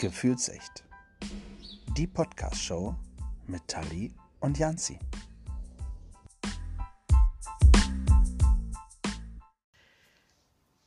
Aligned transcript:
Gefühlsecht. 0.00 0.84
Die 1.96 2.06
Podcast-Show 2.06 2.94
mit 3.48 3.66
Tali 3.66 4.14
und 4.38 4.56
Janzi. 4.56 4.96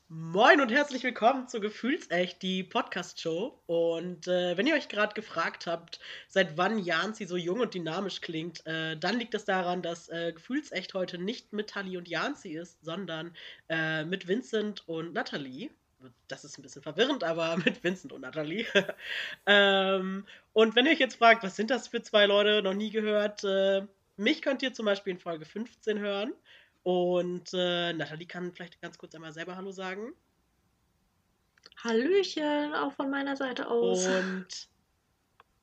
Moin 0.08 0.62
und 0.62 0.71
herzlich 0.71 1.04
willkommen 1.04 1.50
zu 1.50 1.60
Gefühlsecht, 1.60 2.42
die 2.42 2.63
Podcast-Show. 2.63 3.62
Und 3.65 4.29
äh, 4.29 4.55
wenn 4.55 4.65
ihr 4.65 4.76
euch 4.76 4.87
gerade 4.87 5.13
gefragt 5.13 5.67
habt, 5.67 5.99
seit 6.29 6.55
wann 6.55 6.79
Janzi 6.79 7.25
so 7.25 7.35
jung 7.35 7.59
und 7.59 7.73
dynamisch 7.73 8.21
klingt, 8.21 8.65
äh, 8.65 8.96
dann 8.96 9.19
liegt 9.19 9.33
es 9.33 9.43
daran, 9.43 9.81
dass 9.81 10.07
äh, 10.07 10.31
Gefühlsecht 10.31 10.93
heute 10.93 11.17
nicht 11.17 11.51
mit 11.51 11.71
Tali 11.71 11.97
und 11.97 12.07
Janzi 12.07 12.51
ist, 12.51 12.81
sondern 12.81 13.35
äh, 13.67 14.05
mit 14.05 14.29
Vincent 14.29 14.87
und 14.87 15.12
Natalie. 15.12 15.69
Das 16.27 16.44
ist 16.44 16.58
ein 16.58 16.62
bisschen 16.62 16.81
verwirrend, 16.81 17.23
aber 17.23 17.58
mit 17.66 17.84
Vincent 17.84 18.13
und 18.13 18.21
Natalie. 18.21 18.66
ähm, 19.45 20.25
und 20.53 20.75
wenn 20.75 20.85
ihr 20.85 20.94
euch 20.94 20.99
jetzt 20.99 21.16
fragt, 21.16 21.44
was 21.44 21.55
sind 21.55 21.70
das 21.70 21.88
für 21.88 22.02
zwei 22.02 22.25
Leute, 22.25 22.62
noch 22.62 22.73
nie 22.73 22.89
gehört, 22.89 23.44
äh, 23.44 23.85
mich 24.17 24.41
könnt 24.41 24.61
ihr 24.61 24.73
zum 24.73 24.85
Beispiel 24.85 25.11
in 25.11 25.20
Folge 25.20 25.45
15 25.45 25.99
hören. 25.99 26.34
Und 26.84 27.53
äh, 27.53 27.94
Nathalie 27.94 28.27
kann 28.27 28.52
vielleicht 28.52 28.81
ganz 28.81 28.98
kurz 28.98 29.13
einmal 29.13 29.34
selber 29.34 29.55
Hallo 29.55 29.72
sagen. 29.72 30.13
Hallöchen, 31.84 32.73
auch 32.73 32.94
von 32.94 33.09
meiner 33.09 33.36
Seite 33.36 33.70
aus. 33.70 34.05
Und 34.05 34.47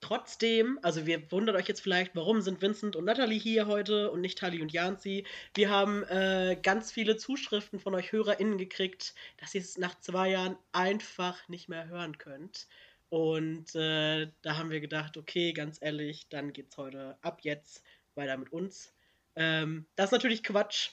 trotzdem, 0.01 0.79
also 0.83 1.07
wir 1.07 1.30
wundert 1.33 1.57
euch 1.57 1.69
jetzt 1.69 1.80
vielleicht, 1.80 2.15
warum 2.15 2.41
sind 2.41 2.62
Vincent 2.62 2.97
und 2.97 3.05
Nathalie 3.05 3.39
hier 3.39 3.66
heute 3.66 4.11
und 4.11 4.20
nicht 4.20 4.39
Tali 4.39 4.62
und 4.62 4.73
Janzi. 4.73 5.25
Wir 5.55 5.70
haben 5.70 6.02
äh, 6.05 6.56
ganz 6.62 6.93
viele 6.93 7.16
Zuschriften 7.16 7.80
von 7.80 7.95
euch 7.95 8.12
HörerInnen 8.12 8.59
gekriegt, 8.59 9.15
dass 9.39 9.55
ihr 9.55 9.61
es 9.61 9.79
nach 9.79 9.98
zwei 10.01 10.30
Jahren 10.30 10.56
einfach 10.73 11.48
nicht 11.48 11.69
mehr 11.69 11.89
hören 11.89 12.19
könnt. 12.19 12.69
Und 13.11 13.75
äh, 13.75 14.28
da 14.42 14.56
haben 14.56 14.70
wir 14.70 14.81
gedacht, 14.81 15.17
okay, 15.17 15.53
ganz 15.53 15.78
ehrlich, 15.81 16.28
dann 16.28 16.53
geht's 16.53 16.77
heute 16.77 17.17
ab 17.23 17.41
jetzt 17.42 17.83
weiter 18.14 18.36
mit 18.36 18.53
uns. 18.53 18.92
Ähm, 19.34 19.86
das 19.97 20.06
ist 20.06 20.12
natürlich 20.12 20.42
Quatsch. 20.42 20.91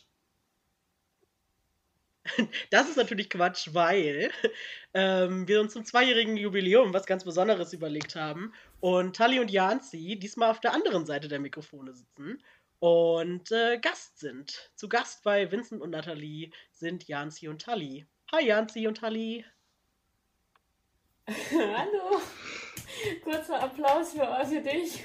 Das 2.71 2.89
ist 2.89 2.97
natürlich 2.97 3.29
Quatsch, 3.29 3.69
weil 3.73 4.31
ähm, 4.95 5.47
wir 5.47 5.61
uns 5.61 5.73
zum 5.73 5.85
zweijährigen 5.85 6.37
Jubiläum 6.37 6.91
was 6.93 7.05
ganz 7.05 7.23
Besonderes 7.23 7.71
überlegt 7.71 8.15
haben 8.15 8.51
und 8.85 9.15
Tali 9.15 9.39
und 9.39 9.49
Janzi 9.49 10.15
diesmal 10.15 10.51
auf 10.51 10.59
der 10.59 10.71
anderen 10.71 11.07
Seite 11.07 11.27
der 11.27 11.39
Mikrofone 11.39 11.91
sitzen 11.91 12.39
und 12.77 13.51
äh, 13.51 13.79
Gast 13.79 14.19
sind. 14.19 14.69
Zu 14.75 14.87
Gast 14.87 15.23
bei 15.23 15.51
Vincent 15.51 15.81
und 15.81 15.89
Nathalie 15.89 16.51
sind 16.71 17.07
Janzi 17.07 17.47
und 17.47 17.63
Tali. 17.63 18.05
Hi 18.31 18.45
Janzi 18.45 18.85
und 18.85 18.99
Tali. 18.99 19.43
Hallo. 21.27 22.21
Kurzer 23.23 23.63
Applaus 23.63 24.13
für, 24.13 24.45
für 24.45 24.61
dich. 24.61 25.03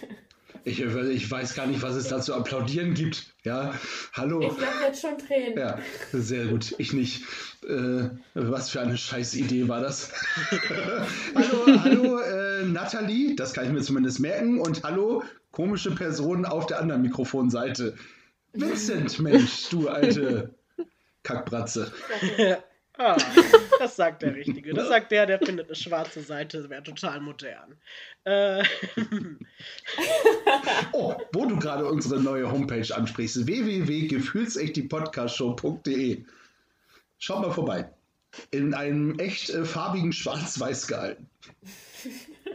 Ich, 0.65 0.81
ich, 0.81 1.31
weiß 1.31 1.55
gar 1.55 1.67
nicht, 1.67 1.83
was 1.83 1.95
es 1.95 2.09
da 2.09 2.21
zu 2.21 2.35
applaudieren 2.35 2.95
gibt. 2.95 3.35
Ja, 3.45 3.75
hallo. 4.13 4.41
Ich 4.41 4.49
habe 4.49 4.85
jetzt 4.87 5.01
schon 5.01 5.17
Tränen. 5.17 5.59
Ja, 5.59 5.79
sehr 6.13 6.47
gut. 6.47 6.75
Ich 6.79 6.93
nicht. 6.93 7.25
Äh, 7.67 8.11
was 8.35 8.71
für 8.71 8.81
eine 8.81 8.97
Scheißidee 8.97 9.69
war 9.69 9.81
das? 9.81 10.13
hallo, 11.35 11.83
hallo, 11.83 12.19
äh, 12.19 12.65
Nathalie. 12.65 13.37
Das 13.37 13.55
kann 13.55 13.67
ich 13.67 13.73
mir 13.73 13.81
zumindest 13.81 14.21
merken. 14.21 14.61
Und 14.61 14.83
hallo, 14.83 15.23
komische 15.51 15.95
Person 15.95 16.45
auf 16.45 16.67
der 16.67 16.81
anderen 16.81 17.03
Mikrofonseite. 17.03 17.95
Vincent, 18.53 19.19
Mensch, 19.21 19.69
du 19.71 19.89
alte 19.89 20.55
Kackbratze. 21.23 21.93
Ah, 22.99 23.17
das 23.79 23.95
sagt 23.97 24.21
der 24.23 24.35
Richtige. 24.35 24.75
Das 24.75 24.89
sagt 24.89 25.13
der, 25.13 25.27
der 25.27 25.39
findet 25.39 25.69
eine 25.69 25.77
schwarze 25.77 26.23
Seite 26.23 26.69
wäre 26.69 26.83
total 26.83 27.21
modern. 27.21 27.77
Äh. 28.25 28.65
oh, 30.93 31.15
wo 31.33 31.47
du 31.47 31.57
gerade 31.59 31.87
unsere 31.87 32.21
neue 32.21 32.51
Homepage 32.51 32.93
ansprichst: 32.95 33.47
www.gefühlsechtdiepodcastshow.de. 33.47 36.25
Schaut 37.19 37.43
mal 37.43 37.53
vorbei. 37.53 37.89
In 38.51 38.75
einem 38.75 39.19
echt 39.19 39.51
äh, 39.51 39.65
farbigen 39.65 40.13
Schwarz-Weiß 40.13 40.87
gehalten. 40.87 41.29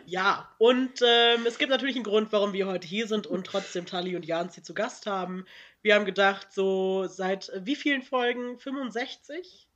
Ja, 0.05 0.49
und 0.57 1.01
ähm, 1.05 1.45
es 1.45 1.57
gibt 1.57 1.71
natürlich 1.71 1.95
einen 1.95 2.03
Grund, 2.03 2.31
warum 2.31 2.53
wir 2.53 2.67
heute 2.67 2.87
hier 2.87 3.07
sind 3.07 3.27
und 3.27 3.47
trotzdem 3.47 3.85
Tali 3.85 4.15
und 4.15 4.25
Janzi 4.25 4.63
zu 4.63 4.73
Gast 4.73 5.07
haben. 5.07 5.45
Wir 5.81 5.95
haben 5.95 6.05
gedacht, 6.05 6.47
so 6.51 7.07
seit 7.07 7.49
äh, 7.49 7.65
wie 7.65 7.75
vielen 7.75 8.03
Folgen? 8.03 8.59
65? 8.59 9.67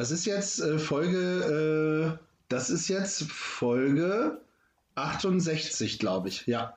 Das 0.00 0.10
ist 0.10 0.24
jetzt 0.24 0.60
äh, 0.60 0.78
Folge, 0.78 2.16
äh, 2.18 2.24
das 2.48 2.70
ist 2.70 2.88
jetzt 2.88 3.30
Folge 3.30 4.40
68, 4.94 5.98
glaube 5.98 6.30
ich, 6.30 6.46
ja. 6.46 6.74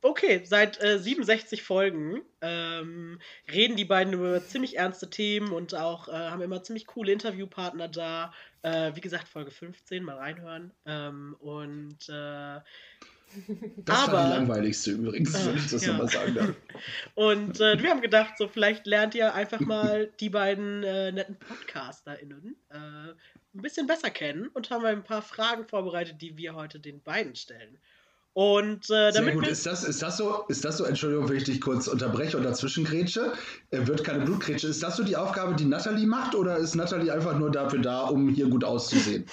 Okay, 0.00 0.40
seit 0.46 0.82
äh, 0.82 0.98
67 0.98 1.62
Folgen 1.62 2.22
ähm, 2.40 3.20
reden 3.52 3.76
die 3.76 3.84
beiden 3.84 4.14
über 4.14 4.42
ziemlich 4.42 4.78
ernste 4.78 5.10
Themen 5.10 5.52
und 5.52 5.74
auch 5.74 6.08
äh, 6.08 6.12
haben 6.12 6.40
immer 6.40 6.62
ziemlich 6.62 6.86
coole 6.86 7.12
Interviewpartner 7.12 7.86
da. 7.86 8.32
Äh, 8.62 8.92
wie 8.94 9.02
gesagt, 9.02 9.28
Folge 9.28 9.50
15, 9.50 10.02
mal 10.02 10.16
reinhören. 10.16 10.72
Ähm, 10.86 11.36
und 11.40 12.08
äh, 12.08 12.60
das 13.84 13.98
aber, 13.98 14.12
war 14.12 14.24
die 14.24 14.30
langweiligste 14.36 14.92
übrigens, 14.92 15.46
wenn 15.46 15.56
ich 15.56 15.70
das 15.70 15.84
ja. 15.84 15.92
nochmal 15.92 16.08
sagen 16.08 16.34
darf. 16.34 16.54
Und 17.14 17.60
äh, 17.60 17.82
wir 17.82 17.90
haben 17.90 18.00
gedacht, 18.00 18.34
so 18.38 18.48
vielleicht 18.48 18.86
lernt 18.86 19.14
ihr 19.14 19.34
einfach 19.34 19.60
mal 19.60 20.10
die 20.20 20.30
beiden 20.30 20.82
äh, 20.82 21.12
netten 21.12 21.36
PodcasterInnen 21.36 22.56
äh, 22.70 22.76
ein 23.54 23.62
bisschen 23.62 23.86
besser 23.86 24.10
kennen 24.10 24.48
und 24.48 24.70
haben 24.70 24.84
ein 24.84 25.04
paar 25.04 25.22
Fragen 25.22 25.66
vorbereitet, 25.66 26.20
die 26.20 26.36
wir 26.36 26.54
heute 26.54 26.80
den 26.80 27.02
beiden 27.02 27.34
stellen. 27.34 27.78
Und 28.34 28.88
äh, 28.90 29.10
damit 29.10 29.14
Sehr 29.14 29.34
gut, 29.34 29.46
ist 29.48 29.66
das, 29.66 29.82
ist 29.82 30.00
das 30.00 30.16
so, 30.16 30.44
ist 30.48 30.64
das 30.64 30.76
so, 30.78 30.84
Entschuldigung, 30.84 31.28
wenn 31.28 31.38
ich 31.38 31.44
dich 31.44 31.60
kurz 31.60 31.88
unterbreche 31.88 32.38
oder 32.38 32.52
zwischengrätsche, 32.54 33.32
äh, 33.70 33.86
wird 33.86 34.04
keine 34.04 34.24
Blutgrätsche. 34.24 34.68
Ist 34.68 34.82
das 34.82 34.96
so 34.96 35.02
die 35.02 35.16
Aufgabe, 35.16 35.56
die 35.56 35.64
Nathalie 35.64 36.06
macht 36.06 36.36
oder 36.36 36.56
ist 36.56 36.76
Nathalie 36.76 37.12
einfach 37.12 37.36
nur 37.36 37.50
dafür 37.50 37.80
da, 37.80 38.02
um 38.02 38.28
hier 38.28 38.48
gut 38.48 38.62
auszusehen? 38.62 39.26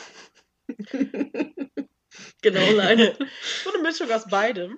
Genau, 2.42 2.72
Leine. 2.72 3.16
So 3.64 3.74
eine 3.74 3.82
Mischung 3.82 4.12
aus 4.12 4.28
beidem. 4.28 4.78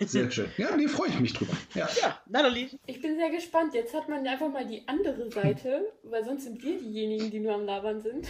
Sehr 0.00 0.30
schön. 0.30 0.50
Ja, 0.58 0.76
nee, 0.76 0.86
freue 0.86 1.08
ich 1.08 1.18
mich 1.18 1.32
drüber. 1.32 1.54
Ja. 1.74 1.88
ja, 2.00 2.20
Natalie. 2.26 2.70
Ich 2.86 3.00
bin 3.00 3.16
sehr 3.16 3.30
gespannt. 3.30 3.74
Jetzt 3.74 3.94
hat 3.94 4.08
man 4.08 4.26
einfach 4.26 4.50
mal 4.50 4.66
die 4.66 4.86
andere 4.86 5.30
Seite, 5.30 5.92
weil 6.02 6.24
sonst 6.24 6.44
sind 6.44 6.62
wir 6.62 6.78
diejenigen, 6.78 7.30
die 7.30 7.40
nur 7.40 7.54
am 7.54 7.64
Labern 7.64 8.00
sind. 8.00 8.28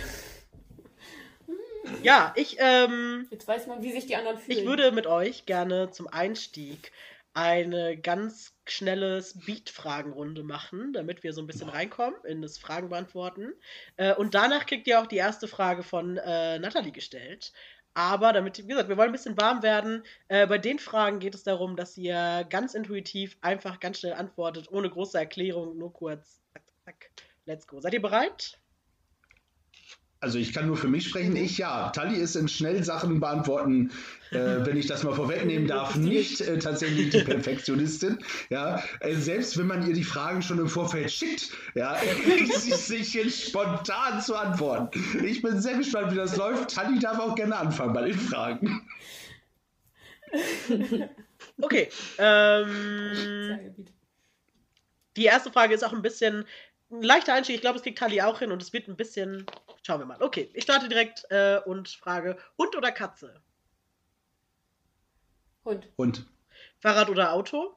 Ja, 2.03 2.33
ich, 2.37 2.57
ähm. 2.61 3.27
Jetzt 3.31 3.47
weiß 3.47 3.67
man, 3.67 3.83
wie 3.83 3.93
sich 3.93 4.07
die 4.07 4.17
anderen 4.17 4.39
fühlen. 4.39 4.59
Ich 4.59 4.65
würde 4.65 4.93
mit 4.93 5.07
euch 5.07 5.47
gerne 5.47 5.91
zum 5.91 6.07
Einstieg 6.07 6.93
eine 7.35 7.97
ganz 7.97 8.52
schnelle 8.67 9.23
Speed-Fragenrunde 9.23 10.43
machen, 10.43 10.93
damit 10.93 11.23
wir 11.23 11.33
so 11.33 11.41
ein 11.41 11.47
bisschen 11.47 11.69
reinkommen 11.69 12.19
in 12.25 12.43
das 12.43 12.59
Fragen 12.59 12.89
beantworten. 12.89 13.53
Äh, 13.97 14.15
und 14.15 14.35
danach 14.35 14.67
kriegt 14.67 14.87
ihr 14.87 15.01
auch 15.01 15.07
die 15.07 15.17
erste 15.17 15.49
Frage 15.49 15.83
von 15.83 16.17
äh, 16.17 16.59
Nathalie 16.59 16.93
gestellt. 16.93 17.53
Aber 17.95 18.33
damit, 18.33 18.59
wie 18.59 18.67
gesagt, 18.67 18.89
wir 18.89 18.97
wollen 18.97 19.11
ein 19.11 19.13
bisschen 19.13 19.37
warm 19.37 19.63
werden. 19.63 20.03
Äh, 20.29 20.47
bei 20.47 20.59
den 20.59 20.79
Fragen 20.79 21.19
geht 21.19 21.35
es 21.35 21.43
darum, 21.43 21.77
dass 21.77 21.97
ihr 21.99 22.47
ganz 22.49 22.75
intuitiv 22.75 23.37
einfach 23.43 23.81
ganz 23.81 23.99
schnell 23.99 24.15
antwortet, 24.15 24.71
ohne 24.71 24.89
große 24.89 25.19
Erklärung, 25.19 25.77
nur 25.77 25.93
kurz. 25.93 26.41
Zack, 26.53 26.63
zack, 26.85 27.11
let's 27.45 27.67
go. 27.67 27.81
Seid 27.81 27.93
ihr 27.93 28.03
bereit? 28.03 28.62
Also 30.23 30.39
ich 30.39 30.53
kann 30.53 30.69
nur 30.69 30.77
für 30.77 30.87
mich 30.87 31.09
sprechen. 31.09 31.35
Ich 31.35 31.59
ja. 31.59 31.91
Tali 31.91 32.17
ist 32.17 32.37
in 32.37 32.47
Schnellsachen 32.47 33.19
beantworten, 33.19 33.91
äh, 34.31 34.37
wenn 34.65 34.77
ich 34.77 34.87
das 34.87 35.03
mal 35.03 35.15
vorwegnehmen 35.15 35.67
darf, 35.67 35.97
nicht 35.97 36.41
äh, 36.41 36.61
tatsächlich 36.61 37.11
die 37.11 37.25
Perfektionistin. 37.25 38.19
Ja, 38.49 38.81
äh, 39.01 39.17
selbst 39.17 39.59
wenn 39.59 39.67
man 39.67 39.85
ihr 39.85 39.95
die 39.95 40.05
Fragen 40.05 40.41
schon 40.41 40.61
im 40.61 40.69
Vorfeld 40.69 41.11
schickt, 41.11 41.51
ja, 41.75 41.97
sie 42.57 42.71
sich 42.71 43.15
jetzt 43.15 43.49
spontan 43.49 44.21
zu 44.21 44.37
antworten. 44.37 45.03
Ich 45.25 45.43
bin 45.43 45.61
sehr 45.61 45.77
gespannt, 45.77 46.13
wie 46.13 46.17
das 46.17 46.37
läuft. 46.37 46.73
Tali 46.73 47.01
darf 47.01 47.19
auch 47.19 47.35
gerne 47.35 47.57
anfangen 47.57 47.93
bei 47.93 48.05
den 48.05 48.19
Fragen. 48.19 48.89
Okay. 51.61 51.89
Ähm, 52.19 53.75
die 55.17 55.25
erste 55.25 55.51
Frage 55.51 55.75
ist 55.75 55.83
auch 55.83 55.93
ein 55.93 56.03
bisschen 56.03 56.45
ein 56.93 57.03
leichter 57.03 57.35
Einstieg. 57.35 57.57
Ich 57.57 57.61
glaube, 57.63 57.77
es 57.77 57.83
kriegt 57.83 57.99
Tali 57.99 58.23
auch 58.23 58.39
hin 58.39 58.53
und 58.53 58.63
es 58.63 58.73
wird 58.73 58.89
ein 58.89 58.97
bisschen 58.97 59.47
Schauen 59.83 59.99
wir 59.99 60.07
mal. 60.07 60.23
Okay, 60.23 60.49
ich 60.55 60.63
starte 60.63 60.89
direkt 60.89 61.25
äh, 61.31 61.59
und 61.65 61.89
frage: 61.89 62.39
Hund 62.57 62.77
oder 62.77 62.93
Katze? 62.93 63.43
Hund. 65.65 65.89
Hund. 65.99 66.27
Fahrrad 66.79 67.11
oder 67.11 67.33
Auto? 67.33 67.77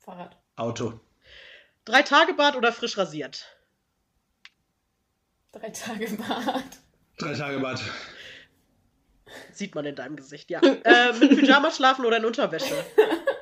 Fahrrad. 0.00 0.36
Auto. 0.56 1.00
Drei 1.84 2.02
Tage 2.02 2.34
Bad 2.34 2.56
oder 2.56 2.72
frisch 2.72 2.98
rasiert? 2.98 3.46
Drei 5.52 5.70
Tage 5.70 6.08
Bad. 6.16 6.64
Drei 7.18 7.34
Tage 7.34 7.60
Bad. 7.60 7.80
Sieht 9.52 9.74
man 9.74 9.84
in 9.84 9.94
deinem 9.94 10.16
Gesicht, 10.16 10.50
ja. 10.50 10.60
äh, 10.60 11.12
mit 11.12 11.38
Pyjama 11.38 11.70
schlafen 11.70 12.04
oder 12.04 12.16
in 12.16 12.24
Unterwäsche? 12.24 12.74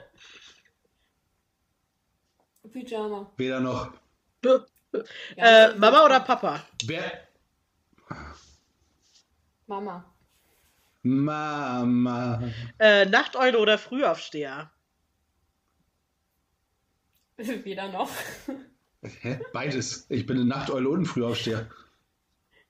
Pyjama. 2.74 3.30
Weder 3.36 3.60
noch. 3.60 3.92
Ja, 5.36 5.70
äh, 5.70 5.74
Mama 5.74 6.04
oder 6.04 6.20
Papa? 6.20 6.64
Wer? 6.84 7.26
Mama. 9.66 10.04
Mama. 11.02 12.52
Äh, 12.78 13.04
Nachteule 13.06 13.58
oder 13.58 13.76
Frühaufsteher? 13.76 14.70
Weder 17.36 17.88
noch. 17.88 18.08
Hä? 19.02 19.40
Beides. 19.52 20.06
Ich 20.10 20.26
bin 20.26 20.36
eine 20.36 20.46
Nachteule 20.46 20.88
und 20.88 21.00
ein 21.02 21.06
Frühaufsteher. 21.06 21.68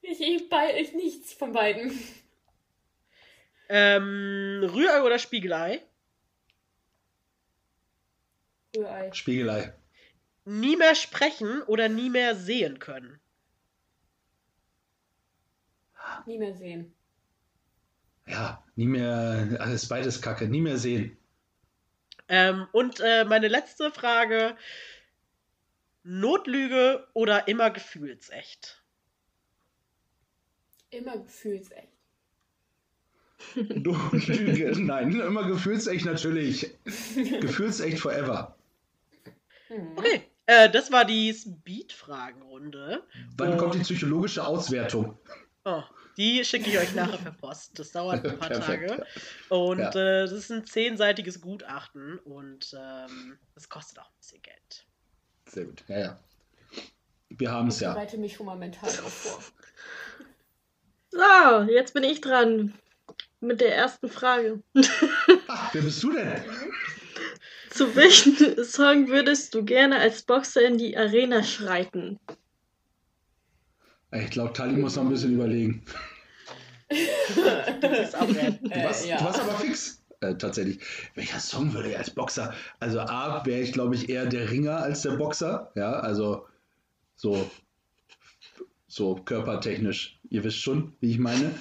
Ich, 0.00 0.22
ich, 0.22 0.48
bei, 0.48 0.80
ich 0.80 0.94
nichts 0.94 1.34
von 1.34 1.52
beiden. 1.52 1.92
Ähm, 3.68 4.62
Rührei 4.62 5.02
oder 5.02 5.18
Spiegelei? 5.18 5.82
Rührei. 8.74 9.12
Spiegelei. 9.12 9.74
Nie 10.44 10.76
mehr 10.76 10.94
sprechen 10.94 11.62
oder 11.62 11.88
nie 11.88 12.10
mehr 12.10 12.34
sehen 12.36 12.78
können? 12.78 13.18
Nie 16.26 16.38
mehr 16.38 16.54
sehen. 16.54 16.94
Ja, 18.26 18.62
nie 18.76 18.86
mehr, 18.86 19.56
alles 19.60 19.88
beides 19.88 20.20
Kacke, 20.22 20.48
nie 20.48 20.60
mehr 20.60 20.78
sehen. 20.78 21.16
Ähm, 22.28 22.66
und 22.72 23.00
äh, 23.00 23.24
meine 23.24 23.48
letzte 23.48 23.90
Frage: 23.90 24.56
Notlüge 26.02 27.06
oder 27.12 27.48
immer 27.48 27.70
gefühlsecht? 27.70 28.82
Immer 30.90 31.18
gefühlsecht. 31.18 31.88
Du 33.54 33.94
Lüge. 34.12 34.72
Nein, 34.80 35.20
immer 35.20 35.46
gefühlsecht 35.46 36.06
natürlich. 36.06 36.70
gefühlsecht 36.84 37.98
forever. 37.98 38.56
Okay, 39.96 40.22
äh, 40.46 40.70
das 40.70 40.90
war 40.92 41.04
die 41.04 41.32
Speed-Fragenrunde. 41.32 43.02
Wann 43.36 43.54
Oh. 43.54 43.56
kommt 43.56 43.74
die 43.74 43.80
psychologische 43.80 44.46
Auswertung? 44.46 45.18
Oh, 45.66 45.82
die 46.18 46.44
schicke 46.44 46.68
ich 46.68 46.76
euch 46.76 46.94
nachher 46.94 47.16
per 47.16 47.32
Post. 47.32 47.78
Das 47.78 47.90
dauert 47.90 48.22
ein 48.26 48.38
paar. 48.38 48.50
Tage. 48.52 49.06
Und 49.48 49.78
Ja. 49.78 49.88
äh, 49.88 50.20
das 50.24 50.32
ist 50.32 50.52
ein 50.52 50.66
zehnseitiges 50.66 51.40
Gutachten 51.40 52.18
und 52.18 52.76
ähm, 52.78 53.38
das 53.54 53.70
kostet 53.70 53.98
auch 53.98 54.04
ein 54.10 54.16
bisschen 54.18 54.42
Geld. 54.42 54.84
Sehr 55.48 55.64
gut. 55.64 55.82
Ja, 55.88 55.98
ja. 55.98 56.18
Wir 57.30 57.50
haben 57.50 57.68
es 57.68 57.76
Ich 57.76 57.80
ja. 57.80 57.94
bereite 57.94 58.18
mich 58.18 58.34
schon 58.34 58.44
mal 58.44 58.56
mental 58.58 58.92
darauf 58.94 59.10
vor. 59.14 59.38
So, 61.10 61.62
jetzt 61.72 61.94
bin 61.94 62.04
ich 62.04 62.20
dran 62.20 62.74
mit 63.40 63.60
der 63.62 63.74
ersten 63.74 64.08
Frage. 64.10 64.62
Ach, 65.48 65.72
wer 65.72 65.80
bist 65.82 66.02
du 66.02 66.12
denn? 66.12 66.42
Zu 67.78 67.96
welchem 67.96 68.62
Song 68.64 69.08
würdest 69.08 69.52
du 69.54 69.64
gerne 69.64 69.98
als 69.98 70.22
Boxer 70.22 70.62
in 70.64 70.78
die 70.78 70.96
Arena 70.96 71.42
schreiten? 71.42 72.20
Ich 74.12 74.30
glaube, 74.30 74.52
Tali 74.52 74.76
muss 74.76 74.94
noch 74.94 75.02
ein 75.02 75.08
bisschen 75.08 75.34
überlegen. 75.34 75.84
Du 76.88 77.88
bist 77.88 78.14
auch 78.16 78.28
wer. 78.28 78.52
Du 78.52 78.70
Äh, 78.70 78.84
warst, 78.84 79.06
ja. 79.06 79.18
du 79.18 79.24
warst 79.24 79.40
aber 79.40 79.58
fix. 79.58 80.04
Äh, 80.20 80.36
tatsächlich. 80.36 80.78
Welcher 81.16 81.40
Song 81.40 81.74
würde 81.74 81.90
ich 81.90 81.98
als 81.98 82.10
Boxer? 82.10 82.54
Also 82.78 83.00
A, 83.00 83.44
wäre 83.44 83.60
ich, 83.60 83.72
glaube 83.72 83.96
ich, 83.96 84.08
eher 84.08 84.26
der 84.26 84.50
Ringer 84.50 84.76
als 84.76 85.02
der 85.02 85.16
Boxer. 85.16 85.72
Ja, 85.74 85.94
also 85.94 86.46
so, 87.16 87.50
so 88.86 89.16
körpertechnisch. 89.16 90.20
Ihr 90.30 90.44
wisst 90.44 90.58
schon, 90.58 90.94
wie 91.00 91.10
ich 91.10 91.18
meine. 91.18 91.52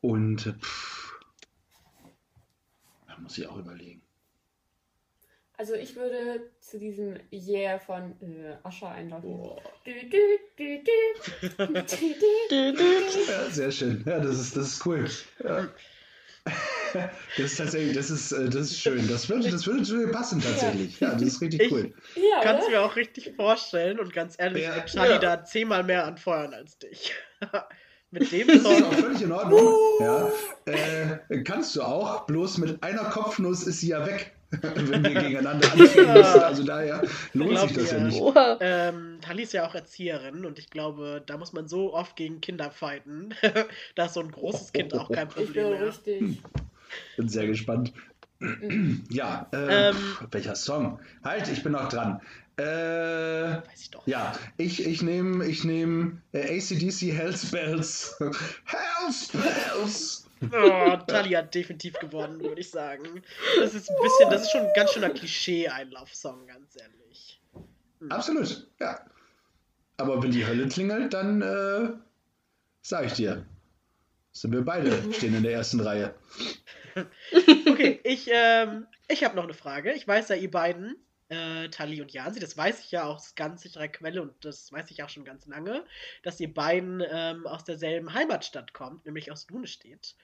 Und 0.00 0.46
äh, 0.46 0.52
pff, 0.52 1.18
da 3.08 3.18
muss 3.18 3.36
ich 3.38 3.46
auch 3.48 3.56
überlegen. 3.58 4.02
Also 5.60 5.74
ich 5.74 5.96
würde 5.96 6.40
zu 6.60 6.78
diesem 6.78 7.16
Yeah 7.32 7.80
von 7.80 8.12
äh, 8.22 8.54
Ascher 8.62 8.90
einlaufen. 8.92 9.28
Boah. 9.28 9.60
Du, 12.48 13.50
sehr 13.50 13.70
schön. 13.72 14.04
Ja, 14.06 14.20
das 14.20 14.38
ist, 14.38 14.56
das 14.56 14.68
ist 14.68 14.86
cool. 14.86 15.06
Ja. 15.42 15.68
Das 17.36 17.44
ist 17.52 17.56
tatsächlich, 17.58 17.94
das 17.94 18.08
ist, 18.10 18.32
äh, 18.32 18.44
das 18.48 18.70
ist 18.70 18.80
schön. 18.80 19.06
Das 19.08 19.28
würde, 19.28 19.50
das 19.50 19.66
würde 19.66 19.82
zu 19.82 19.98
dir 19.98 20.10
passen 20.12 20.40
tatsächlich. 20.40 20.98
Ja, 21.00 21.12
das 21.12 21.22
ist 21.22 21.40
richtig 21.42 21.62
Ich- 21.62 21.72
cool. 21.72 21.92
Ja, 22.14 22.40
Kannst 22.42 22.62
du 22.62 22.70
oder? 22.70 22.80
mir 22.80 22.86
auch 22.86 22.96
richtig 22.96 23.34
vorstellen 23.36 23.98
und 23.98 24.12
ganz 24.14 24.36
ehrlich, 24.38 24.62
Ja. 24.62 24.80
Charlie 24.86 25.12
Ja. 25.14 25.18
da 25.18 25.44
zehnmal 25.44 25.82
mehr 25.84 26.06
anfeuern 26.06 26.54
als 26.54 26.78
dich. 26.78 27.12
Mit 28.10 28.32
dem 28.32 28.46
Das 28.46 28.56
ist 28.58 28.64
auch 28.66 28.78
Song. 28.78 28.92
völlig 28.92 29.20
in 29.20 29.32
Ordnung. 29.32 29.76
Ja, 30.00 30.32
äh, 30.64 31.42
kannst 31.42 31.76
du 31.76 31.82
auch, 31.82 32.24
bloß 32.26 32.56
mit 32.58 32.82
einer 32.82 33.04
Kopfnuss 33.10 33.64
ist 33.66 33.80
sie 33.80 33.88
ja 33.88 34.06
weg, 34.06 34.32
wenn 34.50 35.04
wir 35.04 35.14
gegeneinander 35.14 35.68
antreten 35.72 36.12
müssen. 36.12 36.40
Also 36.40 36.64
daher 36.64 37.02
lohnt 37.34 37.58
sich 37.60 37.72
das 37.74 37.90
ja 37.92 37.98
mir. 37.98 38.04
nicht. 38.06 38.22
Ähm, 38.60 39.18
Tali 39.20 39.42
ist 39.42 39.52
ja 39.52 39.66
auch 39.66 39.74
Erzieherin 39.74 40.44
und 40.46 40.58
ich 40.58 40.70
glaube, 40.70 41.22
da 41.26 41.36
muss 41.36 41.52
man 41.52 41.68
so 41.68 41.92
oft 41.94 42.16
gegen 42.16 42.40
Kinder 42.40 42.70
fighten. 42.70 43.34
da 43.94 44.06
ist 44.06 44.14
so 44.14 44.20
ein 44.20 44.30
großes 44.30 44.72
Kind 44.72 44.94
auch 44.94 45.10
kein 45.10 45.28
Ich 45.28 45.34
Problem 45.34 45.70
bin 45.70 45.78
mehr. 45.78 45.86
richtig. 45.88 46.42
Bin 47.16 47.28
sehr 47.28 47.46
gespannt. 47.46 47.92
Mhm. 48.38 49.04
Ja, 49.10 49.48
äh, 49.52 49.88
Ähm. 49.88 49.96
pf, 49.96 50.24
welcher 50.30 50.54
Song? 50.54 51.00
Halt, 51.24 51.48
ich 51.48 51.62
bin 51.62 51.72
noch 51.72 51.88
dran. 51.88 52.20
Äh, 52.56 52.62
Weiß 52.62 53.80
ich 53.82 53.90
doch. 53.90 54.06
ja, 54.06 54.32
ich, 54.56 54.84
ich 54.84 55.02
nehme 55.02 55.44
ich 55.46 55.64
nehm, 55.64 56.22
äh, 56.32 56.56
ACDC 56.58 57.12
Hells 57.12 57.50
Bells. 57.50 58.16
Oh, 60.42 60.96
Tali 61.06 61.30
hat 61.30 61.54
definitiv 61.54 61.94
gewonnen, 61.98 62.40
würde 62.40 62.60
ich 62.60 62.70
sagen. 62.70 63.22
Das 63.58 63.74
ist 63.74 63.90
ein 63.90 63.96
bisschen, 64.02 64.30
das 64.30 64.42
ist 64.42 64.52
schon 64.52 64.62
ein 64.62 64.72
ganz 64.74 64.92
schöner 64.92 65.10
Klischee-Einlaufsong, 65.10 66.46
ganz 66.46 66.76
ehrlich. 66.76 67.40
Absolut, 68.08 68.66
ja. 68.80 69.00
Aber 69.96 70.22
wenn 70.22 70.30
die 70.30 70.46
Hölle 70.46 70.68
klingelt, 70.68 71.12
dann 71.12 71.42
äh, 71.42 71.90
sag 72.82 73.06
ich 73.06 73.14
dir, 73.14 73.44
sind 74.32 74.52
wir 74.52 74.64
beide 74.64 75.12
stehen 75.12 75.34
in 75.34 75.42
der 75.42 75.52
ersten 75.52 75.80
Reihe. 75.80 76.14
Okay, 77.68 78.00
ich, 78.02 78.28
ähm, 78.32 78.88
ich 79.06 79.22
habe 79.22 79.36
noch 79.36 79.44
eine 79.44 79.54
Frage. 79.54 79.92
Ich 79.92 80.08
weiß 80.08 80.30
ja, 80.30 80.34
ihr 80.34 80.50
beiden, 80.50 80.96
äh, 81.28 81.68
Tali 81.68 82.00
und 82.00 82.12
Jansi, 82.12 82.40
das 82.40 82.56
weiß 82.56 82.80
ich 82.80 82.90
ja 82.90 83.04
auch 83.04 83.16
aus 83.16 83.34
ganz 83.34 83.62
sicherer 83.62 83.88
Quelle 83.88 84.22
und 84.22 84.32
das 84.44 84.72
weiß 84.72 84.90
ich 84.90 85.02
auch 85.02 85.08
schon 85.08 85.24
ganz 85.24 85.46
lange, 85.46 85.84
dass 86.22 86.40
ihr 86.40 86.52
beiden 86.52 87.02
ähm, 87.10 87.46
aus 87.46 87.64
derselben 87.64 88.14
Heimatstadt 88.14 88.72
kommt, 88.72 89.04
nämlich 89.06 89.30
aus 89.32 89.46
Dunestedt. 89.46 90.14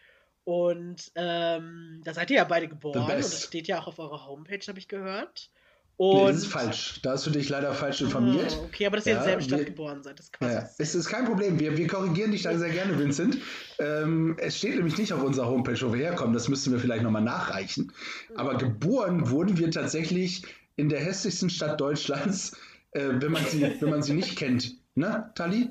Und 0.44 1.10
ähm, 1.14 2.02
da 2.04 2.12
seid 2.12 2.30
ihr 2.30 2.36
ja 2.36 2.44
beide 2.44 2.68
geboren 2.68 3.00
und 3.02 3.08
das 3.08 3.44
steht 3.44 3.66
ja 3.66 3.80
auch 3.80 3.86
auf 3.86 3.98
eurer 3.98 4.26
Homepage, 4.26 4.60
habe 4.68 4.78
ich 4.78 4.88
gehört. 4.88 5.50
Nee, 5.96 6.06
Und 6.06 6.26
das 6.26 6.36
ist 6.38 6.46
falsch. 6.48 7.00
Da 7.02 7.12
hast 7.12 7.24
du 7.24 7.30
dich 7.30 7.48
leider 7.48 7.72
falsch 7.72 8.00
informiert. 8.00 8.56
Oh, 8.60 8.64
okay, 8.64 8.84
aber 8.86 8.96
dass 8.96 9.06
ihr 9.06 9.12
in 9.12 9.18
Ja, 9.18 9.22
derselben 9.22 9.42
Stadt 9.44 9.58
wir- 9.60 9.64
geboren 9.66 10.02
seid, 10.02 10.18
das 10.18 10.26
ist 10.26 10.32
quasi. 10.32 10.52
Ja, 10.52 10.68
es 10.76 10.94
ist 10.94 11.06
kein 11.06 11.24
Problem. 11.24 11.60
Wir, 11.60 11.76
wir 11.78 11.86
korrigieren 11.86 12.32
dich 12.32 12.42
da 12.42 12.58
sehr 12.58 12.70
gerne, 12.70 12.98
Vincent. 12.98 13.38
Ähm, 13.78 14.34
es 14.38 14.58
steht 14.58 14.74
nämlich 14.74 14.98
nicht 14.98 15.12
auf 15.12 15.22
unserer 15.22 15.46
Homepage, 15.46 15.80
wo 15.82 15.92
wir 15.94 16.00
herkommen. 16.04 16.34
Das 16.34 16.48
müssten 16.48 16.72
wir 16.72 16.80
vielleicht 16.80 17.04
nochmal 17.04 17.22
nachreichen. 17.22 17.92
Aber 18.34 18.56
geboren 18.58 19.30
wurden 19.30 19.56
wir 19.56 19.70
tatsächlich 19.70 20.42
in 20.76 20.88
der 20.88 21.00
hässlichsten 21.00 21.50
Stadt 21.50 21.80
Deutschlands, 21.80 22.56
äh, 22.92 23.10
wenn, 23.14 23.32
man 23.32 23.44
sie, 23.44 23.80
wenn 23.80 23.90
man 23.90 24.02
sie 24.02 24.14
nicht 24.14 24.36
kennt. 24.36 24.76
Ne, 24.94 25.30
Tali? 25.34 25.70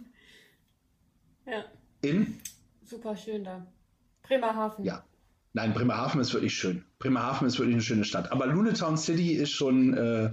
Ja, 1.46 1.66
In? 2.02 2.40
super 2.84 3.16
schön 3.16 3.44
da. 3.44 3.66
Bremerhaven. 4.24 4.86
Ja. 4.86 5.04
Nein, 5.54 5.74
Bremerhaven 5.74 6.20
ist 6.20 6.34
wirklich 6.34 6.56
schön. 6.56 6.84
Bremerhaven 7.00 7.48
ist 7.48 7.60
wirklich 7.60 7.76
eine 7.76 7.84
schöne 7.84 8.06
Stadt. 8.06 8.32
Aber 8.32 8.48
Lunetown 8.48 8.98
City 8.98 9.34
ist 9.34 9.52
schon, 9.52 9.94
äh, 9.94 10.32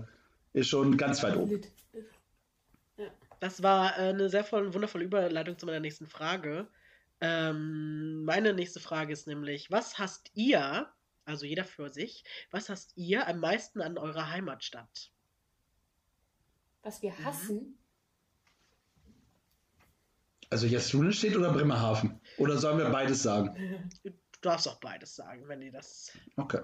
ist 0.54 0.68
schon 0.68 0.96
ganz 0.96 1.22
weit 1.22 1.36
oben. 1.36 1.60
Das 3.40 3.62
war 3.62 3.98
äh, 3.98 4.10
eine 4.10 4.28
sehr 4.28 4.44
voll, 4.44 4.72
wundervolle 4.72 5.04
Überleitung 5.04 5.58
zu 5.58 5.66
meiner 5.66 5.80
nächsten 5.80 6.06
Frage. 6.06 6.68
Ähm, 7.20 8.24
meine 8.24 8.54
nächste 8.54 8.80
Frage 8.80 9.12
ist 9.12 9.26
nämlich, 9.26 9.70
was 9.70 9.98
hasst 9.98 10.30
ihr, 10.34 10.86
also 11.30 11.46
jeder 11.46 11.64
für 11.64 11.90
sich, 11.90 12.24
was 12.50 12.68
hasst 12.68 12.92
ihr 12.96 13.26
am 13.26 13.40
meisten 13.40 13.80
an 13.80 13.98
eurer 13.98 14.30
Heimatstadt? 14.30 15.12
Was 16.82 17.02
wir 17.02 17.12
Mhm. 17.12 17.24
hassen. 17.24 17.78
Also 20.50 20.66
jetzt 20.66 20.92
Lunestedt 20.92 21.36
oder 21.36 21.52
Bremerhaven? 21.52 22.20
Oder 22.38 22.58
sollen 22.58 22.78
wir 22.78 22.90
beides 22.90 23.22
sagen? 23.22 23.90
Du 24.02 24.10
darfst 24.40 24.66
auch 24.66 24.80
beides 24.80 25.14
sagen, 25.14 25.46
wenn 25.46 25.62
ihr 25.62 25.70
das. 25.70 26.10
Okay. 26.36 26.62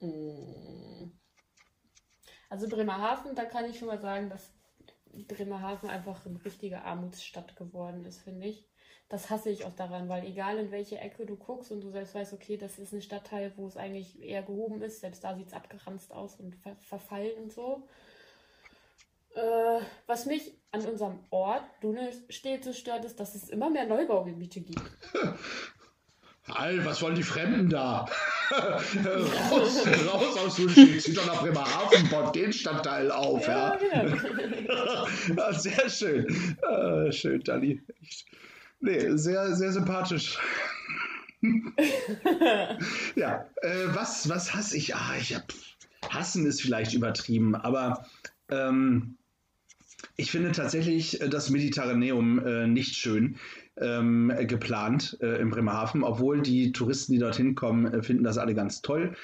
Mm. 0.00 1.10
Also 2.48 2.68
Bremerhaven, 2.68 3.34
da 3.34 3.44
kann 3.44 3.64
ich 3.64 3.78
schon 3.78 3.88
mal 3.88 4.00
sagen, 4.00 4.30
dass 4.30 4.52
Bremerhaven 5.12 5.90
einfach 5.90 6.24
eine 6.24 6.42
richtige 6.44 6.82
Armutsstadt 6.82 7.56
geworden 7.56 8.04
ist, 8.04 8.20
finde 8.20 8.46
ich. 8.46 8.68
Das 9.08 9.30
hasse 9.30 9.48
ich 9.48 9.64
auch 9.64 9.74
daran, 9.74 10.08
weil 10.08 10.26
egal 10.26 10.58
in 10.58 10.70
welche 10.70 10.98
Ecke 10.98 11.24
du 11.24 11.36
guckst 11.36 11.72
und 11.72 11.80
du 11.80 11.90
selbst 11.90 12.14
weißt, 12.14 12.34
okay, 12.34 12.58
das 12.58 12.78
ist 12.78 12.92
ein 12.92 13.00
Stadtteil, 13.00 13.52
wo 13.56 13.66
es 13.66 13.76
eigentlich 13.78 14.22
eher 14.22 14.42
gehoben 14.42 14.82
ist, 14.82 15.00
selbst 15.00 15.24
da 15.24 15.34
sieht 15.34 15.46
es 15.46 15.54
abgeranzt 15.54 16.12
aus 16.12 16.36
und 16.36 16.54
ver 16.56 16.76
verfallen 16.76 17.32
und 17.42 17.52
so. 17.52 17.88
Äh, 19.34 19.80
was 20.06 20.26
mich 20.26 20.52
an 20.72 20.84
unserem 20.84 21.20
Ort, 21.30 21.64
so 21.80 22.72
stört, 22.72 23.04
ist, 23.04 23.18
dass 23.18 23.34
es 23.34 23.48
immer 23.48 23.70
mehr 23.70 23.86
Neubaugebiete 23.86 24.60
gibt. 24.60 24.82
Al, 26.48 26.84
was 26.84 27.00
wollen 27.02 27.14
die 27.14 27.22
Fremden 27.22 27.68
da? 27.68 28.06
raus, 28.50 29.86
raus 30.06 30.38
aus 30.38 30.56
Sushi, 30.56 30.98
zieht 30.98 31.16
doch 31.16 31.26
nach 31.26 31.42
Bremerhaven, 31.42 32.08
baut 32.08 32.34
den 32.34 32.52
Stadtteil 32.52 33.10
auf, 33.10 33.46
ja. 33.46 33.78
Ja, 33.92 34.04
genau. 34.04 35.52
sehr 35.52 35.88
schön. 35.90 36.56
Äh, 36.62 37.12
schön, 37.12 37.42
Dali. 37.42 37.82
Nee, 38.80 39.16
sehr, 39.16 39.54
sehr 39.56 39.72
sympathisch. 39.72 40.38
ja, 43.14 43.46
äh, 43.62 43.86
was, 43.88 44.28
was 44.28 44.54
hasse 44.54 44.76
ich? 44.76 44.94
Ah, 44.94 45.16
ich 45.18 45.34
hab, 45.34 45.52
hassen 46.08 46.46
ist 46.46 46.62
vielleicht 46.62 46.94
übertrieben, 46.94 47.54
aber 47.54 48.06
ähm, 48.50 49.16
ich 50.16 50.30
finde 50.30 50.52
tatsächlich 50.52 51.20
äh, 51.20 51.28
das 51.28 51.50
Mediterraneum 51.50 52.44
äh, 52.44 52.66
nicht 52.66 52.96
schön 52.96 53.36
ähm, 53.80 54.32
geplant 54.46 55.16
äh, 55.20 55.40
in 55.40 55.50
Bremerhaven, 55.50 56.02
obwohl 56.02 56.42
die 56.42 56.72
Touristen, 56.72 57.12
die 57.12 57.18
dorthin 57.18 57.54
kommen, 57.54 57.86
äh, 57.86 58.02
finden 58.02 58.24
das 58.24 58.38
alle 58.38 58.54
ganz 58.54 58.82
toll. 58.82 59.14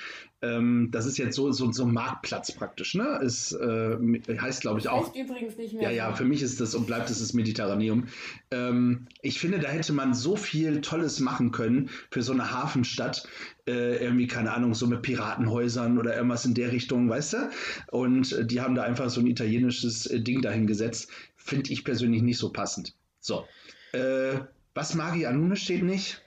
Ähm, 0.45 0.89
das 0.91 1.07
ist 1.07 1.17
jetzt 1.17 1.37
so, 1.37 1.53
so, 1.53 1.73
so 1.73 1.85
ein 1.85 1.93
Marktplatz 1.93 2.53
praktisch, 2.53 2.95
ne? 2.95 3.21
Ist, 3.23 3.53
äh, 3.53 3.97
heißt, 4.39 4.61
glaube 4.61 4.79
ich, 4.79 4.89
auch. 4.89 5.07
Heißt 5.07 5.17
übrigens 5.17 5.57
nicht 5.57 5.75
mehr. 5.75 5.91
Ja, 5.91 5.91
ja, 5.91 6.15
für 6.15 6.25
mich 6.25 6.43
ist 6.43 6.61
das 6.61 6.75
und 6.75 6.87
bleibt 6.87 7.09
es 7.09 7.21
das 7.21 7.33
Mediterraneum. 7.33 8.07
Ähm, 8.51 9.07
ich 9.23 9.39
finde, 9.39 9.59
da 9.59 9.69
hätte 9.69 9.93
man 9.93 10.13
so 10.13 10.37
viel 10.37 10.81
Tolles 10.83 11.21
machen 11.21 11.51
können 11.51 11.89
für 12.11 12.23
so 12.23 12.33
eine 12.33 12.51
Hafenstadt. 12.51 13.27
Äh, 13.67 14.05
irgendwie, 14.05 14.27
keine 14.27 14.53
Ahnung, 14.53 14.75
so 14.75 14.87
mit 14.87 15.01
Piratenhäusern 15.01 15.99
oder 15.99 16.15
irgendwas 16.15 16.45
in 16.45 16.53
der 16.53 16.73
Richtung, 16.73 17.09
weißt 17.09 17.33
du? 17.33 17.51
Und 17.91 18.51
die 18.51 18.61
haben 18.61 18.75
da 18.75 18.83
einfach 18.83 19.09
so 19.09 19.21
ein 19.21 19.27
italienisches 19.27 20.07
äh, 20.07 20.21
Ding 20.21 20.43
dahingesetzt. 20.43 21.11
Finde 21.37 21.73
ich 21.73 21.85
persönlich 21.85 22.21
nicht 22.21 22.39
so 22.39 22.53
passend. 22.53 22.95
So. 23.21 23.47
Äh, 23.95 24.41
was 24.75 24.95
Magi 24.95 25.27
Anune 25.27 25.57
steht 25.57 25.83
nicht? 25.83 26.21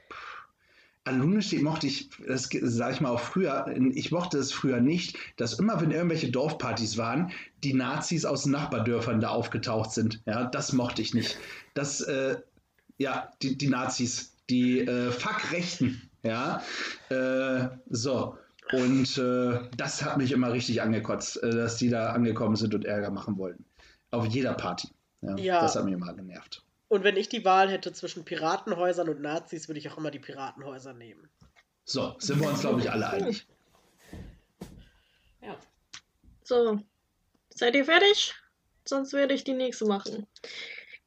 An 1.04 1.20
Lunestedt 1.20 1.62
mochte 1.62 1.88
ich, 1.88 2.10
das 2.28 2.50
sage 2.52 2.94
ich 2.94 3.02
mal 3.02 3.12
auch 3.12 3.22
früher, 3.22 3.66
ich 3.94 4.12
mochte 4.12 4.38
es 4.40 4.52
früher 4.52 4.82
nicht, 4.82 5.18
dass 5.38 5.58
immer, 5.58 5.80
wenn 5.80 5.92
irgendwelche 5.92 6.30
Dorfpartys 6.30 6.98
waren, 6.98 7.32
die 7.64 7.74
Nazis 7.74 8.26
aus 8.26 8.44
den 8.44 8.52
Nachbardörfern 8.52 9.22
da 9.22 9.30
aufgetaucht 9.30 9.94
sind. 9.94 10.22
Ja, 10.26 10.44
das 10.44 10.74
mochte 10.74 11.02
ich 11.02 11.14
nicht. 11.14 11.38
Das, 11.76 12.02
äh, 12.02 12.36
ja, 12.98 13.32
die, 13.42 13.58
die 13.58 13.70
Nazis, 13.70 14.34
die 14.50 14.80
äh, 14.82 15.12
Fuck-Rechten, 15.12 16.10
ja, 16.24 16.62
äh, 17.10 17.70
so. 17.90 18.38
Und 18.74 19.18
äh, 19.18 19.62
das 19.78 20.04
hat 20.04 20.18
mich 20.18 20.34
immer 20.34 20.52
richtig 20.52 20.82
angekotzt, 20.82 21.42
äh, 21.42 21.52
dass 21.52 21.78
die 21.78 21.90
da 21.90 22.12
angekommen 22.12 22.58
sind 22.58 22.76
und 22.76 22.84
Ärger 22.84 23.12
machen 23.12 23.38
wollten. 23.38 23.64
Auf 24.12 24.26
jeder 24.26 24.54
Party. 24.56 24.90
Ja, 25.22 25.38
Ja. 25.38 25.62
Das 25.62 25.78
hat 25.78 25.86
mich 25.86 25.94
immer 25.94 26.14
genervt. 26.14 26.64
Und 26.90 27.04
wenn 27.04 27.18
ich 27.18 27.30
die 27.30 27.44
Wahl 27.44 27.70
hätte 27.70 27.92
zwischen 27.92 28.24
Piratenhäusern 28.24 29.10
und 29.10 29.22
Nazis, 29.22 29.68
würde 29.68 29.80
ich 29.80 29.90
auch 29.90 29.98
immer 29.98 30.12
die 30.12 30.20
Piratenhäuser 30.20 30.94
nehmen. 30.94 31.30
So, 31.84 32.16
sind 32.20 32.40
wir 32.40 32.50
uns, 32.50 32.62
glaube 32.62 32.82
ich, 32.82 32.92
alle 32.92 33.10
einig. 33.10 33.46
Ja. 35.42 35.58
So, 36.44 36.80
seid 37.50 37.76
ihr 37.76 37.86
fertig? 37.86 38.36
Sonst 38.86 39.14
werde 39.14 39.34
ich 39.34 39.44
die 39.44 39.54
nächste 39.54 39.86
machen. 39.86 40.28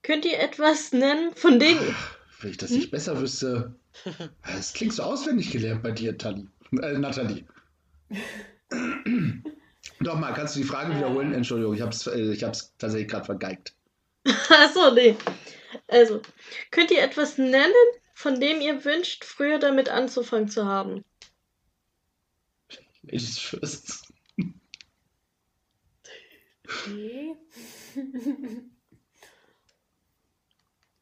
Könnt 0.03 0.25
ihr 0.25 0.39
etwas 0.39 0.93
nennen, 0.93 1.35
von 1.35 1.59
denen. 1.59 1.95
Wenn 2.41 2.51
ich 2.51 2.57
das 2.57 2.71
nicht 2.71 2.91
besser 2.91 3.21
wüsste. 3.21 3.75
Es 4.57 4.73
klingt 4.73 4.95
so 4.95 5.03
auswendig 5.03 5.51
gelernt 5.51 5.83
bei 5.83 5.91
dir, 5.93 6.17
Tali. 6.17 6.47
Äh, 6.83 6.99
Nathalie. 6.99 7.45
Doch 10.01 10.19
mal, 10.19 10.33
kannst 10.33 10.57
du 10.57 10.61
die 10.61 10.67
Frage 10.67 10.97
wiederholen? 10.97 11.35
Entschuldigung, 11.35 11.75
ich 11.75 11.83
habe 11.83 11.91
es 11.91 12.07
äh, 12.07 12.33
ich 12.33 12.45
hab's 12.45 12.75
tatsächlich 12.79 13.11
gerade 13.11 13.27
vergeigt. 13.27 13.75
Achso, 14.49 14.93
nee. 14.95 15.17
Also, 15.87 16.23
könnt 16.71 16.91
ihr 16.91 17.03
etwas 17.03 17.39
nennen, 17.39 17.73
von 18.15 18.41
dem 18.41 18.61
ihr 18.61 18.85
wünscht, 18.85 19.25
früher 19.25 19.59
damit 19.59 19.89
anzufangen 19.89 20.49
zu 20.49 20.67
haben? 20.67 21.05
Ladies 23.03 23.39
first. 23.39 24.13
Okay. 26.65 27.37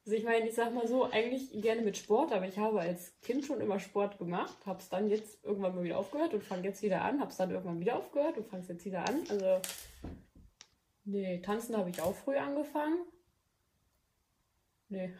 Also 0.09 0.17
ich 0.17 0.25
meine, 0.25 0.49
ich 0.49 0.55
sag 0.55 0.73
mal 0.73 0.89
so, 0.89 1.05
eigentlich 1.05 1.51
gerne 1.61 1.83
mit 1.83 1.99
Sport, 1.99 2.33
aber 2.33 2.49
ich 2.49 2.57
habe 2.57 2.81
als 2.81 3.21
Kind 3.21 3.45
schon 3.45 3.61
immer 3.61 3.79
Sport 3.79 4.17
gemacht, 4.17 4.57
habe 4.65 4.79
es 4.79 4.89
dann 4.89 5.11
jetzt 5.11 5.45
irgendwann 5.45 5.75
mal 5.75 5.85
wieder 5.85 5.99
aufgehört 5.99 6.33
und 6.33 6.43
fange 6.43 6.63
jetzt 6.63 6.81
wieder 6.81 7.03
an, 7.03 7.21
habe 7.21 7.31
es 7.31 7.37
dann 7.37 7.51
irgendwann 7.51 7.79
wieder 7.79 7.97
aufgehört 7.97 8.39
und 8.39 8.47
fange 8.49 8.63
es 8.63 8.69
jetzt 8.69 8.87
wieder 8.87 9.07
an. 9.07 9.23
Also, 9.29 9.61
nee, 11.05 11.43
tanzen 11.43 11.77
habe 11.77 11.91
ich 11.91 12.01
auch 12.01 12.15
früh 12.15 12.39
angefangen. 12.39 13.01
Nee. 14.89 15.13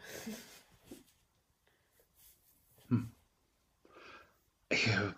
Ich, 4.69 4.87
äh. 4.87 5.13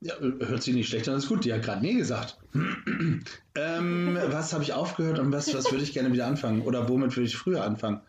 Ja, 0.00 0.14
hört 0.20 0.62
sich 0.62 0.74
nicht 0.74 0.88
schlecht 0.88 1.08
an, 1.08 1.16
ist 1.16 1.28
gut. 1.28 1.44
Die 1.44 1.52
hat 1.52 1.62
gerade 1.62 1.80
nee 1.80 1.94
gesagt. 1.94 2.38
ähm, 3.54 4.18
was 4.26 4.52
habe 4.52 4.62
ich 4.62 4.72
aufgehört 4.72 5.18
und 5.18 5.32
was, 5.32 5.52
was 5.52 5.70
würde 5.72 5.82
ich 5.82 5.92
gerne 5.92 6.12
wieder 6.12 6.26
anfangen? 6.26 6.62
Oder 6.62 6.88
womit 6.88 7.16
würde 7.16 7.26
ich 7.26 7.36
früher 7.36 7.64
anfangen? 7.64 8.00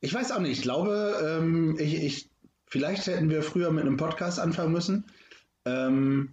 Ich 0.00 0.14
weiß 0.14 0.30
auch 0.32 0.38
nicht. 0.38 0.52
Ich 0.52 0.62
glaube, 0.62 1.16
ähm, 1.24 1.76
ich, 1.80 2.02
ich, 2.02 2.30
vielleicht 2.66 3.06
hätten 3.06 3.30
wir 3.30 3.42
früher 3.42 3.72
mit 3.72 3.84
einem 3.84 3.96
Podcast 3.96 4.38
anfangen 4.38 4.72
müssen. 4.72 5.04
Ähm, 5.64 6.32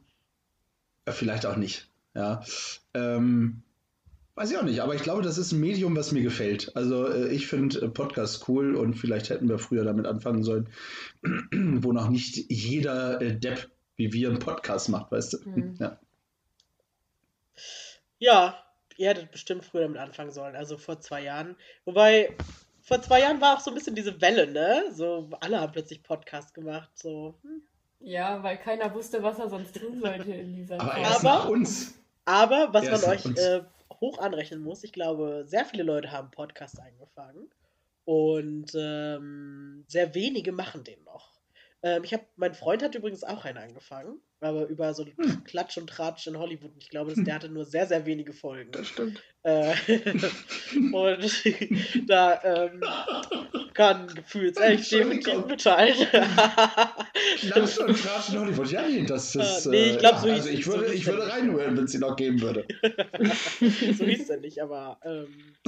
äh, 1.05 1.11
vielleicht 1.11 1.45
auch 1.45 1.55
nicht. 1.55 1.89
Ja. 2.13 2.43
Ähm, 2.93 3.63
weiß 4.35 4.51
ich 4.51 4.57
auch 4.57 4.63
nicht. 4.63 4.81
Aber 4.81 4.95
ich 4.95 5.03
glaube, 5.03 5.21
das 5.21 5.37
ist 5.37 5.51
ein 5.51 5.59
Medium, 5.59 5.95
was 5.95 6.11
mir 6.11 6.21
gefällt. 6.23 6.75
Also 6.75 7.07
äh, 7.07 7.27
ich 7.33 7.47
finde 7.47 7.81
äh, 7.81 7.89
Podcasts 7.89 8.47
cool 8.47 8.75
und 8.75 8.95
vielleicht 8.95 9.29
hätten 9.29 9.47
wir 9.49 9.59
früher 9.59 9.83
damit 9.83 10.05
anfangen 10.05 10.43
sollen, 10.43 10.69
wo 11.53 11.91
noch 11.91 12.09
nicht 12.09 12.37
jeder 12.49 13.21
äh, 13.21 13.35
Depp 13.37 13.69
wie 13.95 14.11
wir 14.11 14.29
einen 14.29 14.39
Podcast 14.39 14.89
macht, 14.89 15.11
weißt 15.11 15.33
du? 15.33 15.49
Mhm. 15.49 15.75
Ja. 15.79 15.99
Ja, 18.19 18.57
ihr 18.97 19.09
hättet 19.09 19.31
bestimmt 19.31 19.65
früher 19.65 19.83
damit 19.83 19.99
anfangen 19.99 20.31
sollen, 20.31 20.55
also 20.55 20.77
vor 20.77 20.99
zwei 20.99 21.21
Jahren. 21.23 21.55
Wobei, 21.85 22.35
vor 22.81 23.01
zwei 23.01 23.21
Jahren 23.21 23.41
war 23.41 23.55
auch 23.55 23.59
so 23.59 23.69
ein 23.71 23.75
bisschen 23.75 23.95
diese 23.95 24.19
Welle, 24.21 24.47
ne? 24.47 24.85
So, 24.93 25.29
alle 25.41 25.59
haben 25.59 25.71
plötzlich 25.73 26.03
Podcast 26.03 26.53
gemacht, 26.53 26.89
so. 26.95 27.35
hm. 27.43 27.61
Ja, 27.99 28.43
weil 28.43 28.57
keiner 28.57 28.93
wusste, 28.93 29.23
was 29.23 29.39
er 29.39 29.49
sonst 29.49 29.79
tun 29.79 30.01
sollte 30.01 30.31
in 30.33 30.55
dieser 30.55 30.79
Aber 30.81 30.91
Zeit. 30.91 31.01
erst 31.03 31.19
Aber- 31.25 31.29
nach 31.29 31.49
uns. 31.49 31.93
Aber 32.25 32.69
was 32.73 32.85
Erst 32.85 33.05
man 33.05 33.15
euch 33.15 33.25
uns. 33.25 33.39
äh, 33.39 33.61
hoch 34.03 34.19
anrechnen 34.19 34.61
muss, 34.61 34.83
ich 34.83 34.91
glaube, 34.91 35.45
sehr 35.47 35.63
viele 35.63 35.83
Leute 35.83 36.11
haben 36.11 36.29
Podcast 36.29 36.77
angefangen 36.81 37.49
und 38.03 38.73
ähm, 38.75 39.85
sehr 39.87 40.13
wenige 40.13 40.51
machen 40.51 40.83
den 40.83 41.01
noch. 41.05 41.31
Ähm, 41.83 42.03
ich 42.03 42.13
habe, 42.13 42.25
mein 42.35 42.53
Freund 42.53 42.83
hat 42.83 42.95
übrigens 42.95 43.23
auch 43.23 43.45
einen 43.45 43.57
angefangen, 43.57 44.19
aber 44.41 44.67
über 44.67 44.93
so 44.93 45.05
Hm. 45.05 45.43
Klatsch 45.45 45.77
und 45.77 45.87
Tratsch 45.87 46.27
in 46.27 46.37
Hollywood. 46.37 46.73
Und 46.73 46.83
Ich 46.83 46.89
glaube, 46.89 47.13
der 47.23 47.35
hatte 47.35 47.47
nur 47.49 47.65
sehr, 47.65 47.87
sehr 47.87 48.05
wenige 48.05 48.33
Folgen. 48.33 48.71
Das 48.73 48.87
stimmt. 48.87 49.23
Äh, 49.43 49.73
und 50.93 51.43
da 52.07 52.41
ähm, 52.43 52.81
kann 53.73 54.07
gefühlt 54.07 54.57
echt 54.59 54.91
definitiv 54.91 55.45
mithalten. 55.45 56.07
Klatsch 57.39 57.77
und 57.79 58.01
Tratsch 58.01 58.29
in 58.29 58.39
Hollywood. 58.39 58.71
Ja, 58.71 58.87
nee, 58.87 59.03
das 59.05 59.35
ist. 59.35 59.67
Ah, 59.67 59.69
nee, 59.69 59.91
ich 59.91 59.97
glaub, 59.99 60.13
ja, 60.13 60.19
so 60.19 60.29
Also 60.29 60.49
hieß- 60.49 60.53
ich 60.53 60.65
so 60.65 60.71
würde, 60.71 60.85
hieß 60.85 60.93
ich 60.95 61.05
würde 61.07 61.27
reinhören, 61.29 61.75
wenn 61.75 61.83
es 61.83 61.93
ihn 61.93 61.99
noch 61.99 62.15
geben 62.15 62.41
würde. 62.41 62.65
so 63.97 64.05
hieß 64.05 64.29
er 64.29 64.37
nicht, 64.37 64.61
aber 64.61 64.99
ähm, 65.03 65.27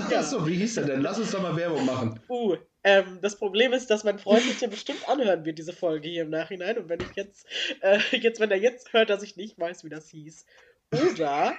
ja. 0.10 0.20
Achso, 0.20 0.48
wie 0.48 0.56
hieß 0.56 0.78
er 0.78 0.86
denn? 0.86 1.02
Lass 1.02 1.20
uns 1.20 1.32
doch 1.32 1.42
mal 1.42 1.56
Werbung 1.58 1.86
machen. 1.86 2.20
Uh, 2.30 2.56
ähm, 2.84 3.20
das 3.22 3.36
Problem 3.38 3.74
ist, 3.74 3.90
dass 3.90 4.04
mein 4.06 4.20
Freund 4.20 4.44
sich 4.44 4.62
ja 4.62 4.68
bestimmt 4.68 5.10
anhören 5.10 5.44
wird, 5.44 5.58
diese 5.58 5.74
Folge 5.74 6.08
hier 6.08 6.22
im 6.24 6.30
Nachhinein. 6.30 6.78
Und 6.78 6.88
wenn 6.88 7.00
ich 7.02 7.16
jetzt, 7.16 7.46
äh, 7.82 8.00
jetzt, 8.12 8.40
wenn 8.40 8.52
er 8.52 8.58
jetzt 8.58 8.94
hört, 8.94 9.10
dass 9.10 9.24
ich 9.24 9.36
nicht 9.36 9.60
weiß, 9.60 9.84
wie 9.84 9.90
das 9.90 10.08
hieß. 10.10 10.46
Oder, 10.94 11.56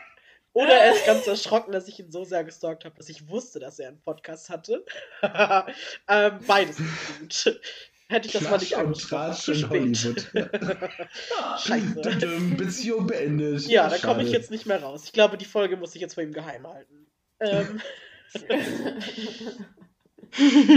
oder 0.57 0.73
er 0.73 0.95
ist 0.95 1.05
ganz 1.05 1.27
erschrocken, 1.27 1.71
dass 1.71 1.87
ich 1.87 2.01
ihn 2.01 2.11
so 2.11 2.25
sehr 2.25 2.43
gestalkt 2.43 2.87
habe, 2.87 2.97
dass 2.97 3.11
ich 3.11 3.29
wusste, 3.29 3.61
dass 3.61 3.79
er 3.79 3.89
einen 3.89 4.01
Podcast 4.01 4.49
hatte. 4.49 4.87
ähm, 6.09 6.39
beides 6.47 6.81
ist 6.81 7.45
gut. 7.45 7.61
Hätte 8.09 8.27
ich 8.29 8.33
das 8.33 8.43
mal 8.45 8.57
nicht 8.57 8.69
Klatsch 8.69 8.83
angesprochen. 8.83 9.35
Zu 9.35 9.55
spät. 9.55 9.71
Hollywood. 9.71 10.31
Scheiße. 11.61 12.55
Beziehung 12.57 13.07
beendet. 13.07 13.67
Ja, 13.67 13.91
da 13.91 13.99
komme 13.99 14.23
ich 14.23 14.31
jetzt 14.31 14.51
nicht 14.51 14.65
mehr 14.65 14.83
raus. 14.83 15.03
Ich 15.05 15.13
glaube, 15.13 15.37
die 15.37 15.45
Folge 15.45 15.77
muss 15.77 15.95
ich 15.95 16.01
jetzt 16.01 16.15
vor 16.15 16.23
ihm 16.23 16.33
geheim 16.33 16.67
halten. 16.67 17.07
Ähm, 17.41 17.83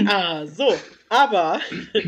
ah, 0.10 0.46
so. 0.46 0.76
Aber 1.08 1.62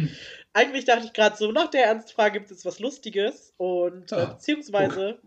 eigentlich 0.54 0.84
dachte 0.84 1.06
ich 1.06 1.14
gerade 1.14 1.38
so, 1.38 1.54
nach 1.54 1.70
der 1.70 1.86
Ernstfrage 1.86 2.40
gibt 2.40 2.52
es 2.52 2.66
was 2.66 2.80
Lustiges 2.80 3.54
und 3.56 4.12
äh, 4.12 4.16
Ah, 4.16 4.26
beziehungsweise, 4.26 5.20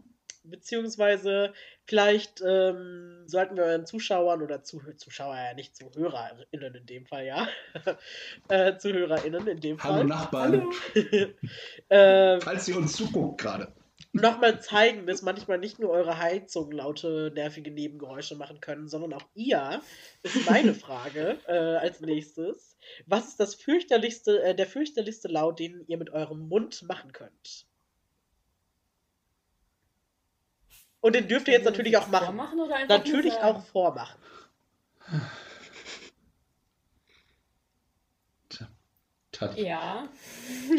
beziehungsweise 0.43 1.55
vielleicht 1.87 2.43
ähm, 2.47 3.25
sollten 3.27 3.57
wir 3.57 3.65
euren 3.65 3.87
Zuschauern 3.87 4.43
oder 4.43 4.63
Zuh 4.63 4.81
Zuschauer 4.97 5.37
ja 5.37 5.55
nicht 5.55 5.77
ZuhörerInnen 5.77 6.75
in 6.75 6.87
dem 6.87 7.07
Fall, 7.07 7.27
ja. 7.27 7.49
äh, 8.49 8.77
ZuhörerInnen 8.77 9.47
in 9.47 9.61
dem 9.61 9.83
Hallo 9.83 9.97
Fall. 9.97 10.05
Nachbarn, 10.05 10.71
ähm, 11.91 12.41
falls 12.41 12.69
ihr 12.69 12.77
uns 12.77 12.95
zuguckt 12.95 13.41
gerade. 13.41 13.73
nochmal 14.13 14.61
zeigen, 14.61 15.07
dass 15.07 15.23
manchmal 15.23 15.59
nicht 15.59 15.79
nur 15.79 15.91
eure 15.91 16.19
Heizung 16.19 16.71
laute, 16.73 17.33
nervige 17.35 17.71
Nebengeräusche 17.71 18.37
machen 18.37 18.61
können, 18.61 18.89
sondern 18.89 19.13
auch 19.13 19.27
ihr, 19.35 19.81
ist 20.23 20.49
meine 20.49 20.75
Frage 20.75 21.39
äh, 21.47 21.53
als 21.53 22.01
nächstes. 22.01 22.77
Was 23.07 23.29
ist 23.29 23.41
das 23.41 23.55
fürchterlichste, 23.55 24.43
äh, 24.43 24.55
der 24.55 24.67
fürchterlichste 24.67 25.29
Laut, 25.29 25.59
den 25.59 25.85
ihr 25.87 25.99
mit 25.99 26.11
eurem 26.11 26.49
Mund 26.49 26.83
machen 26.83 27.13
könnt? 27.13 27.67
Und 31.05 31.15
den 31.15 31.29
dürft 31.29 31.49
ihr 31.49 31.53
jetzt 31.53 31.67
natürlich 31.67 31.99
auch 31.99 32.09
machen. 32.09 32.25
Vormachen 32.25 32.61
oder 32.61 32.77
einfach 32.77 32.97
Natürlich 32.97 33.35
auch 33.35 33.63
vormachen. 33.67 34.19
Tat. 39.31 39.59
Ja. 39.59 40.09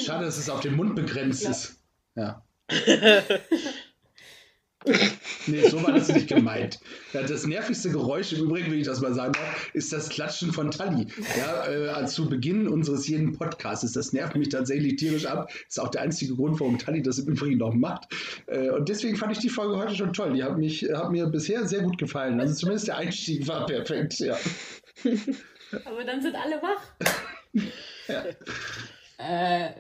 Schade, 0.03 0.25
dass 0.25 0.37
es 0.37 0.49
auf 0.49 0.61
den 0.61 0.75
Mund 0.75 0.95
begrenzt 0.95 1.47
ist. 1.47 1.79
Ja. 2.15 2.43
Nee, 5.47 5.67
so 5.69 5.83
war 5.83 5.93
das 5.93 6.09
nicht 6.09 6.27
gemeint. 6.27 6.79
Ja, 7.13 7.21
das 7.23 7.45
nervigste 7.45 7.89
Geräusch, 7.91 8.33
im 8.33 8.45
Übrigen, 8.45 8.71
wenn 8.71 8.79
ich 8.79 8.87
das 8.87 9.01
mal 9.01 9.13
sagen 9.13 9.33
darf, 9.33 9.69
ist 9.73 9.93
das 9.93 10.09
Klatschen 10.09 10.51
von 10.51 10.71
Tali. 10.71 11.07
Ja, 11.37 12.01
äh, 12.01 12.05
zu 12.05 12.27
Beginn 12.29 12.67
unseres 12.67 13.07
jeden 13.07 13.37
Podcasts. 13.37 13.91
Das 13.91 14.13
nervt 14.13 14.35
mich 14.35 14.49
tatsächlich 14.49 14.95
tierisch 14.95 15.25
ab. 15.25 15.51
Ist 15.67 15.79
auch 15.79 15.89
der 15.89 16.01
einzige 16.01 16.35
Grund, 16.35 16.59
warum 16.59 16.77
Tali 16.77 17.01
das 17.01 17.19
im 17.19 17.27
Übrigen 17.27 17.57
noch 17.57 17.73
macht. 17.73 18.07
Äh, 18.47 18.69
und 18.69 18.89
deswegen 18.89 19.15
fand 19.15 19.31
ich 19.33 19.39
die 19.39 19.49
Folge 19.49 19.77
heute 19.77 19.95
schon 19.95 20.13
toll. 20.13 20.33
Die 20.33 20.43
hat, 20.43 20.57
mich, 20.57 20.83
hat 20.93 21.11
mir 21.11 21.27
bisher 21.27 21.67
sehr 21.67 21.81
gut 21.81 21.97
gefallen. 21.97 22.39
Also 22.39 22.55
zumindest 22.55 22.87
der 22.87 22.97
Einstieg 22.97 23.47
war 23.47 23.65
perfekt. 23.65 24.19
Ja. 24.19 24.37
Aber 25.85 26.03
dann 26.03 26.21
sind 26.21 26.35
alle 26.35 26.61
wach. 26.61 27.61
Ja. 28.07 28.23
Äh, 29.17 29.73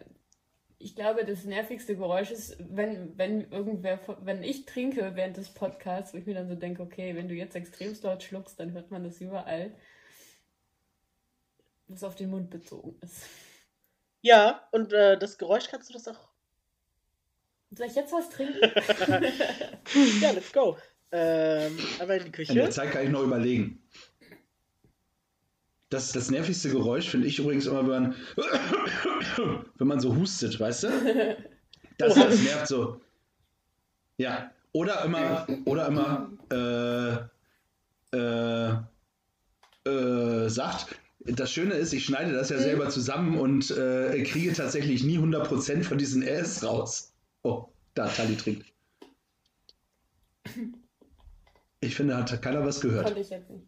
ich 0.85 0.95
glaube, 0.95 1.25
das 1.25 1.45
nervigste 1.45 1.95
Geräusch 1.97 2.29
ist, 2.29 2.57
wenn, 2.59 3.17
wenn 3.17 3.49
irgendwer, 3.49 3.99
wenn 4.21 4.43
ich 4.43 4.67
trinke 4.67 5.15
während 5.15 5.35
des 5.35 5.49
Podcasts, 5.49 6.13
wo 6.13 6.17
ich 6.19 6.27
mir 6.27 6.35
dann 6.35 6.47
so 6.47 6.53
denke, 6.53 6.83
okay, 6.83 7.15
wenn 7.15 7.27
du 7.27 7.33
jetzt 7.33 7.55
extremst 7.55 8.03
laut 8.03 8.21
schluckst, 8.21 8.59
dann 8.59 8.71
hört 8.73 8.91
man 8.91 9.03
das 9.03 9.19
überall. 9.19 9.71
Was 11.87 12.03
auf 12.03 12.13
den 12.15 12.29
Mund 12.29 12.51
bezogen 12.51 12.95
ist. 13.01 13.23
Ja, 14.21 14.67
und 14.73 14.93
äh, 14.93 15.17
das 15.17 15.39
Geräusch 15.39 15.69
kannst 15.71 15.89
du 15.89 15.93
das 15.93 16.07
auch. 16.07 16.29
Soll 17.71 17.87
ich 17.87 17.95
jetzt 17.95 18.13
was 18.13 18.29
trinken? 18.29 18.59
Ja, 20.21 20.29
let's 20.31 20.53
go. 20.53 20.77
Ähm, 21.11 21.79
aber 21.99 22.17
in 22.17 22.21
die 22.21 22.25
In 22.27 22.31
Küche. 22.31 22.53
der 22.53 22.69
Zeit 22.69 22.91
kann 22.91 23.05
ich 23.05 23.09
noch 23.09 23.23
überlegen. 23.23 23.81
Das, 25.89 26.11
das 26.11 26.31
nervigste 26.31 26.69
Geräusch 26.69 27.09
finde 27.09 27.27
ich 27.27 27.39
übrigens 27.39 27.67
immer, 27.67 27.81
wenn 27.87 27.87
man, 27.87 28.15
wenn 29.77 29.87
man 29.87 29.99
so 29.99 30.15
hustet, 30.15 30.59
weißt 30.59 30.83
du? 30.83 30.87
Das, 31.97 32.15
das 32.15 32.41
nervt 32.41 32.67
so. 32.67 32.99
Ja. 34.17 34.51
Oder 34.73 35.05
immer, 35.05 35.47
oder 35.63 35.87
immer 35.87 36.29
äh, 36.51 37.13
äh, 38.13 38.75
äh, 39.89 40.49
sagt, 40.49 40.95
das 41.19 41.51
Schöne 41.51 41.75
ist, 41.75 41.93
ich 41.93 42.03
schneide 42.03 42.33
das 42.33 42.49
ja 42.49 42.57
selber 42.57 42.89
zusammen 42.89 43.39
und 43.39 43.71
äh, 43.71 44.21
kriege 44.23 44.51
tatsächlich 44.53 45.03
nie 45.05 45.17
100% 45.17 45.83
von 45.83 45.97
diesen 45.97 46.21
S 46.21 46.63
raus. 46.63 47.13
Oh, 47.43 47.69
da, 47.93 48.07
Tali 48.07 48.35
trinkt. 48.35 48.65
Ich 51.79 51.95
finde, 51.95 52.17
hat 52.17 52.41
keiner 52.41 52.65
was 52.65 52.81
gehört. 52.81 53.05
Konnte 53.05 53.21
ich 53.21 53.29
jetzt 53.29 53.49
nicht. 53.49 53.65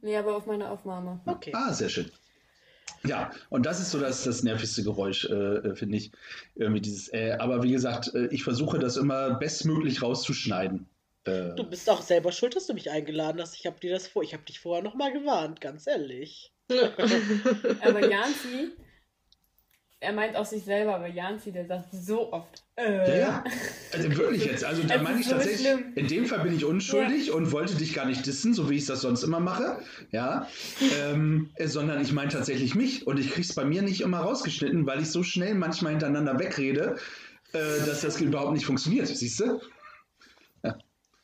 Nee, 0.00 0.16
aber 0.16 0.36
auf 0.36 0.46
meine 0.46 0.68
Aufnahme. 0.70 1.20
Okay. 1.26 1.52
Ah, 1.54 1.72
sehr 1.72 1.88
schön. 1.88 2.10
Ja, 3.04 3.30
und 3.48 3.64
das 3.66 3.80
ist 3.80 3.90
so 3.90 4.00
das, 4.00 4.24
das 4.24 4.42
nervigste 4.42 4.82
Geräusch, 4.82 5.24
äh, 5.26 5.32
äh, 5.34 5.74
finde 5.76 5.98
ich. 5.98 6.10
Irgendwie 6.54 6.80
dieses, 6.80 7.12
äh, 7.12 7.36
aber 7.38 7.62
wie 7.62 7.70
gesagt, 7.72 8.12
äh, 8.14 8.26
ich 8.28 8.42
versuche 8.44 8.78
das 8.78 8.96
immer 8.96 9.34
bestmöglich 9.34 10.02
rauszuschneiden. 10.02 10.88
Äh, 11.24 11.54
Du 11.54 11.64
bist 11.64 11.88
auch 11.90 12.02
selber 12.02 12.32
schuld, 12.32 12.56
dass 12.56 12.66
du 12.66 12.74
mich 12.74 12.90
eingeladen 12.90 13.40
hast. 13.40 13.54
Ich 13.56 13.66
habe 13.66 13.78
dir 13.78 13.92
das 13.92 14.08
vor, 14.08 14.22
ich 14.22 14.32
habe 14.34 14.42
dich 14.44 14.58
vorher 14.60 14.82
noch 14.82 14.94
mal 14.94 15.12
gewarnt, 15.12 15.60
ganz 15.60 15.86
ehrlich. 15.86 16.52
Aber 17.82 18.08
Janzi, 18.08 18.72
er 20.00 20.12
meint 20.12 20.36
auch 20.36 20.44
sich 20.44 20.64
selber, 20.64 20.94
aber 20.94 21.08
Janzi, 21.08 21.50
der 21.50 21.66
sagt 21.66 21.88
so 21.92 22.32
oft. 22.32 22.62
Äh, 22.76 23.08
ja, 23.08 23.16
ja. 23.16 23.44
Also 23.92 24.16
wirklich 24.16 24.44
jetzt. 24.44 24.64
Also 24.64 24.82
da 24.84 24.94
Es 24.94 25.02
meine 25.02 25.18
ich 25.20 25.26
so 25.26 25.32
tatsächlich, 25.32 25.60
schlimm. 25.66 25.92
in 25.96 26.06
dem 26.06 26.26
Fall 26.26 26.40
bin 26.40 26.54
ich 26.54 26.64
unschuldig 26.64 27.32
und 27.32 27.50
wollte 27.50 27.74
dich 27.74 27.94
gar 27.94 28.06
nicht 28.06 28.24
dissen, 28.24 28.54
so 28.54 28.70
wie 28.70 28.76
ich 28.76 28.86
das 28.86 29.00
sonst 29.00 29.24
immer 29.24 29.40
mache. 29.40 29.80
Ja. 30.12 30.46
ähm, 31.02 31.50
äh, 31.56 31.66
sondern 31.66 32.00
ich 32.00 32.12
meine 32.12 32.30
tatsächlich 32.30 32.74
mich. 32.76 33.06
Und 33.06 33.18
ich 33.18 33.30
krieg's 33.30 33.54
bei 33.54 33.64
mir 33.64 33.82
nicht 33.82 34.00
immer 34.00 34.18
rausgeschnitten, 34.20 34.86
weil 34.86 35.00
ich 35.02 35.10
so 35.10 35.22
schnell 35.24 35.54
manchmal 35.54 35.92
hintereinander 35.92 36.38
wegrede, 36.38 36.96
äh, 37.52 37.58
dass 37.86 38.02
das 38.02 38.20
überhaupt 38.20 38.52
nicht 38.52 38.66
funktioniert. 38.66 39.08
Siehst 39.08 39.40
du? 39.40 39.60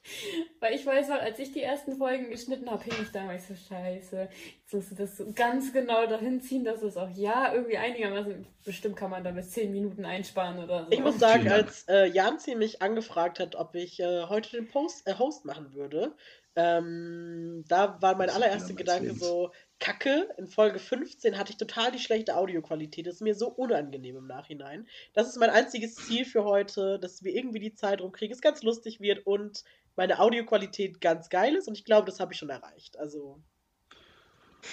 Weil 0.61 0.75
ich 0.75 0.85
weiß 0.85 1.09
noch, 1.09 1.21
als 1.21 1.39
ich 1.39 1.53
die 1.53 1.63
ersten 1.63 1.97
Folgen 1.97 2.31
geschnitten 2.31 2.71
habe, 2.71 2.85
hing 2.85 2.95
ich 3.03 3.11
da 3.11 3.27
war 3.27 3.35
ich 3.35 3.43
so 3.43 3.55
scheiße. 3.55 4.29
Jetzt 4.61 4.73
musst 4.73 4.91
du 4.91 4.95
das 4.95 5.17
so 5.17 5.33
ganz 5.35 5.73
genau 5.73 6.07
dahin 6.07 6.41
ziehen, 6.41 6.65
dass 6.65 6.83
es 6.83 6.97
auch 6.97 7.11
ja 7.15 7.53
irgendwie 7.55 7.77
einigermaßen, 7.77 8.47
bestimmt 8.65 8.97
kann 8.97 9.11
man 9.11 9.25
da 9.25 9.31
bis 9.31 9.51
10 9.51 9.73
Minuten 9.73 10.05
einsparen 10.05 10.63
oder 10.63 10.85
so. 10.85 10.93
Ich 10.93 11.01
muss 11.01 11.19
sagen, 11.19 11.51
als 11.51 11.87
äh, 11.89 12.07
Janzi 12.07 12.55
mich 12.55 12.83
angefragt 12.83 13.41
hat, 13.41 13.57
ob 13.57 13.75
ich 13.75 14.01
äh, 14.01 14.25
heute 14.29 14.51
den 14.53 14.69
Post, 14.69 15.07
äh, 15.07 15.15
Host 15.19 15.45
machen 15.45 15.75
würde, 15.75 16.15
ähm, 16.57 17.65
da 17.67 18.01
war 18.01 18.17
mein 18.17 18.31
allererster 18.31 18.75
Gedanke 18.75 19.13
so, 19.15 19.51
Kacke, 19.81 20.29
in 20.39 20.47
Folge 20.47 20.79
15 20.79 21.37
hatte 21.37 21.51
ich 21.51 21.57
total 21.57 21.91
die 21.91 21.99
schlechte 21.99 22.37
Audioqualität. 22.37 23.07
Das 23.07 23.17
ist 23.17 23.21
mir 23.23 23.35
so 23.35 23.49
unangenehm 23.49 24.17
im 24.17 24.27
Nachhinein. 24.27 24.87
Das 25.15 25.29
ist 25.29 25.37
mein 25.37 25.51
einziges 25.51 25.97
Ziel 25.97 26.25
für 26.25 26.45
heute, 26.45 27.01
dass 27.01 27.25
wir 27.25 27.35
irgendwie 27.35 27.59
die 27.59 27.75
Zeit 27.75 28.01
rumkriegen, 28.01 28.35
es 28.35 28.41
ganz 28.41 28.63
lustig 28.63 29.01
wird 29.01 29.27
und 29.27 29.65
meine 29.97 30.19
Audioqualität 30.21 31.01
ganz 31.01 31.29
geil 31.29 31.55
ist 31.55 31.69
und 31.69 31.77
ich 31.79 31.85
glaube, 31.85 32.07
das 32.07 32.21
habe 32.21 32.33
ich 32.33 32.39
schon 32.39 32.51
erreicht. 32.51 32.99
Also, 32.99 33.41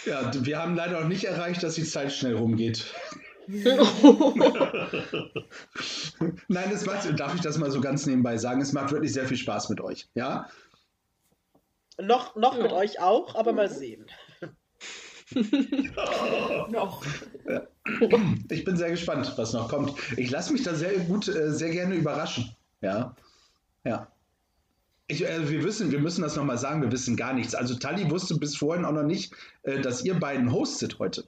Ja, 0.06 0.32
wir 0.34 0.58
haben 0.60 0.76
leider 0.76 1.02
noch 1.02 1.08
nicht 1.08 1.24
erreicht, 1.26 1.64
dass 1.64 1.76
die 1.76 1.84
Zeit 1.84 2.12
schnell 2.14 2.36
rumgeht. 2.36 2.86
Nein, 6.48 6.72
es 6.72 6.86
macht, 6.86 7.20
darf 7.20 7.36
ich 7.36 7.42
das 7.42 7.58
mal 7.58 7.72
so 7.72 7.82
ganz 7.82 8.06
nebenbei 8.06 8.38
sagen, 8.38 8.62
es 8.62 8.72
macht 8.74 8.92
wirklich 8.92 9.12
sehr 9.14 9.28
viel 9.28 9.38
Spaß 9.38 9.70
mit 9.70 9.82
euch. 9.82 10.08
Ja, 10.14 10.48
noch, 12.00 12.36
noch 12.36 12.56
Ja. 12.58 12.64
mit 12.64 12.72
euch 12.72 13.00
auch, 13.00 13.36
aber 13.36 13.54
mal 13.54 13.70
sehen. 13.70 14.06
Noch. 16.70 17.06
ich 18.50 18.64
bin 18.66 18.76
sehr 18.76 18.90
gespannt, 18.90 19.32
was 19.38 19.54
noch 19.54 19.70
kommt. 19.70 19.94
Ich 20.18 20.30
lasse 20.30 20.52
mich 20.52 20.64
da 20.64 20.74
sehr 20.74 20.98
gut, 21.00 21.30
äh, 21.30 21.54
sehr 21.54 21.70
gerne 21.70 21.96
überraschen. 21.96 22.54
Ja, 22.82 23.16
ja. 23.86 24.12
Ich, 25.12 25.26
äh, 25.26 25.50
wir 25.50 25.64
wissen, 25.64 25.92
wir 25.92 26.00
müssen 26.00 26.22
das 26.22 26.36
nochmal 26.36 26.58
sagen, 26.58 26.82
wir 26.82 26.92
wissen 26.92 27.16
gar 27.16 27.34
nichts. 27.34 27.54
Also 27.54 27.76
Tali 27.76 28.10
wusste 28.10 28.36
bis 28.36 28.56
vorhin 28.56 28.86
auch 28.86 28.94
noch 28.94 29.04
nicht, 29.04 29.34
äh, 29.64 29.80
dass 29.82 30.04
ihr 30.04 30.20
beiden 30.20 30.52
hostet 30.52 31.00
heute. 31.00 31.26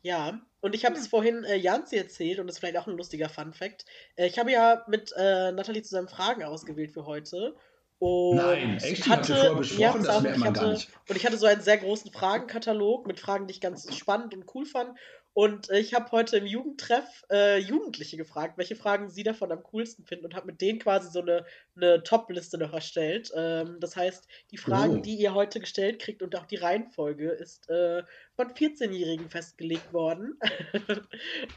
Ja, 0.00 0.40
und 0.60 0.74
ich 0.74 0.84
habe 0.84 0.96
es 0.96 1.06
vorhin 1.06 1.44
äh, 1.44 1.56
Janzi 1.56 1.96
erzählt 1.96 2.38
und 2.38 2.46
das 2.46 2.56
ist 2.56 2.60
vielleicht 2.60 2.78
auch 2.78 2.86
ein 2.86 2.96
lustiger 2.96 3.28
Fun-Fact. 3.28 3.84
Äh, 4.16 4.26
ich 4.26 4.38
habe 4.38 4.50
ja 4.50 4.84
mit 4.88 5.12
äh, 5.16 5.52
Nathalie 5.52 5.82
zusammen 5.82 6.08
Fragen 6.08 6.42
ausgewählt 6.42 6.92
für 6.92 7.04
heute. 7.04 7.54
Und 7.98 8.36
Nein, 8.36 8.78
echt? 8.82 9.06
Ihr 9.06 9.24
vorher 9.24 9.54
besprochen? 9.54 9.80
ja, 9.80 9.92
Das 9.92 10.22
merkt 10.22 10.36
ich 10.38 10.44
man 10.44 10.52
gar 10.54 10.64
hatte, 10.64 10.72
nicht. 10.72 10.88
Und 11.08 11.16
ich 11.16 11.24
hatte 11.26 11.36
so 11.36 11.46
einen 11.46 11.60
sehr 11.60 11.78
großen 11.78 12.10
Fragenkatalog 12.10 13.06
mit 13.06 13.20
Fragen, 13.20 13.46
die 13.46 13.52
ich 13.52 13.60
ganz 13.60 13.94
spannend 13.94 14.34
und 14.34 14.44
cool 14.54 14.64
fand. 14.64 14.98
Und 15.34 15.70
äh, 15.70 15.78
ich 15.78 15.94
habe 15.94 16.10
heute 16.12 16.36
im 16.36 16.44
Jugendtreff 16.46 17.24
äh, 17.30 17.58
Jugendliche 17.58 18.16
gefragt, 18.18 18.58
welche 18.58 18.76
Fragen 18.76 19.08
sie 19.08 19.22
davon 19.22 19.50
am 19.50 19.62
coolsten 19.62 20.04
finden 20.04 20.26
und 20.26 20.34
habe 20.34 20.46
mit 20.46 20.60
denen 20.60 20.78
quasi 20.78 21.10
so 21.10 21.22
eine, 21.22 21.46
eine 21.74 22.02
Top-Liste 22.02 22.58
noch 22.58 22.72
erstellt. 22.74 23.32
Ähm, 23.34 23.78
das 23.80 23.96
heißt, 23.96 24.28
die 24.50 24.58
Fragen, 24.58 24.98
Oh. 24.98 25.00
die 25.00 25.14
ihr 25.14 25.32
heute 25.34 25.60
gestellt 25.60 26.00
kriegt 26.00 26.22
und 26.22 26.36
auch 26.36 26.44
die 26.46 26.56
Reihenfolge 26.56 27.30
ist 27.30 27.68
äh, 27.70 28.02
von 28.36 28.48
14-Jährigen 28.48 29.30
festgelegt 29.30 29.90
worden. 29.92 30.38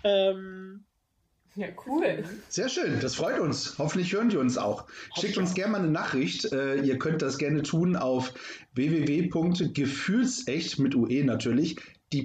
ähm, 0.04 0.86
Ja, 1.56 1.68
cool. 1.86 2.24
Sehr 2.50 2.70
schön, 2.70 3.00
das 3.02 3.16
freut 3.16 3.40
uns. 3.40 3.78
Hoffentlich 3.78 4.12
hören 4.14 4.30
die 4.30 4.38
uns 4.38 4.58
auch. 4.58 4.88
Schickt 5.20 5.38
uns 5.38 5.54
gerne 5.54 5.72
mal 5.74 5.80
eine 5.80 5.90
Nachricht. 5.92 6.52
Äh, 6.54 6.78
ihr 6.82 6.98
könnt 7.00 7.22
das 7.22 7.38
gerne 7.38 7.62
tun 7.64 7.96
auf 7.96 8.34
www.gefühlsecht 8.74 10.80
mit 10.80 10.96
UE 10.96 11.24
natürlich, 11.26 11.78
die 12.14 12.24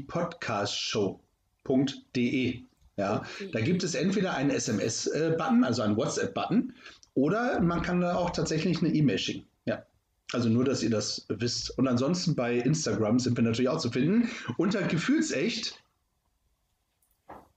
Podcastshow.de. 1.64 2.62
Ja, 2.96 3.20
Okay. 3.20 3.51
da 3.53 3.61
gibt 3.61 3.83
es 3.83 3.94
entweder 3.94 4.35
einen 4.35 4.51
SMS-Button, 4.51 5.64
also 5.64 5.83
einen 5.83 5.96
WhatsApp-Button, 5.96 6.75
oder 7.14 7.61
man 7.61 7.83
kann 7.83 8.01
da 8.01 8.14
auch 8.16 8.31
tatsächlich 8.31 8.79
eine 8.81 8.92
E-Mail 8.92 9.18
schicken. 9.18 9.46
Ja. 9.64 9.85
Also 10.33 10.49
nur, 10.49 10.64
dass 10.64 10.83
ihr 10.83 10.90
das 10.90 11.25
wisst. 11.29 11.77
Und 11.79 11.88
ansonsten 11.88 12.35
bei 12.37 12.57
Instagram 12.57 13.18
sind 13.18 13.37
wir 13.37 13.42
natürlich 13.44 13.68
auch 13.68 13.81
zu 13.81 13.90
finden. 13.90 14.29
Unter 14.59 14.83
Gefühlsecht. 14.83 15.83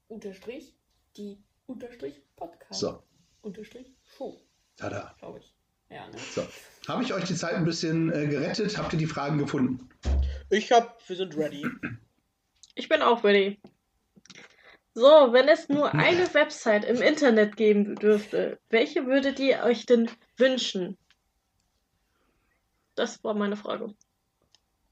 Unterstrich, 0.07 0.75
die 1.17 1.37
Unterstrich 1.65 2.21
Podcast. 2.35 2.79
So, 2.79 3.03
Unterstrich 3.41 3.87
Show, 4.17 4.39
tada. 4.77 5.13
glaube 5.19 5.39
ich. 5.39 5.53
Ja, 5.89 6.07
ne? 6.07 6.17
So. 6.33 6.45
Habe 6.87 7.03
ich 7.03 7.13
euch 7.13 7.23
die 7.25 7.35
Zeit 7.35 7.53
ein 7.55 7.65
bisschen 7.65 8.11
äh, 8.11 8.27
gerettet? 8.27 8.77
Habt 8.77 8.93
ihr 8.93 8.99
die 8.99 9.05
Fragen 9.05 9.37
gefunden? 9.37 9.89
ich 10.49 10.71
hab, 10.71 11.07
wir 11.07 11.15
sind 11.15 11.35
ready. 11.37 11.65
Ich 12.75 12.89
bin 12.89 13.01
auch 13.01 13.23
ready. 13.23 13.59
So, 14.95 15.33
wenn 15.33 15.47
es 15.47 15.69
nur 15.69 15.93
eine 15.93 16.31
Website 16.33 16.85
im 16.85 17.01
Internet 17.01 17.57
geben 17.57 17.95
dürfte, 17.95 18.59
welche 18.69 19.07
würdet 19.07 19.39
ihr 19.39 19.63
euch 19.63 19.85
denn 19.85 20.09
wünschen? 20.37 20.97
Das 22.95 23.23
war 23.23 23.33
meine 23.33 23.57
Frage. 23.57 23.93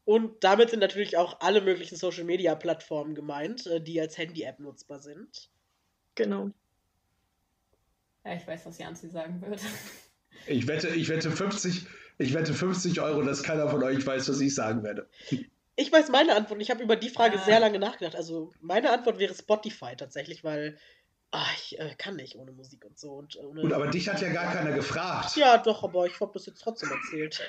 Und 0.04 0.44
damit 0.44 0.72
sind 0.72 0.80
natürlich 0.80 1.18
auch 1.18 1.40
alle 1.42 1.62
möglichen 1.62 1.96
Social 1.96 2.24
Media 2.24 2.56
Plattformen 2.56 3.14
gemeint, 3.14 3.68
äh, 3.68 3.80
die 3.80 4.02
als 4.02 4.18
Handy-App 4.18 4.60
nutzbar 4.60 5.00
sind. 5.00 5.50
Genau. 6.16 6.50
Ja, 8.26 8.34
ich 8.34 8.46
weiß, 8.46 8.66
was 8.66 8.78
Janzi 8.80 9.10
sagen 9.10 9.42
wird. 9.42 9.62
Ich 10.48 10.68
wette, 10.68 10.88
ich 10.90 11.10
wette 11.10 11.30
50, 11.30 11.86
ich 12.18 12.34
wette 12.34 12.54
50 12.54 13.00
Euro, 13.02 13.22
dass 13.22 13.44
keiner 13.44 13.70
von 13.70 13.84
euch 13.84 14.06
weiß, 14.06 14.28
was 14.28 14.40
ich 14.42 14.56
sagen 14.56 14.84
werde. 14.84 15.08
Ich 15.82 15.92
weiß 15.92 16.10
meine 16.10 16.36
Antwort 16.36 16.54
und 16.58 16.62
ich 16.62 16.70
habe 16.70 16.84
über 16.84 16.96
die 16.96 17.10
Frage 17.10 17.40
Ah. 17.40 17.44
sehr 17.44 17.60
lange 17.60 17.80
nachgedacht. 17.80 18.16
Also 18.16 18.52
meine 18.62 18.92
Antwort 18.92 19.18
wäre 19.18 19.34
Spotify 19.34 19.96
tatsächlich, 19.98 20.44
weil 20.44 20.78
ah, 21.32 21.46
ich 21.58 21.80
äh, 21.80 21.96
kann 21.98 22.16
nicht 22.18 22.36
ohne 22.36 22.52
Musik 22.52 22.86
und 22.86 23.00
so. 23.00 23.14
Und 23.14 23.36
ohne, 23.38 23.62
Gut, 23.62 23.74
aber 23.74 23.88
dich 23.88 24.08
hat 24.08 24.22
ja 24.22 24.30
gar 24.32 24.54
keiner 24.54 24.74
gefragt. 24.74 25.36
ja, 25.38 25.58
doch, 25.58 25.84
aber 25.84 26.06
ich 26.06 26.20
habe 26.20 26.32
das 26.34 26.46
jetzt 26.46 26.62
trotzdem 26.62 26.92
erzählt. 26.92 27.42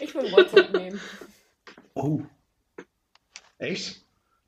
Ich 0.00 0.14
will 0.14 0.32
WhatsApp 0.32 0.72
nehmen. 0.72 1.00
Oh. 1.94 2.20
Echt? 3.58 4.00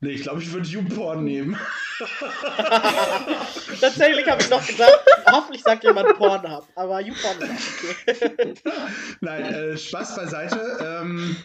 Nee, 0.03 0.11
ich 0.11 0.23
glaube, 0.23 0.41
ich 0.41 0.51
würde 0.51 0.67
YouPorn 0.67 1.23
nehmen. 1.23 1.57
Tatsächlich 3.79 4.27
habe 4.27 4.41
ich 4.41 4.49
noch 4.49 4.67
gedacht, 4.67 4.99
hoffentlich 5.31 5.63
sagt 5.63 5.85
jemand 5.85 6.17
Pornhub, 6.17 6.67
aber 6.75 6.99
YouPorn 6.99 7.37
ist 7.41 7.69
okay. 8.09 8.53
Nein, 9.21 9.45
äh, 9.45 9.77
Spaß 9.77 10.17
beiseite. 10.17 10.77
Ähm, 10.81 11.37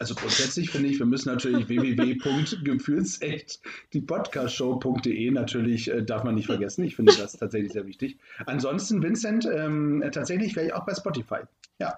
also 0.00 0.16
grundsätzlich 0.16 0.70
finde 0.70 0.88
ich, 0.88 0.98
wir 0.98 1.06
müssen 1.06 1.28
natürlich 1.28 1.68
www.gefühlsecht 1.68 3.60
die 3.92 4.00
Podcastshow.de 4.00 5.30
natürlich 5.30 5.88
äh, 5.88 6.02
darf 6.02 6.24
man 6.24 6.34
nicht 6.34 6.46
vergessen. 6.46 6.82
Ich 6.82 6.96
finde 6.96 7.14
das 7.16 7.34
tatsächlich 7.34 7.74
sehr 7.74 7.86
wichtig. 7.86 8.18
Ansonsten, 8.44 9.00
Vincent, 9.04 9.46
ähm, 9.46 10.02
äh, 10.02 10.10
tatsächlich 10.10 10.56
wäre 10.56 10.66
ich 10.66 10.72
auch 10.72 10.84
bei 10.84 10.94
Spotify. 10.96 11.42
Ja. 11.78 11.96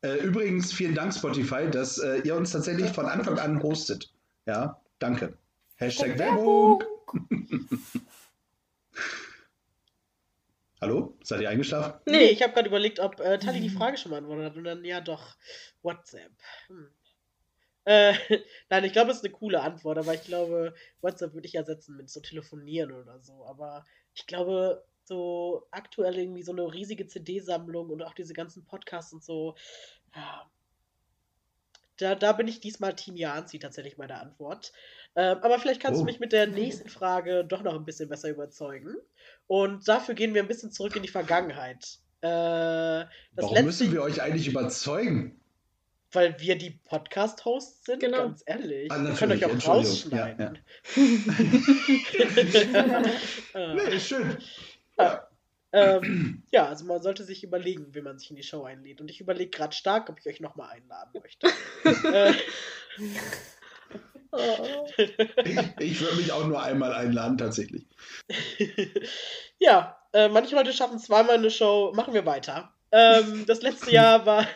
Äh, 0.00 0.24
übrigens, 0.24 0.72
vielen 0.72 0.94
Dank, 0.94 1.12
Spotify, 1.12 1.68
dass 1.70 1.98
äh, 1.98 2.20
ihr 2.20 2.34
uns 2.34 2.52
tatsächlich 2.52 2.88
von 2.92 3.04
Anfang 3.04 3.38
an 3.38 3.62
hostet. 3.62 4.10
Ja, 4.50 4.82
danke. 4.98 5.38
Hashtag 5.76 6.18
Werbung. 6.18 6.82
Hallo? 10.80 11.16
Seid 11.22 11.42
ihr 11.42 11.50
eingeschlafen? 11.50 12.00
Nee, 12.06 12.30
ich 12.30 12.42
habe 12.42 12.52
gerade 12.52 12.66
überlegt, 12.66 12.98
ob 12.98 13.20
äh, 13.20 13.38
Tali 13.38 13.60
die 13.60 13.70
Frage 13.70 13.96
schon 13.96 14.10
beantwortet 14.10 14.46
hat 14.46 14.56
und 14.56 14.64
dann, 14.64 14.84
ja 14.84 15.00
doch, 15.00 15.36
WhatsApp. 15.82 16.32
Hm. 16.66 16.90
Äh, 17.84 18.14
nein, 18.70 18.82
ich 18.82 18.92
glaube, 18.92 19.06
das 19.06 19.18
ist 19.18 19.24
eine 19.24 19.34
coole 19.34 19.60
Antwort, 19.60 19.98
aber 19.98 20.14
ich 20.14 20.24
glaube, 20.24 20.74
WhatsApp 21.00 21.32
würde 21.32 21.46
ich 21.46 21.54
ersetzen 21.54 21.96
mit 21.96 22.10
so 22.10 22.18
Telefonieren 22.18 22.90
oder 22.90 23.20
so. 23.20 23.46
Aber 23.46 23.84
ich 24.14 24.26
glaube, 24.26 24.84
so 25.04 25.68
aktuell 25.70 26.18
irgendwie 26.18 26.42
so 26.42 26.50
eine 26.50 26.72
riesige 26.72 27.06
CD-Sammlung 27.06 27.88
und 27.88 28.02
auch 28.02 28.14
diese 28.14 28.32
ganzen 28.32 28.64
Podcasts 28.64 29.12
und 29.12 29.22
so, 29.22 29.54
ja. 30.16 30.50
Da, 32.00 32.14
da 32.14 32.32
bin 32.32 32.48
ich 32.48 32.60
diesmal 32.60 32.94
Team 32.94 33.16
Janzi 33.16 33.58
tatsächlich 33.58 33.98
meine 33.98 34.18
Antwort. 34.20 34.72
Ähm, 35.16 35.38
aber 35.42 35.58
vielleicht 35.58 35.82
kannst 35.82 35.98
Oh. 35.98 36.02
du 36.04 36.06
mich 36.06 36.20
mit 36.20 36.32
der 36.32 36.46
nächsten 36.46 36.88
Frage 36.88 37.44
doch 37.44 37.62
noch 37.62 37.74
ein 37.74 37.84
bisschen 37.84 38.08
besser 38.08 38.28
überzeugen. 38.30 38.94
Und 39.46 39.86
dafür 39.88 40.14
gehen 40.14 40.32
wir 40.34 40.42
ein 40.42 40.48
bisschen 40.48 40.70
zurück 40.72 40.96
in 40.96 41.02
die 41.02 41.08
Vergangenheit. 41.08 41.98
Äh, 42.22 42.28
das 42.28 43.06
Warum 43.36 43.54
letzte, 43.54 43.66
müssen 43.66 43.92
wir 43.92 44.02
euch 44.02 44.22
eigentlich 44.22 44.48
überzeugen? 44.48 45.36
weil 46.12 46.34
wir 46.40 46.58
die 46.58 46.70
Podcast-Hosts 46.70 47.84
sind, 47.84 48.00
Genau. 48.00 48.18
ganz 48.24 48.42
ehrlich. 48.44 48.90
Ah, 48.90 49.00
wir 49.00 49.14
können 49.14 49.30
euch 49.30 49.44
auch 49.44 49.68
rausschneiden. 49.68 50.58
Äh, 53.54 53.74
Nee, 53.74 53.94
ist 53.96 54.08
schön. 54.08 54.36
Ähm, 55.72 56.42
ja, 56.50 56.66
also 56.66 56.84
man 56.84 57.02
sollte 57.02 57.24
sich 57.24 57.44
überlegen, 57.44 57.94
wie 57.94 58.00
man 58.00 58.18
sich 58.18 58.30
in 58.30 58.36
die 58.36 58.42
Show 58.42 58.64
einlädt. 58.64 59.00
Und 59.00 59.10
ich 59.10 59.20
überlege 59.20 59.50
gerade 59.50 59.74
stark, 59.74 60.08
ob 60.08 60.18
ich 60.18 60.26
euch 60.26 60.40
nochmal 60.40 60.70
einladen 60.70 61.20
möchte. 61.20 61.48
äh, 62.12 62.34
Oh. 64.32 64.86
Ich, 64.96 65.58
ich 65.78 66.00
würde 66.00 66.16
mich 66.16 66.32
auch 66.32 66.46
nur 66.46 66.62
einmal 66.62 66.92
einladen, 66.92 67.36
tatsächlich. 67.36 67.84
ja, 69.58 69.98
äh, 70.12 70.28
manche 70.28 70.54
Leute 70.54 70.72
schaffen 70.72 70.98
zweimal 70.98 71.36
eine 71.36 71.50
Show. 71.50 71.92
Machen 71.94 72.14
wir 72.14 72.24
weiter. 72.26 72.72
Ähm, 72.92 73.44
das 73.46 73.62
letzte 73.62 73.90
Jahr 73.90 74.24
war. 74.26 74.46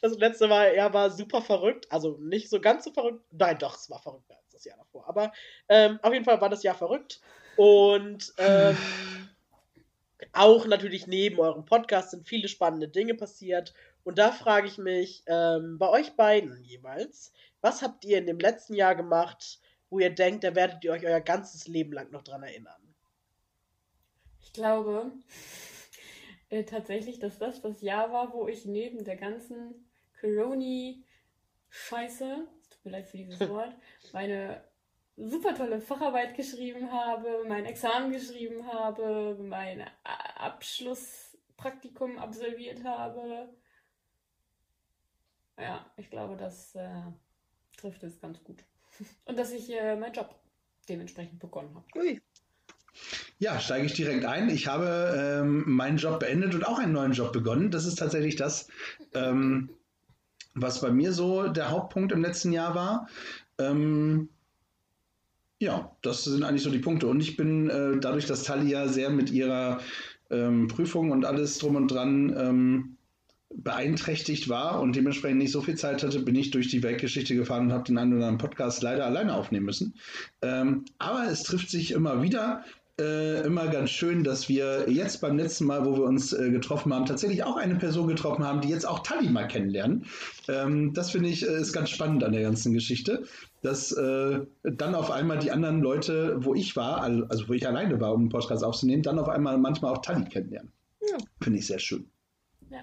Das 0.00 0.16
letzte 0.16 0.46
Jahr 0.46 0.94
war 0.94 1.10
super 1.10 1.42
verrückt. 1.42 1.90
Also 1.90 2.16
nicht 2.20 2.48
so 2.48 2.60
ganz 2.60 2.84
so 2.84 2.92
verrückt. 2.92 3.24
Nein, 3.30 3.58
doch, 3.58 3.76
es 3.76 3.90
war 3.90 4.00
verrückter 4.00 4.36
als 4.36 4.52
das 4.52 4.64
Jahr 4.64 4.78
davor. 4.78 5.08
Aber 5.08 5.32
ähm, 5.68 5.98
auf 6.02 6.12
jeden 6.12 6.24
Fall 6.24 6.40
war 6.40 6.48
das 6.48 6.62
Jahr 6.62 6.76
verrückt. 6.76 7.20
Und 7.56 8.32
ähm, 8.38 8.76
auch 10.32 10.66
natürlich 10.66 11.06
neben 11.06 11.38
eurem 11.38 11.64
Podcast 11.64 12.10
sind 12.10 12.28
viele 12.28 12.48
spannende 12.48 12.88
Dinge 12.88 13.14
passiert. 13.14 13.72
Und 14.04 14.18
da 14.18 14.32
frage 14.32 14.66
ich 14.66 14.78
mich, 14.78 15.22
ähm, 15.26 15.78
bei 15.78 15.88
euch 15.88 16.16
beiden 16.16 16.62
jeweils, 16.64 17.32
was 17.60 17.82
habt 17.82 18.04
ihr 18.04 18.18
in 18.18 18.26
dem 18.26 18.38
letzten 18.38 18.74
Jahr 18.74 18.94
gemacht, 18.94 19.60
wo 19.90 19.98
ihr 19.98 20.10
denkt, 20.10 20.44
da 20.44 20.54
werdet 20.54 20.84
ihr 20.84 20.92
euch 20.92 21.04
euer 21.04 21.20
ganzes 21.20 21.66
Leben 21.66 21.92
lang 21.92 22.10
noch 22.10 22.22
dran 22.22 22.42
erinnern? 22.42 22.94
Ich 24.40 24.52
glaube 24.52 25.10
äh, 26.50 26.64
tatsächlich, 26.64 27.18
dass 27.18 27.38
das 27.38 27.60
das 27.60 27.82
Jahr 27.82 28.12
war, 28.12 28.32
wo 28.32 28.48
ich 28.48 28.64
neben 28.64 29.04
der 29.04 29.16
ganzen 29.16 29.86
Coroni-Scheiße, 30.20 32.46
es 32.60 32.68
tut 32.68 32.84
mir 32.84 32.92
leid 32.92 33.08
für 33.08 33.18
dieses 33.18 33.40
Wort, 33.48 33.74
meine 34.12 34.62
super 35.18 35.54
tolle 35.54 35.80
Facharbeit 35.80 36.36
geschrieben 36.36 36.90
habe, 36.92 37.44
mein 37.46 37.64
Examen 37.66 38.12
geschrieben 38.12 38.66
habe, 38.66 39.36
mein 39.40 39.84
Abschlusspraktikum 40.36 42.18
absolviert 42.18 42.84
habe. 42.84 43.48
Ja, 45.58 45.84
ich 45.96 46.08
glaube, 46.10 46.36
das 46.36 46.74
äh, 46.76 47.02
trifft 47.76 48.02
es 48.04 48.20
ganz 48.20 48.42
gut. 48.44 48.62
Und 49.24 49.38
dass 49.38 49.52
ich 49.52 49.70
äh, 49.72 49.96
meinen 49.96 50.12
Job 50.12 50.34
dementsprechend 50.88 51.40
begonnen 51.40 51.74
habe. 51.74 51.86
Ui. 51.96 52.20
Ja, 53.38 53.60
steige 53.60 53.86
ich 53.86 53.94
direkt 53.94 54.24
ein. 54.24 54.48
Ich 54.48 54.66
habe 54.66 55.40
ähm, 55.40 55.64
meinen 55.66 55.98
Job 55.98 56.18
beendet 56.18 56.54
und 56.54 56.66
auch 56.66 56.80
einen 56.80 56.92
neuen 56.92 57.12
Job 57.12 57.32
begonnen. 57.32 57.70
Das 57.70 57.84
ist 57.84 57.96
tatsächlich 57.96 58.34
das, 58.34 58.66
ähm, 59.14 59.70
was 60.54 60.80
bei 60.80 60.90
mir 60.90 61.12
so 61.12 61.46
der 61.46 61.70
Hauptpunkt 61.70 62.10
im 62.10 62.22
letzten 62.22 62.50
Jahr 62.50 62.74
war. 62.74 63.08
Ähm, 63.58 64.30
ja, 65.60 65.96
das 66.02 66.24
sind 66.24 66.44
eigentlich 66.44 66.62
so 66.62 66.70
die 66.70 66.78
Punkte. 66.78 67.08
Und 67.08 67.20
ich 67.20 67.36
bin 67.36 67.68
äh, 67.68 67.98
dadurch, 67.98 68.26
dass 68.26 68.44
Talia 68.44 68.88
sehr 68.88 69.10
mit 69.10 69.30
ihrer 69.30 69.80
ähm, 70.30 70.68
Prüfung 70.68 71.10
und 71.10 71.24
alles 71.24 71.58
drum 71.58 71.76
und 71.76 71.88
dran 71.88 72.34
ähm, 72.36 72.96
beeinträchtigt 73.54 74.48
war 74.48 74.80
und 74.80 74.94
dementsprechend 74.94 75.38
nicht 75.38 75.52
so 75.52 75.62
viel 75.62 75.76
Zeit 75.76 76.02
hatte, 76.02 76.20
bin 76.20 76.34
ich 76.34 76.50
durch 76.50 76.68
die 76.68 76.82
Weltgeschichte 76.82 77.34
gefahren 77.34 77.66
und 77.66 77.72
habe 77.72 77.84
den 77.84 77.98
einen 77.98 78.12
oder 78.12 78.26
anderen 78.26 78.38
Podcast 78.38 78.82
leider 78.82 79.06
alleine 79.06 79.34
aufnehmen 79.34 79.66
müssen. 79.66 79.94
Ähm, 80.42 80.84
aber 80.98 81.24
es 81.30 81.42
trifft 81.42 81.70
sich 81.70 81.92
immer 81.92 82.22
wieder. 82.22 82.64
Äh, 83.00 83.42
immer 83.46 83.68
ganz 83.68 83.90
schön, 83.90 84.24
dass 84.24 84.48
wir 84.48 84.90
jetzt 84.90 85.20
beim 85.20 85.36
letzten 85.36 85.66
Mal, 85.66 85.84
wo 85.84 85.96
wir 85.96 86.02
uns 86.02 86.32
äh, 86.32 86.50
getroffen 86.50 86.92
haben, 86.92 87.06
tatsächlich 87.06 87.44
auch 87.44 87.56
eine 87.56 87.76
Person 87.76 88.08
getroffen 88.08 88.44
haben, 88.44 88.60
die 88.60 88.70
jetzt 88.70 88.88
auch 88.88 89.04
Tali 89.04 89.28
mal 89.28 89.46
kennenlernen. 89.46 90.06
Ähm, 90.48 90.94
das 90.94 91.12
finde 91.12 91.28
ich 91.28 91.46
äh, 91.46 91.60
ist 91.60 91.72
ganz 91.72 91.90
spannend 91.90 92.24
an 92.24 92.32
der 92.32 92.42
ganzen 92.42 92.72
Geschichte, 92.72 93.22
dass 93.62 93.92
äh, 93.92 94.40
dann 94.64 94.96
auf 94.96 95.12
einmal 95.12 95.38
die 95.38 95.52
anderen 95.52 95.80
Leute, 95.80 96.44
wo 96.44 96.56
ich 96.56 96.74
war, 96.74 97.00
also, 97.00 97.24
also 97.26 97.48
wo 97.48 97.52
ich 97.52 97.68
alleine 97.68 98.00
war, 98.00 98.12
um 98.12 98.22
einen 98.22 98.30
Podcast 98.30 98.64
aufzunehmen, 98.64 99.04
dann 99.04 99.20
auf 99.20 99.28
einmal 99.28 99.58
manchmal 99.58 99.92
auch 99.92 100.02
Tali 100.02 100.24
kennenlernen. 100.24 100.72
Ja. 101.08 101.18
Finde 101.40 101.60
ich 101.60 101.68
sehr 101.68 101.78
schön. 101.78 102.10
Ja. 102.68 102.80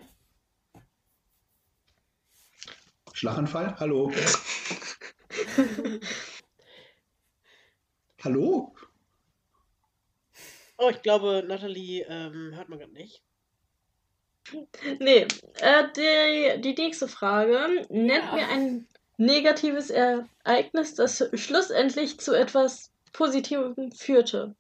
Schlaganfall? 3.11 3.75
Hallo. 3.81 4.13
Hallo? 8.23 8.73
Oh, 10.77 10.89
ich 10.89 11.01
glaube, 11.01 11.43
Nathalie 11.47 12.05
ähm, 12.09 12.51
hört 12.55 12.69
man 12.69 12.79
gerade 12.79 12.93
nicht. 12.93 13.21
Nee, 14.99 15.25
äh, 15.59 15.83
die, 15.95 16.61
die 16.61 16.73
nächste 16.81 17.07
Frage. 17.07 17.85
Nennt 17.89 18.25
Ja. 18.25 18.35
mir 18.35 18.47
ein 18.49 18.87
negatives 19.17 19.89
Ereignis, 19.89 20.93
das 20.95 21.23
schlussendlich 21.33 22.19
zu 22.19 22.33
etwas 22.33 22.91
Positivem 23.13 23.91
führte. 23.91 24.55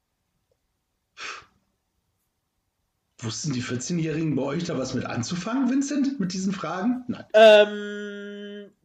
Wussten 3.19 3.53
die 3.53 3.61
14-Jährigen 3.63 4.35
bei 4.35 4.43
euch 4.43 4.63
da 4.65 4.77
was 4.77 4.93
mit 4.93 5.05
anzufangen, 5.05 5.69
Vincent, 5.69 6.19
mit 6.19 6.33
diesen 6.33 6.53
Fragen? 6.53 7.03
Nein. 7.07 7.25
Ähm, 7.33 8.24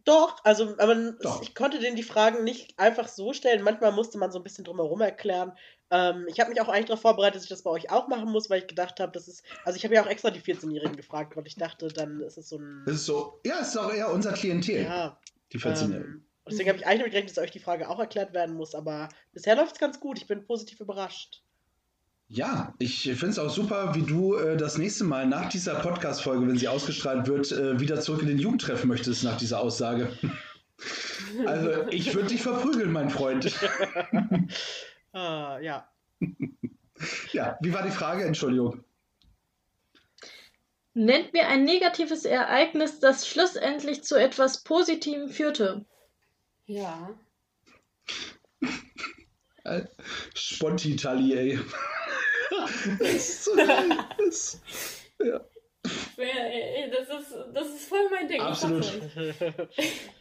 doch, 0.04 0.36
also, 0.44 0.76
aber 0.78 0.94
Doch. 1.20 1.42
ich 1.42 1.54
konnte 1.54 1.78
denen 1.78 1.96
die 1.96 2.02
Fragen 2.02 2.44
nicht 2.44 2.78
einfach 2.78 3.08
so 3.08 3.32
stellen. 3.32 3.62
Manchmal 3.62 3.92
musste 3.92 4.18
man 4.18 4.32
so 4.32 4.38
ein 4.38 4.42
bisschen 4.42 4.64
drumherum 4.64 5.00
erklären. 5.00 5.52
Ähm, 5.90 6.26
ich 6.28 6.38
habe 6.40 6.50
mich 6.50 6.60
auch 6.60 6.68
eigentlich 6.68 6.86
darauf 6.86 7.00
vorbereitet, 7.02 7.36
dass 7.36 7.42
ich 7.44 7.48
das 7.48 7.62
bei 7.62 7.70
euch 7.70 7.90
auch 7.90 8.08
machen 8.08 8.30
muss, 8.30 8.48
weil 8.50 8.60
ich 8.60 8.66
gedacht 8.68 9.00
habe, 9.00 9.12
das 9.12 9.28
ist. 9.28 9.42
Also, 9.64 9.76
ich 9.76 9.84
habe 9.84 9.94
ja 9.94 10.02
auch 10.02 10.06
extra 10.08 10.30
die 10.30 10.40
14-Jährigen 10.40 10.96
gefragt, 10.96 11.36
weil 11.36 11.46
ich 11.46 11.56
dachte, 11.56 11.88
dann 11.88 12.20
ist 12.20 12.38
es 12.38 12.48
so 12.48 12.58
ein. 12.58 12.82
Das 12.86 12.96
ist 12.96 13.06
so, 13.06 13.40
ja, 13.44 13.58
ist 13.60 13.74
doch 13.76 13.92
eher 13.92 14.10
unser 14.10 14.32
Klientel, 14.32 14.82
Ja, 14.84 15.18
die 15.52 15.58
14-Jährigen. 15.58 16.14
ähm, 16.14 16.26
Deswegen 16.48 16.68
habe 16.68 16.78
ich 16.78 16.86
eigentlich 16.86 16.98
damit 17.00 17.12
gerechnet, 17.12 17.36
dass 17.36 17.44
euch 17.44 17.50
die 17.50 17.60
Frage 17.60 17.88
auch 17.88 18.00
erklärt 18.00 18.32
werden 18.32 18.56
muss, 18.56 18.74
aber 18.74 19.08
bisher 19.32 19.56
läuft 19.56 19.74
es 19.74 19.78
ganz 19.78 20.00
gut. 20.00 20.18
Ich 20.18 20.26
bin 20.26 20.44
positiv 20.46 20.80
überrascht. 20.80 21.42
Ja, 22.32 22.74
ich 22.78 23.02
finde 23.02 23.30
es 23.30 23.38
auch 23.40 23.50
super, 23.50 23.96
wie 23.96 24.02
du 24.02 24.36
äh, 24.36 24.56
das 24.56 24.78
nächste 24.78 25.02
Mal 25.02 25.26
nach 25.26 25.48
dieser 25.48 25.74
Podcast-Folge, 25.74 26.46
wenn 26.46 26.56
sie 26.56 26.68
ausgestrahlt 26.68 27.26
wird, 27.26 27.50
äh, 27.50 27.80
wieder 27.80 28.00
zurück 28.00 28.22
in 28.22 28.28
den 28.28 28.38
Jugendtreff 28.38 28.84
möchtest 28.84 29.24
nach 29.24 29.36
dieser 29.36 29.58
Aussage. 29.58 30.16
also, 31.46 31.88
ich 31.90 32.14
würde 32.14 32.28
dich 32.28 32.40
verprügeln, 32.40 32.92
mein 32.92 33.10
Freund. 33.10 33.52
ah, 35.12 35.58
ja. 35.58 35.88
ja, 37.32 37.58
wie 37.62 37.74
war 37.74 37.82
die 37.82 37.90
Frage? 37.90 38.24
Entschuldigung. 38.24 38.84
Nennt 40.94 41.32
mir 41.32 41.48
ein 41.48 41.64
negatives 41.64 42.24
Ereignis, 42.24 43.00
das 43.00 43.26
schlussendlich 43.26 44.04
zu 44.04 44.14
etwas 44.14 44.62
Positivem 44.62 45.30
führte. 45.30 45.84
Ja. 46.66 47.10
Sponti-Tali, 50.34 51.36
ey. 51.36 51.58
das 52.98 53.14
ist 53.14 53.44
so 53.44 53.56
das, 53.56 54.60
ja. 55.22 55.40
Das 56.16 57.08
ist, 57.20 57.34
das 57.54 57.68
ist 57.68 57.88
voll 57.88 58.08
mein 58.10 58.28
Ding. 58.28 58.40
Absolut. 58.40 58.86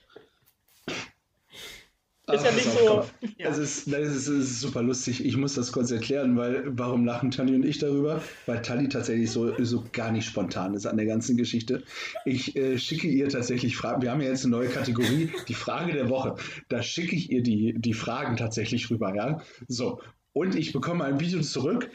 Ist 2.33 2.45
ja 2.45 2.51
nicht 2.51 2.71
so. 2.71 3.05
Ja. 3.37 3.49
Es, 3.49 3.57
ist, 3.57 3.87
ist, 3.87 4.27
ist 4.27 4.59
super 4.59 4.83
lustig. 4.83 5.25
Ich 5.25 5.37
muss 5.37 5.55
das 5.55 5.71
kurz 5.71 5.91
erklären, 5.91 6.37
weil 6.37 6.63
warum 6.65 7.05
lachen 7.05 7.31
Tali 7.31 7.55
und 7.55 7.65
ich 7.65 7.79
darüber? 7.79 8.21
Weil 8.45 8.61
Tali 8.61 8.89
tatsächlich 8.89 9.31
so, 9.31 9.53
so 9.63 9.85
gar 9.91 10.11
nicht 10.11 10.25
spontan 10.25 10.73
ist 10.73 10.85
an 10.85 10.97
der 10.97 11.05
ganzen 11.05 11.37
Geschichte. 11.37 11.83
Ich 12.25 12.55
äh, 12.55 12.77
schicke 12.77 13.07
ihr 13.07 13.29
tatsächlich 13.29 13.77
Fragen. 13.77 14.01
Wir 14.01 14.11
haben 14.11 14.21
ja 14.21 14.29
jetzt 14.29 14.45
eine 14.45 14.55
neue 14.55 14.69
Kategorie, 14.69 15.31
die 15.47 15.53
Frage 15.53 15.93
der 15.93 16.09
Woche. 16.09 16.35
Da 16.67 16.83
schicke 16.83 17.15
ich 17.15 17.31
ihr 17.31 17.43
die, 17.43 17.75
die 17.77 17.93
Fragen 17.93 18.37
tatsächlich 18.37 18.89
rüber, 18.89 19.15
ja. 19.15 19.41
So. 19.67 20.01
Und 20.33 20.55
ich 20.55 20.73
bekomme 20.73 21.05
ein 21.05 21.19
Video 21.19 21.41
zurück, 21.41 21.89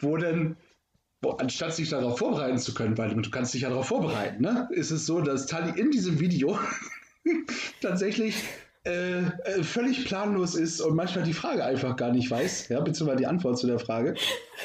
wo 0.00 0.16
dann 0.16 0.56
Boah, 1.20 1.40
anstatt 1.40 1.74
sich 1.74 1.88
darauf 1.88 2.18
vorbereiten 2.18 2.58
zu 2.58 2.74
können, 2.74 2.96
weil 2.96 3.12
du 3.12 3.30
kannst 3.30 3.52
dich 3.52 3.62
ja 3.62 3.70
darauf 3.70 3.88
vorbereiten, 3.88 4.40
ne? 4.40 4.68
ist 4.70 4.92
es 4.92 5.04
so, 5.04 5.20
dass 5.20 5.46
Tali 5.46 5.78
in 5.78 5.90
diesem 5.90 6.20
Video 6.20 6.56
tatsächlich 7.80 8.36
äh, 8.88 9.18
äh, 9.20 9.62
völlig 9.62 10.06
planlos 10.06 10.54
ist 10.54 10.80
und 10.80 10.96
manchmal 10.96 11.24
die 11.24 11.34
Frage 11.34 11.64
einfach 11.64 11.96
gar 11.96 12.10
nicht 12.10 12.30
weiß, 12.30 12.68
ja, 12.70 12.80
beziehungsweise 12.80 13.18
die 13.18 13.26
Antwort 13.26 13.58
zu 13.58 13.66
der 13.66 13.78
Frage. 13.78 14.14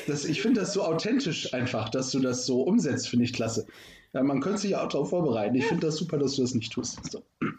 Das, 0.07 0.23
ich 0.23 0.41
finde 0.41 0.61
das 0.61 0.71
so 0.71 0.83
authentisch 0.83 1.53
einfach, 1.53 1.89
dass 1.89 2.11
du 2.11 2.19
das 2.19 2.45
so 2.45 2.61
umsetzt, 2.61 3.09
finde 3.09 3.25
ich 3.25 3.33
klasse. 3.33 3.67
Ja, 4.13 4.23
man 4.23 4.39
könnte 4.39 4.59
sich 4.59 4.71
ja 4.71 4.83
auch 4.83 4.87
darauf 4.87 5.09
vorbereiten. 5.09 5.55
Ich 5.55 5.65
finde 5.65 5.87
das 5.87 5.97
super, 5.97 6.17
dass 6.17 6.35
du 6.35 6.41
das 6.41 6.53
nicht 6.53 6.71
tust. 6.71 6.99
So. 7.11 7.23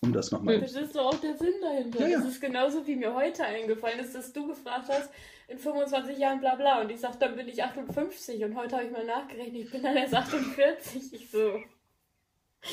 Um 0.00 0.12
das 0.12 0.30
nochmal. 0.30 0.60
Das 0.60 0.74
ist 0.74 0.94
doch 0.94 1.06
auch 1.06 1.20
der 1.20 1.36
Sinn 1.36 1.54
dahinter. 1.60 2.00
Ja, 2.02 2.06
ja. 2.06 2.18
Das 2.18 2.28
ist 2.28 2.40
genauso, 2.40 2.86
wie 2.86 2.94
mir 2.94 3.14
heute 3.14 3.42
eingefallen 3.42 3.98
ist, 3.98 4.14
dass 4.14 4.32
du 4.32 4.46
gefragt 4.46 4.88
hast, 4.88 5.10
in 5.48 5.58
25 5.58 6.16
Jahren 6.16 6.38
bla 6.38 6.54
bla. 6.54 6.80
Und 6.80 6.90
ich 6.90 7.00
sag, 7.00 7.18
dann 7.18 7.34
bin 7.34 7.48
ich 7.48 7.64
58 7.64 8.44
und 8.44 8.54
heute 8.54 8.76
habe 8.76 8.84
ich 8.84 8.92
mal 8.92 9.04
nachgerechnet, 9.04 9.64
ich 9.64 9.70
bin 9.72 9.82
dann 9.82 9.96
erst 9.96 10.14
48. 10.14 11.12
Ich 11.14 11.30
so. 11.32 11.60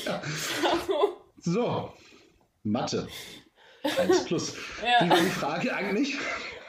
Ja. 0.04 0.22
so. 1.38 1.92
Mathe. 2.66 3.08
1 3.82 4.24
plus. 4.24 4.56
Ja. 4.82 5.04
Wie 5.04 5.10
war 5.10 5.20
die 5.20 5.30
Frage 5.30 5.74
eigentlich? 5.74 6.16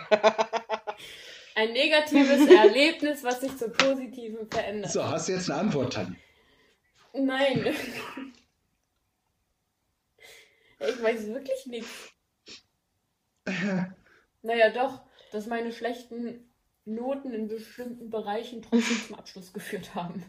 Ein 1.55 1.73
negatives 1.73 2.47
Erlebnis, 2.47 3.23
was 3.23 3.41
sich 3.41 3.57
zum 3.57 3.73
Positiven 3.73 4.47
verändert. 4.47 4.91
So, 4.91 5.03
hast 5.03 5.27
du 5.27 5.33
jetzt 5.33 5.49
eine 5.49 5.59
Antwort, 5.61 5.93
Tanja? 5.93 6.15
Nein. 7.13 7.75
Ich 10.79 11.01
weiß 11.01 11.25
wirklich 11.25 11.65
nicht. 11.65 11.87
naja, 14.43 14.69
doch, 14.69 15.01
dass 15.31 15.47
meine 15.47 15.71
schlechten 15.71 16.47
Noten 16.85 17.33
in 17.33 17.47
bestimmten 17.47 18.11
Bereichen 18.11 18.61
trotzdem 18.61 19.07
zum 19.07 19.15
Abschluss 19.15 19.53
geführt 19.53 19.95
haben. 19.95 20.23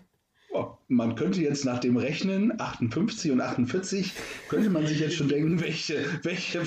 Man 0.89 1.17
könnte 1.17 1.43
jetzt 1.43 1.67
nach 1.67 1.79
dem 1.81 1.99
Rechnen 1.99 2.59
58 2.59 3.31
und 3.31 3.41
48, 3.43 4.13
könnte 4.49 4.71
man 4.71 4.87
sich 4.87 5.01
jetzt 5.01 5.17
schon 5.17 5.29
denken, 5.29 5.61
welche, 5.61 6.03
welche 6.23 6.63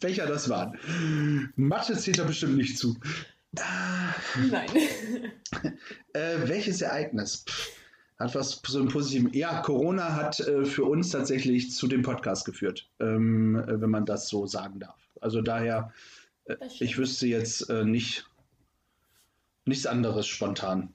Fächer 0.00 0.26
das 0.26 0.48
waren. 0.48 0.76
Mathe 1.54 1.96
zählt 1.96 2.18
da 2.18 2.24
bestimmt 2.24 2.56
nicht 2.56 2.76
zu. 2.76 2.98
Nein. 4.50 4.68
äh, 6.12 6.36
welches 6.46 6.82
Ereignis? 6.82 7.44
Hat 8.18 8.34
was 8.34 8.60
so 8.66 8.80
im 8.80 8.88
Positiven. 8.88 9.32
Ja, 9.32 9.60
Corona 9.60 10.14
hat 10.14 10.40
äh, 10.40 10.64
für 10.64 10.84
uns 10.84 11.10
tatsächlich 11.10 11.72
zu 11.72 11.86
dem 11.86 12.02
Podcast 12.02 12.44
geführt, 12.44 12.88
ähm, 13.00 13.56
äh, 13.56 13.80
wenn 13.80 13.90
man 13.90 14.06
das 14.06 14.28
so 14.28 14.46
sagen 14.46 14.80
darf. 14.80 14.98
Also 15.20 15.42
daher, 15.42 15.92
äh, 16.44 16.56
ich 16.80 16.96
wüsste 16.96 17.26
jetzt 17.26 17.68
äh, 17.70 17.84
nicht 17.84 18.26
nichts 19.64 19.86
anderes 19.86 20.26
spontan. 20.26 20.92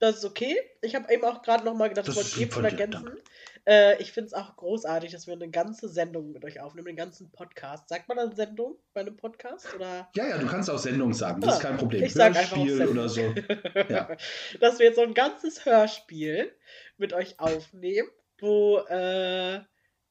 Das 0.00 0.16
ist 0.16 0.24
okay. 0.24 0.56
Ich 0.80 0.94
habe 0.94 1.12
eben 1.12 1.22
auch 1.24 1.42
gerade 1.42 1.64
noch 1.64 1.74
mal 1.74 1.88
gedacht, 1.88 2.08
das 2.08 2.16
ich 2.16 2.36
wollte 2.36 2.40
eben 2.40 2.64
ergänzen. 2.64 3.20
Äh, 3.66 4.00
ich 4.00 4.12
finde 4.12 4.28
es 4.28 4.32
auch 4.32 4.56
großartig, 4.56 5.12
dass 5.12 5.26
wir 5.26 5.34
eine 5.34 5.50
ganze 5.50 5.90
Sendung 5.90 6.32
mit 6.32 6.42
euch 6.44 6.58
aufnehmen, 6.60 6.86
den 6.86 6.96
ganzen 6.96 7.30
Podcast. 7.30 7.90
Sagt 7.90 8.08
man 8.08 8.16
dann 8.16 8.34
Sendung 8.34 8.78
bei 8.94 9.02
einem 9.02 9.18
Podcast? 9.18 9.72
Oder? 9.74 10.08
Ja, 10.16 10.26
ja, 10.26 10.38
du 10.38 10.46
kannst 10.46 10.70
auch 10.70 10.78
Sendung 10.78 11.12
sagen, 11.12 11.42
das 11.42 11.50
ja, 11.50 11.56
ist 11.56 11.62
kein 11.62 11.76
Problem. 11.76 12.02
Ich 12.02 12.18
einfach 12.18 12.56
oder 12.56 13.08
so. 13.10 13.20
ja. 13.90 14.16
Dass 14.60 14.78
wir 14.78 14.86
jetzt 14.86 14.96
so 14.96 15.02
ein 15.02 15.12
ganzes 15.12 15.66
Hörspiel 15.66 16.50
mit 16.96 17.12
euch 17.12 17.38
aufnehmen, 17.38 18.08
wo 18.38 18.78
äh, 18.78 19.60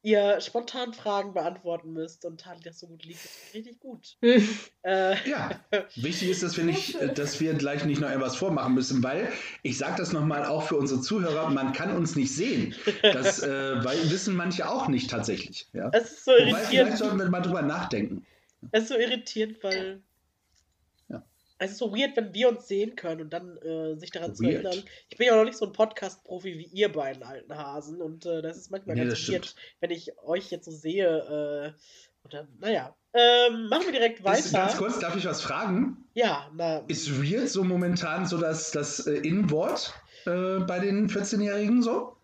ihr 0.02 0.40
spontan 0.42 0.94
Fragen 0.94 1.34
beantworten 1.34 1.92
müsst 1.92 2.26
und 2.26 2.40
Tali 2.42 2.62
das 2.62 2.80
so 2.80 2.88
gut 2.88 3.04
liegt, 3.04 3.24
ist 3.24 3.54
richtig 3.54 3.80
gut. 3.80 4.18
äh, 4.84 5.30
ja, 5.30 5.60
wichtig 5.96 6.30
ist, 6.30 6.44
dass 6.44 6.56
wir, 6.58 6.64
nicht, 6.64 6.98
dass 7.18 7.40
wir 7.40 7.54
gleich 7.54 7.84
nicht 7.86 8.00
noch 8.00 8.10
etwas 8.10 8.36
vormachen 8.38 8.74
müssen, 8.74 9.04
weil 9.04 9.30
ich 9.64 9.78
sage 9.78 9.96
das 9.98 10.14
nochmal 10.14 10.46
auch 10.46 10.64
für 10.64 10.78
unsere 10.78 11.02
Zuhörer, 11.02 11.50
man 11.50 11.74
kann 11.74 11.96
uns 11.96 12.16
nicht 12.16 12.34
sehen. 12.34 12.76
Das 13.02 13.44
äh, 13.44 13.50
weil, 13.84 14.10
wissen 14.10 14.36
manche 14.36 14.70
auch 14.70 14.88
nicht 14.88 15.10
tatsächlich. 15.10 15.68
Ja? 15.74 15.90
Es 15.94 16.12
ist 16.12 16.26
so 16.26 16.32
Wobei, 16.32 16.44
irritierend. 16.44 16.70
Vielleicht 16.70 16.98
sollten 16.98 17.20
wir 17.20 17.30
mal 17.30 17.42
drüber 17.42 17.62
nachdenken. 17.62 18.26
Es 18.72 18.84
ist 18.84 18.90
so 18.90 18.96
irritierend, 18.96 19.64
weil 19.64 20.02
es 21.60 21.72
ist 21.72 21.78
so 21.78 21.96
weird, 21.96 22.16
wenn 22.16 22.34
wir 22.34 22.50
uns 22.50 22.68
sehen 22.68 22.96
können 22.96 23.22
und 23.22 23.34
dann 23.34 23.58
äh, 23.58 23.96
sich 23.98 24.12
daran 24.12 24.30
weird. 24.32 24.38
zu 24.38 24.46
erinnern. 24.46 24.84
Ich 25.10 25.18
bin 25.18 25.28
ja 25.28 25.36
noch 25.36 25.44
nicht 25.44 25.58
so 25.58 25.66
ein 25.66 25.74
Podcast-Profi 25.74 26.58
wie 26.58 26.66
ihr 26.66 26.92
beiden 26.92 27.22
alten 27.22 27.56
Hasen 27.56 28.02
und 28.02 28.26
äh, 28.26 28.42
das 28.42 28.58
ist 28.58 28.72
manchmal 28.72 28.96
nee, 28.96 29.06
ganz 29.06 29.30
weird, 29.30 29.56
wenn 29.82 29.92
ich 29.92 30.18
euch 30.24 30.50
jetzt 30.52 30.66
so 30.66 30.72
sehe. 30.72 31.76
Äh, 31.76 31.80
und 32.24 32.34
dann, 32.34 32.48
naja. 32.60 32.96
Ähm, 33.14 33.68
machen 33.70 33.86
wir 33.86 33.92
direkt 33.92 34.24
weiter. 34.24 34.40
Ist, 34.40 34.54
ganz 34.54 34.78
kurz, 34.78 35.00
darf 35.00 35.16
ich 35.16 35.26
was 35.26 35.42
fragen? 35.42 36.06
Ja, 36.14 36.50
na. 36.54 36.84
Ist 36.88 37.22
weird 37.22 37.50
so 37.50 37.64
momentan 37.64 38.26
so 38.26 38.38
das, 38.38 38.72
das 38.72 39.06
äh, 39.08 39.16
In-Wort 39.16 39.94
äh, 40.26 40.60
bei 40.60 40.80
den 40.80 41.10
14-Jährigen 41.10 41.82
so? 41.82 42.16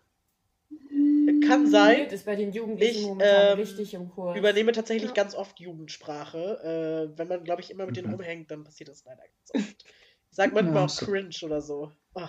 Kann 1.46 1.66
sein. 1.66 2.06
ist 2.06 2.26
bei 2.26 2.36
den 2.36 2.52
Jugendlichen 2.52 3.00
ich, 3.00 3.06
momentan 3.06 3.52
ähm, 3.52 3.58
richtig 3.58 3.94
im 3.94 4.08
Kurs. 4.08 4.36
übernehme 4.36 4.72
tatsächlich 4.72 5.10
ja. 5.10 5.14
ganz 5.14 5.34
oft 5.34 5.60
Jugendsprache. 5.60 7.10
Äh, 7.14 7.18
wenn 7.18 7.28
man, 7.28 7.44
glaube 7.44 7.62
ich, 7.62 7.70
immer 7.70 7.86
mit 7.86 7.96
mhm. 7.96 8.02
denen 8.02 8.14
rumhängt, 8.14 8.50
dann 8.50 8.64
passiert 8.64 8.88
das 8.88 9.04
leider 9.04 9.22
ganz 9.22 9.66
oft. 9.66 9.84
Ich 10.30 10.36
sage 10.36 10.54
manchmal 10.54 10.84
auch 10.84 10.96
cringe 10.96 11.34
oder 11.42 11.62
so. 11.62 11.92
Oh, 12.14 12.28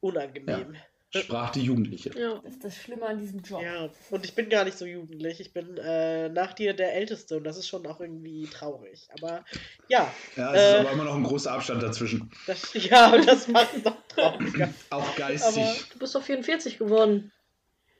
unangenehm. 0.00 0.74
Ja. 0.74 0.80
Sprach 1.12 1.50
die 1.50 1.62
Jugendliche. 1.62 2.16
Ja, 2.16 2.40
das 2.44 2.52
ist 2.52 2.64
das 2.64 2.76
Schlimme 2.76 3.04
an 3.04 3.18
diesem 3.18 3.42
Job. 3.42 3.60
Ja, 3.62 3.90
und 4.10 4.24
ich 4.24 4.36
bin 4.36 4.48
gar 4.48 4.64
nicht 4.64 4.78
so 4.78 4.86
jugendlich. 4.86 5.40
Ich 5.40 5.52
bin 5.52 5.76
äh, 5.76 6.28
nach 6.28 6.52
dir 6.52 6.72
der 6.72 6.94
Älteste 6.94 7.36
und 7.36 7.42
das 7.42 7.56
ist 7.56 7.66
schon 7.66 7.84
auch 7.88 8.00
irgendwie 8.00 8.46
traurig. 8.46 9.08
Aber 9.14 9.44
ja. 9.88 10.12
Ja, 10.36 10.54
es 10.54 10.60
äh, 10.60 10.70
ist 10.70 10.80
aber 10.80 10.92
immer 10.92 11.04
noch 11.04 11.16
ein 11.16 11.24
großer 11.24 11.50
Abstand 11.50 11.82
dazwischen. 11.82 12.30
Das, 12.46 12.72
ja, 12.74 13.16
das 13.18 13.48
macht 13.48 13.76
es 13.76 13.84
noch 13.84 13.96
trauriger. 14.06 14.72
auch 14.90 15.16
geistig. 15.16 15.64
Aber 15.64 15.76
du 15.92 15.98
bist 15.98 16.14
doch 16.14 16.22
44 16.22 16.78
geworden. 16.78 17.32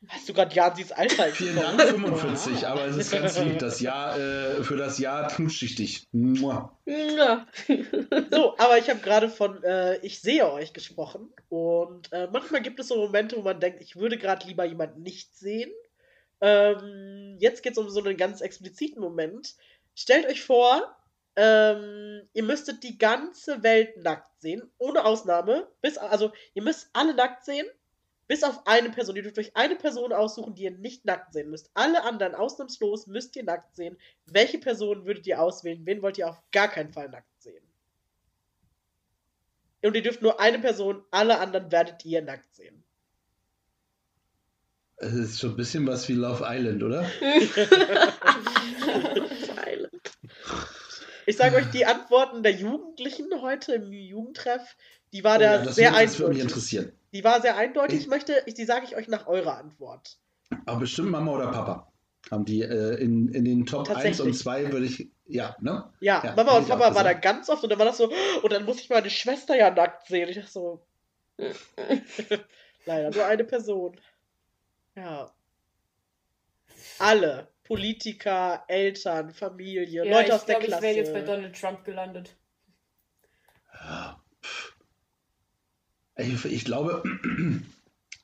Hast 0.09 0.29
du 0.29 0.33
gerade 0.33 0.55
Jansis 0.55 0.93
Alter? 0.93 1.25
Vielen 1.27 1.57
Dank, 1.57 1.81
45, 1.83 2.67
aber 2.67 2.87
es 2.87 2.97
ist 2.97 3.11
ganz 3.13 3.39
lieb. 3.39 3.59
Das 3.59 3.81
Jahr, 3.81 4.19
äh, 4.19 4.65
für 4.65 4.77
das 4.77 4.99
Jahr 4.99 5.29
knutsche 5.29 5.67
ich 5.67 5.75
dich. 5.75 6.09
Mua. 6.13 6.75
Ja. 6.87 7.47
so, 8.31 8.57
aber 8.57 8.79
ich 8.79 8.89
habe 8.89 9.01
gerade 9.01 9.29
von 9.29 9.63
äh, 9.63 9.99
Ich 9.99 10.23
sehe 10.23 10.51
euch 10.51 10.73
gesprochen. 10.73 11.31
Und 11.51 12.11
äh, 12.13 12.29
manchmal 12.33 12.63
gibt 12.63 12.81
es 12.81 12.89
so 12.89 12.97
Momente, 12.97 13.37
wo 13.37 13.43
man 13.43 13.61
denkt, 13.61 13.83
ich 13.83 13.97
würde 13.97 14.17
gerade 14.17 14.47
lieber 14.47 14.65
jemanden 14.65 15.03
nicht 15.03 15.37
sehen. 15.37 15.71
Ähm, 16.41 17.37
jetzt 17.39 17.63
geht 17.63 17.73
es 17.73 17.79
um 17.79 17.91
so 17.91 18.03
einen 18.03 18.17
ganz 18.17 18.41
expliziten 18.41 19.03
Moment. 19.03 19.55
Stellt 19.95 20.27
euch 20.27 20.43
vor, 20.43 20.97
ähm, 21.37 22.23
ihr 22.33 22.43
müsstet 22.43 22.83
die 22.85 22.97
ganze 22.97 23.63
Welt 23.63 23.99
nackt 23.99 24.41
sehen, 24.41 24.63
ohne 24.79 25.05
Ausnahme. 25.05 25.69
Bis, 25.83 25.99
also, 25.99 26.33
ihr 26.55 26.63
müsst 26.63 26.89
alle 26.95 27.13
nackt 27.15 27.45
sehen 27.45 27.67
bis 28.31 28.45
auf 28.45 28.65
eine 28.65 28.91
Person. 28.91 29.17
Ihr 29.17 29.25
dürft 29.25 29.41
euch 29.41 29.57
eine 29.57 29.75
Person 29.75 30.13
aussuchen, 30.13 30.55
die 30.55 30.63
ihr 30.63 30.71
nicht 30.71 31.05
nackt 31.05 31.33
sehen 31.33 31.51
müsst. 31.51 31.69
Alle 31.75 32.05
anderen 32.05 32.37
ausnahmslos 32.37 33.09
müsst 33.09 33.35
ihr 33.35 33.43
nackt 33.43 33.75
sehen. 33.75 33.97
Welche 34.27 34.59
Person 34.59 35.05
würdet 35.05 35.27
ihr 35.27 35.43
auswählen? 35.43 35.85
Wen 35.85 36.01
wollt 36.01 36.17
ihr 36.17 36.29
auf 36.29 36.41
gar 36.53 36.69
keinen 36.69 36.93
Fall 36.93 37.09
nackt 37.09 37.43
sehen? 37.43 37.65
Und 39.83 39.97
ihr 39.97 40.03
dürft 40.03 40.23
nur 40.23 40.41
eine 40.41 40.61
Person, 40.61 41.03
alle 41.11 41.41
anderen 41.41 41.73
werdet 41.73 42.05
ihr 42.05 42.23
nackt 42.23 42.55
sehen. 42.55 42.85
Es 44.99 45.13
ist 45.13 45.41
schon 45.41 45.51
ein 45.51 45.57
bisschen 45.57 45.85
was 45.89 46.09
wie 46.09 46.15
Love 46.15 46.45
Island, 46.47 46.85
oder? 46.85 47.11
Island. 49.67 49.91
Ich 51.27 51.37
sage 51.37 51.55
euch 51.55 51.71
die 51.71 51.87
Antworten 51.87 52.43
der 52.43 52.51
Jugendlichen 52.51 53.29
heute 53.41 53.75
im 53.75 53.93
Jugendtreff. 53.93 54.77
Die 55.13 55.25
war 55.25 55.37
Oh 55.37 55.41
da 55.41 55.55
ja, 55.57 55.65
das, 55.65 55.75
sehr 55.77 55.91
würde- 55.93 56.05
das 56.05 56.19
würde 56.19 56.29
mich 56.35 56.41
eindeutig. 56.43 56.43
interessieren. 56.57 56.93
Die 57.13 57.25
war 57.25 57.41
sehr 57.41 57.57
eindeutig. 57.57 57.97
Ich- 57.99 58.03
Ich 58.05 58.09
möchte, 58.09 58.43
ich, 58.47 58.55
die 58.55 58.65
sage 58.65 58.85
ich 58.87 58.97
euch 58.97 59.09
nach 59.09 59.27
eurer 59.27 59.57
Antwort. 59.59 60.17
Aber 60.67 60.81
bestimmt 60.81 61.11
Mama 61.11 61.33
oder 61.33 61.51
Papa. 61.51 61.87
Haben 62.31 62.45
die 62.45 62.61
äh, 62.63 62.95
in, 63.03 63.29
in 63.35 63.45
den 63.45 63.67
Top 63.67 63.89
1 63.89 63.89
und 63.89 63.95
Tatsächlich. 64.03 64.39
2 64.39 64.73
würde 64.73 64.87
ich. 64.87 65.09
Ja, 65.27 65.57
ne? 65.61 65.93
Ja, 66.01 66.23
Ja, 66.25 66.35
Mama 66.37 66.59
und 66.59 66.69
Papa 66.69 66.95
war 66.95 67.03
da 67.05 67.13
ganz 67.15 67.49
oft 67.49 67.63
und 67.63 67.71
dann 67.71 67.79
war 67.79 67.87
das 67.87 67.97
so, 67.99 68.11
und 68.43 68.53
dann 68.53 68.65
muss 68.65 68.81
ich 68.81 68.91
meine 68.91 69.09
Schwester 69.11 69.57
ja 69.57 69.71
nackt 69.71 70.07
sehen. 70.09 70.29
Ich 70.29 70.37
dachte 70.37 70.51
so, 70.51 70.81
leider 72.87 73.11
nur 73.11 73.25
eine 73.27 73.45
Person. 73.45 73.97
Ja. 74.97 75.31
Alle. 76.99 77.49
Politiker, 77.65 78.65
Eltern, 78.67 79.31
Familie, 79.31 80.05
Ja, 80.05 80.19
Leute 80.19 80.35
aus 80.35 80.45
der 80.45 80.57
glaube, 80.57 80.65
ich 80.65 80.69
Klasse. 80.71 80.83
wäre 80.83 80.97
jetzt 80.97 81.13
bei 81.13 81.21
Donald 81.23 81.59
Trump 81.59 81.85
gelandet. 81.85 82.37
Ja. 83.73 84.20
Ich, 86.21 86.45
ich 86.45 86.65
glaube, 86.65 87.03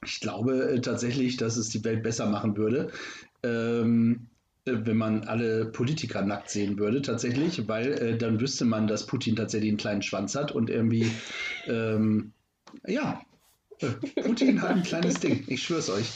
ich 0.04 0.20
glaube 0.20 0.70
äh, 0.70 0.80
tatsächlich, 0.80 1.36
dass 1.36 1.56
es 1.56 1.68
die 1.70 1.84
Welt 1.84 2.02
besser 2.02 2.26
machen 2.26 2.56
würde, 2.56 2.90
ähm, 3.42 4.28
äh, 4.64 4.72
wenn 4.84 4.96
man 4.96 5.24
alle 5.24 5.66
Politiker 5.66 6.22
nackt 6.22 6.50
sehen 6.50 6.78
würde, 6.78 7.02
tatsächlich, 7.02 7.66
weil 7.68 7.92
äh, 7.92 8.18
dann 8.18 8.40
wüsste 8.40 8.64
man, 8.64 8.86
dass 8.86 9.06
Putin 9.06 9.36
tatsächlich 9.36 9.70
einen 9.70 9.78
kleinen 9.78 10.02
Schwanz 10.02 10.34
hat 10.34 10.52
und 10.52 10.70
irgendwie, 10.70 11.10
ähm, 11.66 12.32
ja, 12.86 13.22
äh, 13.80 14.22
Putin 14.22 14.60
hat 14.60 14.70
ein 14.70 14.82
kleines 14.82 15.20
Ding, 15.20 15.44
ich 15.46 15.62
schwör's 15.62 15.90
euch. 15.90 16.08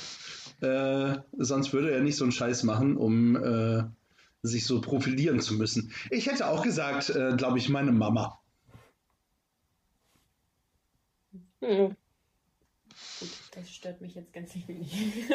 Äh, 0.61 1.19
sonst 1.39 1.73
würde 1.73 1.91
er 1.91 2.01
nicht 2.01 2.17
so 2.17 2.25
einen 2.25 2.33
Scheiß 2.33 2.65
machen, 2.65 2.97
um 2.97 3.37
äh, 3.37 3.85
sich 4.43 4.67
so 4.67 4.81
profilieren 4.81 5.41
zu 5.41 5.55
müssen. 5.55 5.93
Ich 6.11 6.27
hätte 6.27 6.49
auch 6.49 6.63
gesagt, 6.63 7.13
glaube 7.37 7.59
ich, 7.59 7.69
meine 7.69 7.93
Mama. 7.93 8.40
Gut, 11.61 11.97
das 13.53 13.71
stört 13.71 14.01
mich 14.01 14.15
jetzt 14.15 14.33
ganz 14.33 14.55
wenig. 14.67 14.93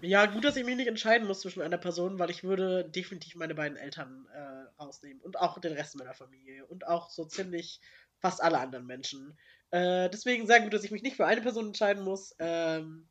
Ja, 0.00 0.26
gut, 0.26 0.44
dass 0.44 0.56
ich 0.56 0.64
mich 0.64 0.76
nicht 0.76 0.86
entscheiden 0.86 1.26
muss 1.26 1.40
zwischen 1.40 1.62
einer 1.62 1.78
Person, 1.78 2.18
weil 2.18 2.30
ich 2.30 2.44
würde 2.44 2.84
definitiv 2.84 3.34
meine 3.34 3.54
beiden 3.54 3.76
Eltern 3.76 4.26
äh, 4.32 4.80
rausnehmen 4.80 5.20
und 5.22 5.38
auch 5.38 5.60
den 5.60 5.72
Rest 5.72 5.96
meiner 5.96 6.14
Familie 6.14 6.66
und 6.66 6.86
auch 6.86 7.10
so 7.10 7.24
ziemlich 7.24 7.80
fast 8.20 8.42
alle 8.42 8.60
anderen 8.60 8.86
Menschen. 8.86 9.36
Äh, 9.70 10.08
deswegen 10.10 10.46
sehr 10.46 10.60
gut, 10.60 10.72
dass 10.72 10.84
ich 10.84 10.92
mich 10.92 11.02
nicht 11.02 11.16
für 11.16 11.26
eine 11.26 11.40
Person 11.40 11.66
entscheiden 11.66 12.04
muss. 12.04 12.34
Ähm, 12.38 13.08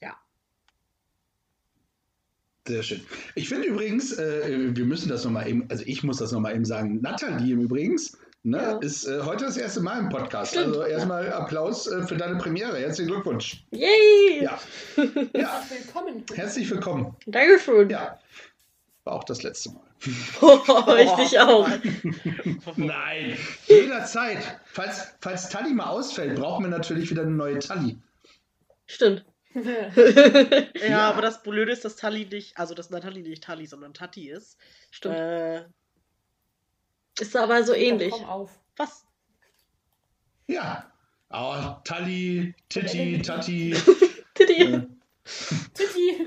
ja. 0.00 0.16
Sehr 2.66 2.82
schön. 2.82 3.06
Ich 3.34 3.48
finde 3.48 3.68
übrigens, 3.68 4.16
äh, 4.16 4.74
wir 4.74 4.84
müssen 4.86 5.10
das 5.10 5.24
nochmal 5.24 5.48
eben, 5.48 5.68
also 5.68 5.84
ich 5.86 6.02
muss 6.02 6.16
das 6.16 6.32
nochmal 6.32 6.54
eben 6.54 6.64
sagen. 6.64 7.00
Nathalie 7.02 7.54
übrigens, 7.54 8.16
ne, 8.42 8.58
Ja. 8.58 8.78
ist 8.78 9.06
äh, 9.06 9.20
heute 9.24 9.44
das 9.46 9.56
erste 9.56 9.80
Mal 9.80 9.98
im 10.00 10.08
Podcast. 10.08 10.52
Stimmt. 10.52 10.68
Also 10.68 10.82
erstmal 10.84 11.32
Applaus 11.32 11.86
äh, 11.86 12.02
für 12.06 12.16
deine 12.16 12.36
Premiere. 12.38 12.78
Herzlichen 12.78 13.10
Glückwunsch. 13.12 13.64
Yay! 13.70 14.42
Ja, 14.44 14.58
ja. 14.96 15.62
Herzlich 15.62 15.86
willkommen. 15.86 16.24
herzlich 16.34 16.70
willkommen. 16.70 17.16
Dankeschön. 17.26 17.90
Ja, 17.90 18.18
war 19.04 19.14
auch 19.14 19.24
das 19.24 19.42
letzte 19.42 19.70
Mal. 19.72 19.82
Oh, 20.40 20.58
ich 20.98 21.10
dich 21.12 21.38
auch. 21.40 21.68
Nein, 22.76 23.36
jederzeit. 23.66 24.38
Falls, 24.64 25.08
falls 25.20 25.48
Tali 25.50 25.74
mal 25.74 25.88
ausfällt, 25.90 26.36
brauchen 26.38 26.64
wir 26.64 26.70
natürlich 26.70 27.10
wieder 27.10 27.22
eine 27.22 27.32
neue 27.32 27.58
Tali. 27.58 27.98
Stimmt. 28.86 29.24
Ja, 29.52 30.86
Ja. 30.88 31.08
aber 31.10 31.22
das 31.22 31.42
Blöde 31.42 31.72
ist, 31.72 31.84
dass 31.84 31.96
Tali 31.96 32.24
nicht, 32.24 32.56
also 32.56 32.72
dass 32.72 32.90
Nathalie 32.90 33.22
nicht 33.24 33.42
Tali, 33.42 33.66
sondern 33.66 33.92
Tati 33.94 34.30
ist. 34.30 34.56
Stimmt. 34.92 35.16
Äh, 35.16 35.64
Ist 37.20 37.36
aber 37.36 37.62
so 37.64 37.74
ähnlich. 37.74 38.10
Komm 38.12 38.24
auf. 38.24 38.50
was? 38.76 39.04
Ja. 40.46 40.90
Oh, 41.32 41.76
Tali, 41.84 42.54
Titi, 42.68 43.20
Tati. 43.22 43.74
Titi. 44.34 44.62
Äh, 44.62 44.86
Titi. 45.74 46.26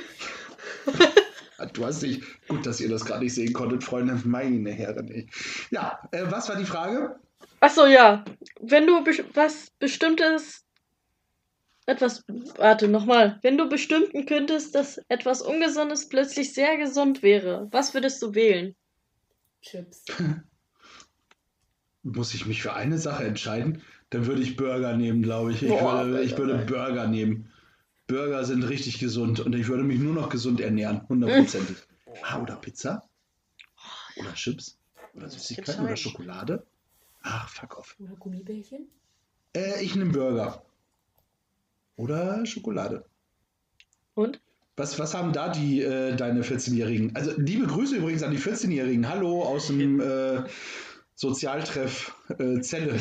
Du 1.74 1.86
hast 1.86 2.04
dich, 2.04 2.22
gut, 2.48 2.66
dass 2.66 2.80
ihr 2.80 2.90
das 2.90 3.04
gerade 3.06 3.24
nicht 3.24 3.34
sehen 3.34 3.54
konntet, 3.54 3.84
Freunde, 3.84 4.20
meine 4.26 4.72
Herren. 4.72 5.08
ey. 5.10 5.28
Ja, 5.72 6.00
äh, 6.12 6.24
was 6.30 6.48
war 6.50 6.56
die 6.56 6.66
Frage? 6.66 7.20
Achso, 7.60 7.86
ja. 7.86 8.24
Wenn 8.62 8.86
du 8.88 8.98
bes- 9.00 9.24
was 9.34 9.72
Bestimmtes. 9.80 10.66
Etwas. 11.86 12.24
Warte, 12.58 12.88
nochmal. 12.88 13.40
Wenn 13.42 13.58
du 13.58 13.68
bestimmen 13.68 14.26
könntest, 14.26 14.74
dass 14.76 15.00
etwas 15.10 15.42
Ungesundes 15.42 16.08
plötzlich 16.08 16.54
sehr 16.54 16.78
gesund 16.78 17.24
wäre, 17.24 17.68
was 17.72 17.94
würdest 17.94 18.22
du 18.22 18.34
wählen? 18.36 18.76
Chips. 19.62 20.06
Muss 22.04 22.34
ich 22.34 22.46
mich 22.46 22.62
für 22.62 22.74
eine 22.74 22.98
Sache 22.98 23.24
entscheiden? 23.24 23.82
Dann 24.10 24.26
würde 24.26 24.42
ich 24.42 24.56
Burger 24.56 24.96
nehmen, 24.96 25.24
glaube 25.24 25.54
ich. 25.54 25.64
Ich, 25.64 25.70
Boah, 25.70 26.06
würde, 26.06 26.24
ich 26.24 26.36
Burger, 26.36 26.60
würde. 26.60 26.66
Burger 26.66 27.08
nehmen. 27.08 27.50
Burger 28.08 28.44
sind 28.44 28.64
richtig 28.64 29.00
gesund 29.00 29.40
und 29.40 29.56
ich 29.56 29.68
würde 29.68 29.84
mich 29.84 30.00
nur 30.00 30.14
noch 30.14 30.30
gesund 30.30 30.60
ernähren, 30.60 31.08
hundertprozentig. 31.08 31.78
Ah, 32.22 32.42
oder 32.42 32.58
Pizza? 32.58 33.08
Oder 34.18 34.34
Chips? 34.34 34.78
Oder 35.16 35.30
Süßigkeiten? 35.30 35.86
Oder. 35.86 35.96
Schokolade? 35.96 36.66
Ach, 37.22 37.48
fuck 37.48 37.78
off. 37.78 37.96
Oder 38.00 38.16
Gummibärchen? 38.16 38.88
Äh, 39.56 39.82
ich 39.84 39.96
nehme 39.96 40.12
Burger. 40.12 40.64
Oder 41.96 42.46
Schokolade. 42.46 43.06
Und? 44.16 44.42
Was, 44.76 44.98
was 45.00 45.14
haben 45.14 45.34
da 45.34 45.50
die 45.50 45.82
äh, 45.82 46.16
deine 46.16 46.42
14-Jährigen? 46.42 47.16
Also 47.16 47.32
liebe 47.38 47.68
Grüße 47.68 47.96
übrigens 47.96 48.24
an 48.24 48.32
die 48.32 48.40
14-Jährigen. 48.40 49.08
Hallo 49.08 49.44
aus 49.44 49.68
dem 49.68 50.00
äh, 50.02 50.44
Sozialtreff 51.16 52.14
äh, 52.40 52.60
Zelle. 52.62 53.00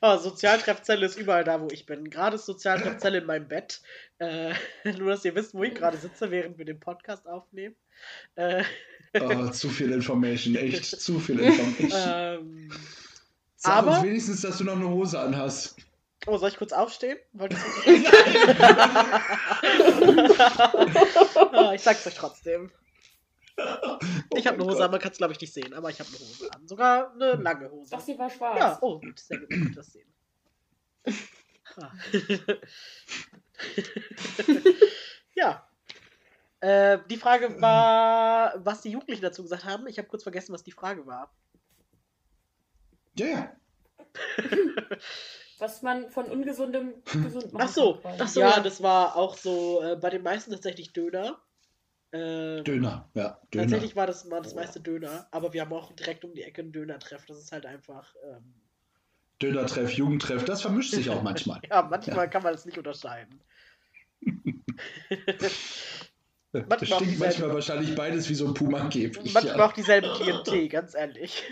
oh, 0.00 0.16
Sozialtreffzelle 0.18 1.06
ist 1.06 1.16
überall 1.16 1.44
da, 1.44 1.60
wo 1.60 1.68
ich 1.70 1.86
bin. 1.86 2.10
Gerade 2.10 2.36
ist 2.36 2.46
Sozialtreffzelle 2.46 3.18
in 3.18 3.26
meinem 3.26 3.46
Bett. 3.48 3.80
Äh, 4.18 4.54
nur, 4.98 5.10
dass 5.10 5.24
ihr 5.24 5.34
wisst, 5.34 5.54
wo 5.54 5.62
ich 5.62 5.74
gerade 5.74 5.96
sitze, 5.96 6.30
während 6.30 6.58
wir 6.58 6.64
den 6.64 6.80
Podcast 6.80 7.26
aufnehmen. 7.26 7.76
Äh, 8.34 8.64
Oh, 9.20 9.46
zu 9.50 9.68
viel 9.68 9.92
Information, 9.92 10.54
echt 10.56 10.86
zu 10.86 11.20
viel 11.20 11.38
Information. 11.38 11.90
ähm, 11.94 12.70
Sag 13.56 13.74
aber- 13.74 13.96
uns 13.98 14.02
wenigstens, 14.04 14.40
dass 14.40 14.56
du 14.56 14.64
noch 14.64 14.76
eine 14.76 14.88
Hose 14.88 15.20
anhast. 15.20 15.76
oh, 16.26 16.38
soll 16.38 16.48
ich 16.48 16.56
kurz 16.56 16.72
aufstehen? 16.72 17.18
Wolltest 17.34 17.62
du 17.86 17.92
Ah, 21.52 21.72
ich 21.74 21.82
sag's 21.82 22.06
euch 22.06 22.14
trotzdem. 22.14 22.70
Ich 24.34 24.46
habe 24.46 24.56
eine 24.56 24.64
Hose 24.64 24.84
an, 24.84 24.90
man 24.90 25.00
kann 25.00 25.12
es 25.12 25.18
glaube 25.18 25.34
ich 25.34 25.40
nicht 25.40 25.52
sehen, 25.52 25.74
aber 25.74 25.90
ich 25.90 26.00
habe 26.00 26.08
eine 26.08 26.18
Hose 26.18 26.50
an. 26.52 26.66
Sogar 26.66 27.12
eine 27.12 27.34
lange 27.34 27.70
Hose. 27.70 27.90
Doch, 27.90 28.00
sie 28.00 28.18
war 28.18 28.30
schwarz. 28.30 28.58
Ja, 28.58 28.78
oh, 28.80 28.98
gut, 28.98 29.18
sehr 29.18 29.38
gut, 29.38 29.50
dass 29.50 29.74
das 29.74 29.92
sehen. 29.92 30.08
Ah. 31.76 31.92
ja. 35.34 35.68
Äh, 36.60 36.98
die 37.10 37.16
Frage 37.16 37.60
war, 37.60 38.54
was 38.64 38.82
die 38.82 38.90
Jugendlichen 38.90 39.22
dazu 39.22 39.42
gesagt 39.42 39.64
haben. 39.64 39.86
Ich 39.86 39.98
habe 39.98 40.08
kurz 40.08 40.22
vergessen, 40.22 40.52
was 40.52 40.62
die 40.62 40.72
Frage 40.72 41.06
war. 41.06 41.34
Ja, 43.18 43.26
ja. 43.26 43.56
Was 45.58 45.80
man 45.80 46.10
von 46.10 46.24
ungesundem 46.24 47.04
gesund 47.04 47.52
machen 47.52 47.68
Ach 47.68 47.72
so. 47.72 48.00
Ach 48.02 48.26
so. 48.26 48.40
ja, 48.40 48.58
das 48.58 48.82
war 48.82 49.14
auch 49.14 49.36
so 49.36 49.80
äh, 49.80 49.94
bei 49.94 50.10
den 50.10 50.24
meisten 50.24 50.50
tatsächlich 50.50 50.92
Döner. 50.92 51.40
Äh, 52.12 52.62
Döner, 52.62 53.08
ja. 53.14 53.38
Döner. 53.52 53.64
Tatsächlich 53.64 53.96
war 53.96 54.06
das, 54.06 54.30
war 54.30 54.40
das 54.42 54.54
meiste 54.54 54.80
Döner, 54.80 55.26
aber 55.30 55.52
wir 55.52 55.62
haben 55.62 55.72
auch 55.72 55.92
direkt 55.92 56.24
um 56.24 56.34
die 56.34 56.42
Ecke 56.42 56.60
einen 56.62 56.72
Döner-Treff. 56.72 57.24
Das 57.26 57.38
ist 57.38 57.52
halt 57.52 57.64
einfach. 57.66 58.14
Ähm, 58.30 58.54
Dönertreff, 59.40 59.90
Jugendtreff, 59.92 60.44
das 60.44 60.62
vermischt 60.62 60.92
sich 60.92 61.10
auch 61.10 61.22
manchmal. 61.24 61.60
ja, 61.68 61.82
manchmal 61.82 62.16
Ja. 62.16 62.26
kann 62.28 62.42
man 62.42 62.52
das 62.52 62.64
nicht 62.66 62.78
unterscheiden. 62.78 63.40
Das 65.38 65.52
Manchmal 66.52 66.78
auch 66.78 66.84
stinkt 66.84 67.02
dieselben- 67.02 67.18
manchmal 67.20 67.54
wahrscheinlich 67.54 67.94
beides 67.94 68.28
wie 68.28 68.34
so 68.34 68.46
ein 68.46 68.54
Puma-Käfig. 68.54 69.32
Manchmal 69.32 69.56
Ja. 69.58 69.66
auch 69.66 69.72
dieselbe 69.72 70.12
Klientel, 70.14 70.68
ganz 70.68 70.94
ehrlich. 70.94 71.42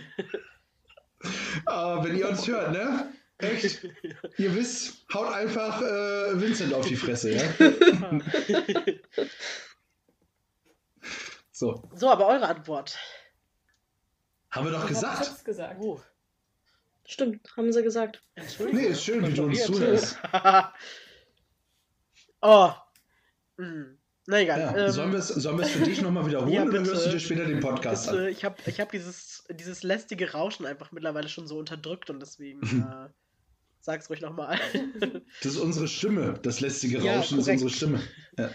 Ah, 1.66 2.05
wenn 2.05 2.16
ihr 2.18 2.29
uns 2.29 2.46
hört, 2.46 2.73
ne? 2.73 3.12
Echt? 3.38 3.83
Ihr 4.37 4.55
wisst, 4.55 5.07
haut 5.14 5.33
einfach 5.33 5.81
äh, 5.81 6.38
Vincent 6.40 6.75
auf 6.75 6.87
die 6.87 6.96
Fresse, 6.96 7.33
ja? 7.35 7.42
So, 11.61 11.83
so, 11.94 12.09
aber 12.09 12.27
eure 12.27 12.49
Antwort. 12.49 12.96
haben 14.50 14.65
wir 14.65 14.73
doch 14.73 14.79
Ich 14.79 14.96
hab 14.96 15.11
gesagt. 15.11 15.44
Gesagt. 15.44 15.77
Oh, 15.83 16.00
Stimmt, 17.04 17.54
haben 17.54 17.71
sie 17.71 17.83
gesagt. 17.83 18.23
Entschuldigung. 18.35 18.81
Nee, 18.81 18.87
ist 18.88 19.04
schön, 19.04 19.27
wie 19.29 19.35
du 19.35 19.42
uns 19.44 19.63
zuhörst. 19.67 20.17
oh. 22.40 22.71
Hm. 23.58 23.98
Na 24.27 24.40
egal. 24.40 24.58
Ja, 24.58 24.87
ähm, 24.87 24.90
sollen 24.90 25.13
wir 25.13 25.19
es 25.19 25.29
sollen 25.29 25.58
wir's 25.58 25.69
für 25.71 25.85
dich 25.85 26.00
nochmal 26.00 26.25
wiederholen 26.27 26.50
ja, 26.50 26.63
oder 26.65 26.81
hörst 26.83 27.04
du 27.04 27.11
dir 27.11 27.21
später 27.21 27.44
den 27.44 27.61
Podcast 27.61 28.06
bitte, 28.11 28.23
an? 28.23 28.29
ich 28.29 28.42
habe 28.42 28.56
ich 28.65 28.81
hab 28.81 28.90
dieses, 28.92 29.44
dieses 29.50 29.83
lästige 29.83 30.33
Rauschen 30.33 30.65
einfach 30.65 30.92
mittlerweile 30.92 31.29
schon 31.29 31.46
so 31.46 31.58
unterdrückt 31.58 32.08
und 32.08 32.21
deswegen. 32.21 32.63
äh, 32.63 33.13
Sag's 33.83 34.08
ruhig 34.08 34.23
nochmal. 34.23 34.58
Das 35.42 35.52
ist 35.54 35.58
unsere 35.58 35.88
Stimme. 35.88 36.38
Das 36.42 36.61
lästige 36.61 37.00
Ja, 37.00 37.17
Rauschen 37.17 37.38
ist 37.38 37.44
korrekt. 37.44 37.63
unsere 37.63 37.71
Stimme. 37.77 38.02
Ja. 38.38 38.50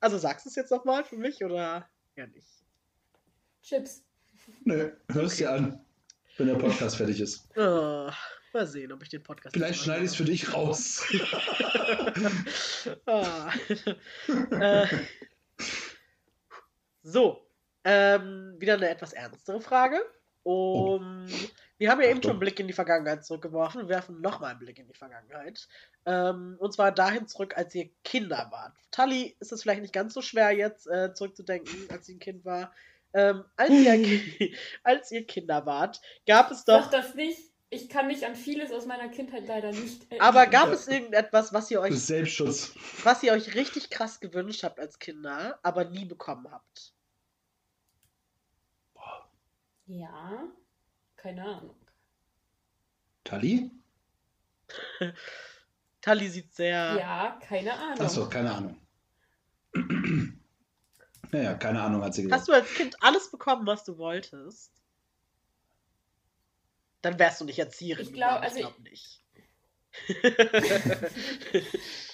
also 0.00 0.18
sagst 0.18 0.46
du 0.46 0.50
es 0.50 0.56
jetzt 0.56 0.70
nochmal 0.70 1.04
für 1.04 1.16
mich 1.16 1.44
oder 1.44 1.88
ja 2.16 2.26
nicht? 2.26 2.48
Chips. 3.62 4.04
Nö, 4.64 4.90
hörst 5.12 5.40
dir 5.40 5.52
an, 5.52 5.84
wenn 6.36 6.46
der 6.46 6.54
Podcast 6.54 6.96
fertig 6.96 7.20
ist. 7.20 7.48
Oh, 7.56 8.10
mal 8.54 8.66
sehen, 8.66 8.92
ob 8.92 9.02
ich 9.02 9.10
den 9.10 9.22
Podcast. 9.22 9.54
Vielleicht 9.54 9.82
schneide 9.82 10.04
ich 10.04 10.10
es 10.10 10.16
für 10.16 10.24
dich 10.24 10.54
raus. 10.54 11.04
ah. 13.06 13.52
äh, 14.50 14.86
so, 17.02 17.46
ähm, 17.84 18.54
wieder 18.58 18.74
eine 18.74 18.88
etwas 18.88 19.12
ernstere 19.12 19.60
Frage. 19.60 20.00
Um, 20.42 21.26
Wir 21.78 21.90
haben 21.90 22.00
ja 22.00 22.08
eben 22.08 22.22
schon 22.22 22.32
einen 22.32 22.40
Blick 22.40 22.58
in 22.58 22.66
die 22.66 22.72
Vergangenheit 22.72 23.24
zurückgeworfen. 23.24 23.82
Wir 23.82 23.88
werfen 23.88 24.20
nochmal 24.20 24.50
einen 24.50 24.58
Blick 24.58 24.78
in 24.78 24.88
die 24.88 24.94
Vergangenheit. 24.94 25.68
Ähm, 26.06 26.56
und 26.58 26.72
zwar 26.72 26.90
dahin 26.90 27.28
zurück, 27.28 27.56
als 27.56 27.74
ihr 27.74 27.88
Kinder 28.02 28.48
wart. 28.50 28.72
Tali 28.90 29.36
ist 29.38 29.52
es 29.52 29.62
vielleicht 29.62 29.82
nicht 29.82 29.94
ganz 29.94 30.14
so 30.14 30.22
schwer 30.22 30.50
jetzt 30.52 30.86
äh, 30.88 31.14
zurückzudenken, 31.14 31.88
als 31.90 32.06
sie 32.06 32.14
ein 32.14 32.18
Kind 32.18 32.44
war. 32.44 32.72
Ähm, 33.14 33.44
als, 33.56 33.70
ihr, 33.70 34.50
als 34.82 35.10
ihr 35.12 35.26
Kinder 35.26 35.66
wart, 35.66 36.00
gab 36.26 36.50
es 36.50 36.64
Sag 36.64 36.84
doch. 36.84 36.90
das 36.90 37.14
nicht. 37.14 37.38
Ich 37.70 37.90
kann 37.90 38.06
mich 38.06 38.26
an 38.26 38.34
vieles 38.34 38.72
aus 38.72 38.86
meiner 38.86 39.08
Kindheit 39.10 39.46
leider 39.46 39.70
nicht 39.70 40.10
erinnern. 40.10 40.26
Aber 40.26 40.46
gab 40.46 40.72
es 40.72 40.88
irgendetwas, 40.88 41.52
was 41.52 41.70
ihr 41.70 41.82
euch 41.82 42.00
Selbstschutz. 42.00 42.72
was 43.04 43.22
ihr 43.22 43.32
euch 43.32 43.54
richtig 43.54 43.90
krass 43.90 44.20
gewünscht 44.20 44.64
habt 44.64 44.80
als 44.80 44.98
Kinder, 44.98 45.58
aber 45.62 45.84
nie 45.84 46.06
bekommen 46.06 46.50
habt. 46.50 46.94
Ja, 49.88 50.44
keine 51.16 51.44
Ahnung. 51.44 51.74
Tali? 53.24 53.70
Tali 56.02 56.28
sieht 56.28 56.54
sehr. 56.54 56.96
Ja, 56.98 57.38
keine 57.40 57.72
Ahnung. 57.72 58.00
Achso, 58.00 58.28
keine 58.28 58.52
Ahnung. 58.52 58.80
Naja, 61.30 61.52
keine 61.54 61.82
Ahnung, 61.82 62.02
hat 62.02 62.14
sie 62.14 62.22
gesagt. 62.22 62.40
Hast 62.40 62.48
du 62.48 62.52
als 62.54 62.72
Kind 62.72 62.96
alles 63.02 63.30
bekommen, 63.30 63.66
was 63.66 63.84
du 63.84 63.98
wolltest? 63.98 64.72
Dann 67.02 67.18
wärst 67.18 67.42
du 67.42 67.44
nicht 67.44 67.58
Erzieherin. 67.58 68.06
Ich 68.06 68.14
glaub, 68.14 68.40
geworden, 68.40 68.44
also 68.44 68.56
ich 68.56 68.62
glaube 68.62 68.82
nicht. 68.82 69.22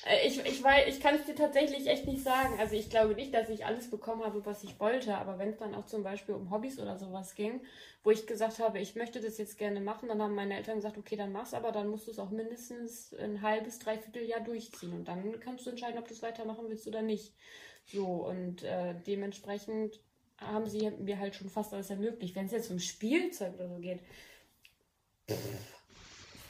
Äh, 0.07 0.27
Ich, 0.27 0.39
ich, 0.45 0.63
weiß, 0.63 0.87
ich 0.89 1.01
kann 1.01 1.15
es 1.15 1.25
dir 1.25 1.35
tatsächlich 1.35 1.87
echt 1.87 2.07
nicht 2.07 2.23
sagen. 2.23 2.59
Also 2.59 2.75
ich 2.77 2.91
glaube 2.91 3.15
nicht, 3.15 3.33
dass 3.35 3.49
ich 3.49 3.65
alles 3.67 3.91
bekommen 3.91 4.23
habe, 4.25 4.45
was 4.45 4.63
ich 4.65 4.79
wollte. 4.81 5.17
Aber 5.17 5.39
wenn 5.39 5.51
es 5.51 5.57
dann 5.59 5.75
auch 5.75 5.87
zum 5.87 6.03
Beispiel 6.03 6.35
um 6.35 6.51
Hobbys 6.51 6.79
oder 6.79 6.99
sowas 6.99 7.35
ging, 7.35 7.61
wo 8.03 8.11
ich 8.11 8.27
gesagt 8.27 8.59
habe, 8.59 8.79
ich 8.81 8.97
möchte 8.97 9.21
das 9.21 9.39
jetzt 9.39 9.59
gerne 9.59 9.81
machen, 9.81 10.09
dann 10.09 10.21
haben 10.23 10.35
meine 10.35 10.57
Eltern 10.57 10.77
gesagt, 10.77 10.99
okay, 10.99 11.17
dann 11.17 11.33
mach's, 11.33 11.55
aber 11.55 11.73
dann 11.73 11.89
musst 11.89 12.07
du 12.07 12.11
es 12.11 12.19
auch 12.19 12.31
mindestens 12.31 13.15
ein 13.15 13.41
halbes, 13.43 13.79
dreiviertel 13.79 14.25
Jahr 14.25 14.41
durchziehen. 14.41 14.93
Und 14.93 15.09
dann 15.09 15.41
kannst 15.41 15.67
du 15.67 15.71
entscheiden, 15.71 15.99
ob 15.99 16.07
du 16.09 16.15
es 16.15 16.23
weitermachen 16.23 16.67
willst 16.69 16.87
oder 16.87 17.03
nicht. 17.03 17.33
So, 17.87 18.07
und 18.27 18.63
äh, 18.63 18.95
dementsprechend 19.07 20.01
haben 20.39 20.67
sie 20.67 20.91
mir 20.91 21.19
halt 21.19 21.35
schon 21.35 21.49
fast 21.51 21.73
alles 21.73 21.91
ermöglicht. 21.91 22.35
Wenn 22.35 22.47
es 22.47 22.53
jetzt 22.53 22.71
um 22.71 22.79
Spielzeug 22.79 23.55
oder 23.55 23.69
so 23.69 23.79
geht, 23.79 24.01
pff, 25.29 25.83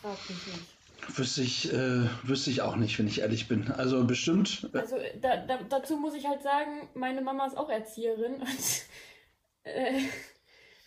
frag 0.01 0.30
mich 0.30 0.47
nicht. 0.47 0.73
Wüsste 1.16 1.42
ich, 1.42 1.72
äh, 1.72 2.09
wüsste 2.22 2.51
ich 2.51 2.62
auch 2.62 2.76
nicht, 2.76 2.99
wenn 2.99 3.07
ich 3.07 3.20
ehrlich 3.20 3.47
bin. 3.47 3.70
Also 3.72 4.05
bestimmt. 4.05 4.68
Äh, 4.72 4.78
Also 4.78 4.97
da, 5.20 5.36
da, 5.36 5.59
dazu 5.68 5.97
muss 5.97 6.14
ich 6.14 6.26
halt 6.26 6.42
sagen, 6.42 6.88
meine 6.95 7.20
Mama 7.20 7.47
ist 7.47 7.57
auch 7.57 7.68
Erzieherin 7.68 8.34
und 8.34 8.45
äh, 9.64 10.01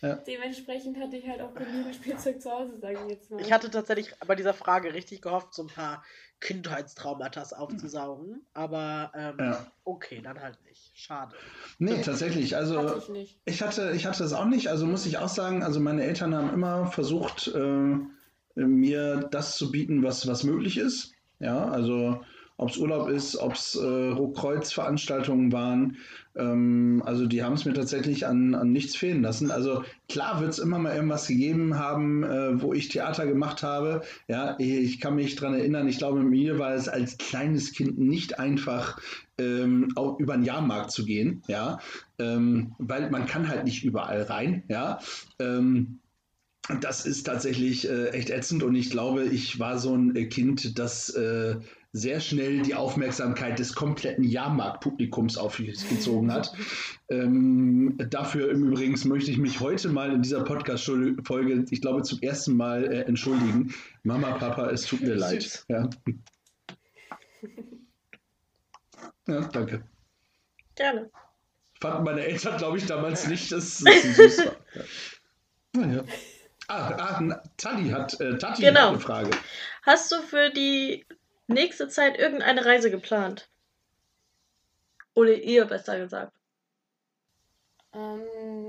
Ja. 0.00 0.14
dementsprechend 0.14 0.96
hatte 1.00 1.16
ich 1.16 1.26
halt 1.28 1.40
auch 1.40 1.52
genügend 1.54 1.94
Spielzeug 1.94 2.40
zu 2.40 2.50
Hause, 2.52 2.78
sage 2.80 2.98
ich 3.04 3.10
jetzt 3.10 3.30
mal. 3.30 3.40
Ich 3.40 3.52
hatte 3.52 3.68
tatsächlich 3.70 4.12
bei 4.26 4.34
dieser 4.36 4.54
Frage 4.54 4.94
richtig 4.94 5.22
gehofft, 5.22 5.52
so 5.54 5.62
ein 5.62 5.68
paar 5.68 6.04
Kindheitstraumata 6.40 7.42
aufzusaugen. 7.56 8.46
Aber 8.54 9.10
ähm, 9.14 9.36
Ja. 9.38 9.66
okay, 9.84 10.20
dann 10.22 10.40
halt 10.40 10.58
nicht. 10.64 10.92
Schade. 10.94 11.34
nee, 11.78 12.00
tatsächlich. 12.02 12.56
Also 12.56 12.78
hatte 12.78 12.98
ich 12.98 13.08
nicht. 13.08 13.40
Ich 13.44 13.62
hatte, 13.62 13.92
ich 13.92 14.06
hatte 14.06 14.22
das 14.22 14.32
auch 14.32 14.44
nicht, 14.44 14.68
also 14.68 14.86
muss 14.86 15.06
ich 15.06 15.18
auch 15.18 15.28
sagen, 15.28 15.62
also 15.64 15.80
meine 15.80 16.04
Eltern 16.04 16.34
haben 16.34 16.52
immer 16.52 16.86
versucht, 16.86 17.48
äh, 17.48 17.96
mir 18.66 19.28
das 19.30 19.56
zu 19.56 19.70
bieten, 19.70 20.02
was, 20.02 20.26
was 20.26 20.44
möglich 20.44 20.78
ist. 20.78 21.12
Ja, 21.40 21.68
also 21.68 22.20
ob 22.58 22.70
es 22.70 22.76
Urlaub 22.76 23.08
ist, 23.08 23.36
ob 23.36 23.52
es 23.52 23.76
äh, 23.76 24.14
Kreuzveranstaltungen 24.34 25.52
waren. 25.52 25.96
Ähm, 26.34 27.02
also 27.06 27.26
die 27.26 27.44
haben 27.44 27.52
es 27.52 27.64
mir 27.64 27.72
tatsächlich 27.72 28.26
an, 28.26 28.56
an 28.56 28.72
nichts 28.72 28.96
fehlen 28.96 29.22
lassen. 29.22 29.52
Also 29.52 29.84
klar 30.08 30.40
wird 30.40 30.50
es 30.50 30.58
immer 30.58 30.80
mal 30.80 30.94
irgendwas 30.94 31.28
gegeben 31.28 31.78
haben, 31.78 32.24
äh, 32.24 32.60
wo 32.60 32.74
ich 32.74 32.88
Theater 32.88 33.26
gemacht 33.26 33.62
habe. 33.62 34.02
Ja, 34.26 34.56
ich 34.58 35.00
kann 35.00 35.14
mich 35.14 35.36
dran 35.36 35.54
erinnern, 35.54 35.86
ich 35.88 35.98
glaube, 35.98 36.20
mir 36.20 36.58
war 36.58 36.74
es 36.74 36.88
als 36.88 37.16
kleines 37.16 37.72
Kind 37.72 37.96
nicht 37.96 38.40
einfach, 38.40 39.00
ähm, 39.38 39.92
auch 39.94 40.18
über 40.18 40.34
den 40.34 40.42
Jahrmarkt 40.42 40.90
zu 40.90 41.04
gehen. 41.04 41.42
Ja, 41.46 41.78
ähm, 42.18 42.74
weil 42.78 43.08
man 43.10 43.26
kann 43.26 43.48
halt 43.48 43.64
nicht 43.64 43.84
überall 43.84 44.22
rein, 44.22 44.64
ja. 44.66 44.98
Ähm, 45.38 46.00
das 46.80 47.06
ist 47.06 47.24
tatsächlich 47.24 47.88
äh, 47.88 48.08
echt 48.10 48.30
ätzend 48.30 48.62
und 48.62 48.74
ich 48.74 48.90
glaube, 48.90 49.24
ich 49.24 49.58
war 49.58 49.78
so 49.78 49.94
ein 49.94 50.14
äh, 50.14 50.26
Kind, 50.26 50.78
das 50.78 51.10
äh, 51.10 51.56
sehr 51.92 52.20
schnell 52.20 52.60
die 52.62 52.74
Aufmerksamkeit 52.74 53.58
des 53.58 53.74
kompletten 53.74 54.22
Jahrmarktpublikums 54.24 55.38
auf 55.38 55.56
sich 55.56 55.88
gezogen 55.88 56.30
hat. 56.30 56.52
Ähm, 57.08 57.96
dafür 58.10 58.50
im 58.50 58.64
Übrigen 58.64 58.96
möchte 59.08 59.30
ich 59.30 59.38
mich 59.38 59.60
heute 59.60 59.88
mal 59.88 60.12
in 60.12 60.20
dieser 60.20 60.44
Podcast-Folge, 60.44 61.64
ich 61.70 61.80
glaube, 61.80 62.02
zum 62.02 62.20
ersten 62.20 62.54
Mal 62.56 62.84
äh, 62.84 63.00
entschuldigen. 63.04 63.72
Mama, 64.02 64.32
Papa, 64.32 64.70
es 64.70 64.84
tut 64.84 65.00
mir 65.00 65.14
leid. 65.14 65.64
Ja. 65.68 65.88
ja, 69.26 69.40
danke. 69.48 69.82
Gerne. 70.74 71.10
Fanden 71.80 72.04
meine 72.04 72.24
Eltern, 72.24 72.58
glaube 72.58 72.76
ich, 72.76 72.86
damals 72.86 73.26
nicht, 73.28 73.50
dass 73.50 73.82
es 73.82 74.16
süß 74.16 74.38
war. 74.38 74.56
Ja. 74.74 75.86
Naja. 75.86 76.04
Ah, 76.68 76.94
ah, 76.98 77.20
na, 77.20 77.42
Tali 77.56 77.88
hat, 77.88 78.20
äh, 78.20 78.36
Tati 78.36 78.62
Genau. 78.62 78.80
hat 78.80 78.88
eine 78.90 79.00
Frage. 79.00 79.30
Hast 79.82 80.12
du 80.12 80.16
für 80.20 80.50
die 80.50 81.06
nächste 81.46 81.88
Zeit 81.88 82.18
irgendeine 82.18 82.64
Reise 82.64 82.90
geplant? 82.90 83.48
Oder 85.14 85.34
ihr 85.34 85.64
besser 85.64 85.98
gesagt. 85.98 86.32
Ähm, 87.94 88.20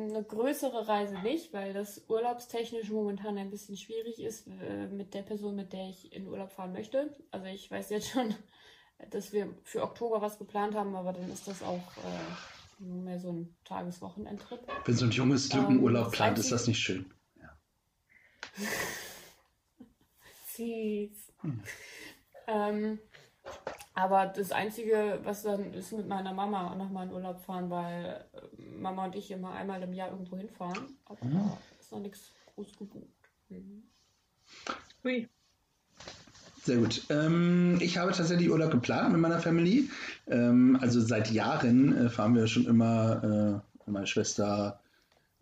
eine 0.09 0.23
größere 0.23 0.87
Reise 0.87 1.19
nicht, 1.19 1.51
weil 1.51 1.73
das 1.73 2.05
urlaubstechnisch 2.07 2.89
momentan 2.89 3.37
ein 3.37 3.49
bisschen 3.49 3.75
schwierig 3.75 4.19
ist 4.21 4.47
äh, 4.47 4.87
mit 4.87 5.13
der 5.13 5.23
Person, 5.23 5.57
mit 5.57 5.73
der 5.73 5.89
ich 5.89 6.13
in 6.13 6.25
Urlaub 6.27 6.51
fahren 6.53 6.71
möchte. 6.71 7.13
Also 7.31 7.45
ich 7.47 7.69
weiß 7.69 7.89
jetzt 7.89 8.09
schon, 8.11 8.33
dass 9.11 9.33
wir 9.33 9.53
für 9.63 9.83
Oktober 9.83 10.21
was 10.21 10.37
geplant 10.39 10.73
haben, 10.73 10.95
aber 10.95 11.11
dann 11.11 11.29
ist 11.31 11.49
das 11.49 11.61
auch 11.61 11.75
äh, 11.97 12.81
nur 12.83 13.03
mehr 13.03 13.19
so 13.19 13.33
ein 13.33 13.55
Tageswochenendtrip. 13.65 14.61
Wenn 14.85 14.95
so 14.95 15.05
ein 15.05 15.11
junges 15.11 15.53
Lückenurlaub 15.53 16.05
Ähm, 16.05 16.11
plant, 16.11 16.37
das 16.37 16.45
ist 16.45 16.51
das 16.53 16.67
nicht 16.67 16.79
schön. 16.79 17.13
Süß. 20.55 21.33
Hm. 21.41 21.63
Ähm, 22.47 22.99
aber 23.93 24.27
das 24.27 24.51
Einzige, 24.51 25.19
was 25.23 25.43
dann 25.43 25.73
ist 25.73 25.91
mit 25.93 26.07
meiner 26.07 26.33
Mama 26.33 26.75
nochmal 26.75 27.07
in 27.07 27.13
Urlaub 27.13 27.41
fahren, 27.41 27.69
weil 27.69 28.25
äh, 28.33 28.61
Mama 28.61 29.05
und 29.05 29.15
ich 29.15 29.31
immer 29.31 29.51
einmal 29.53 29.81
im 29.83 29.93
Jahr 29.93 30.09
irgendwo 30.11 30.37
hinfahren. 30.37 30.97
Aber 31.05 31.25
Mhm. 31.25 31.51
ist 31.79 31.91
noch 31.91 31.99
nichts 31.99 32.31
groß 32.55 32.77
gebucht. 32.77 33.07
Mhm. 33.49 33.83
Hui. 35.03 35.27
Sehr 36.63 36.77
gut. 36.77 37.03
Ähm, 37.09 37.77
ich 37.81 37.97
habe 37.97 38.11
tatsächlich 38.11 38.49
Urlaub 38.49 38.71
geplant 38.71 39.11
mit 39.11 39.21
meiner 39.21 39.39
Family. 39.39 39.89
Ähm, 40.27 40.77
also 40.81 41.01
seit 41.01 41.31
Jahren 41.31 41.97
äh, 42.05 42.09
fahren 42.09 42.35
wir 42.35 42.47
schon 42.47 42.67
immer, 42.67 43.63
äh, 43.87 43.89
meine 43.89 44.07
Schwester, 44.07 44.79
äh, 44.83 44.88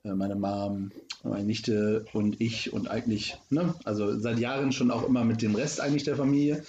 meine 0.04 0.36
Mom, 0.36 0.92
meine 1.24 1.44
Nichte 1.44 2.06
und 2.14 2.40
ich 2.40 2.72
und 2.74 2.90
eigentlich, 2.90 3.38
ne, 3.50 3.74
also 3.84 4.18
seit 4.20 4.40
Jahren 4.40 4.72
schon 4.72 4.92
auch 4.92 5.08
immer 5.08 5.24
mit 5.24 5.42
dem 5.42 5.56
Rest 5.56 5.82
eigentlich 5.82 6.04
der 6.04 6.16
Familie, 6.16 6.64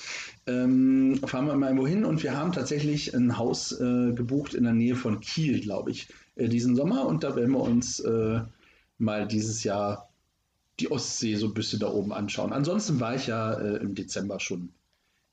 ähm, 0.47 1.21
fahren 1.25 1.47
wir 1.47 1.53
immer 1.53 1.67
irgendwo 1.67 1.87
hin 1.87 2.05
und 2.05 2.23
wir 2.23 2.37
haben 2.37 2.53
tatsächlich 2.53 3.15
ein 3.15 3.39
Haus 3.39 3.73
äh, 3.73 4.13
gebucht 4.13 4.55
in 4.55 4.65
der 4.65 4.73
Nähe 4.73 4.97
von 4.97 5.21
Kiel, 5.21 5.61
glaube 5.61 5.91
ich, 5.91 6.09
äh, 6.37 6.49
diesen 6.49 6.75
Sommer 6.75 7.07
und 7.07 7.23
da 7.23 7.37
werden 7.37 7.53
wir 7.53 7.61
uns 7.61 8.01
äh, 8.01 8.41
mal 8.99 9.27
dieses 9.29 9.65
Jahr 9.65 10.09
die 10.81 10.91
Ostsee 10.91 11.35
so 11.37 11.47
ein 11.47 11.55
bisschen 11.55 11.81
da 11.81 11.89
oben 11.91 12.13
anschauen. 12.13 12.53
Ansonsten 12.53 13.01
war 13.01 13.15
ich 13.15 13.27
ja 13.27 13.55
äh, 13.55 13.77
im 13.77 13.95
Dezember 13.95 14.41
schon 14.41 14.73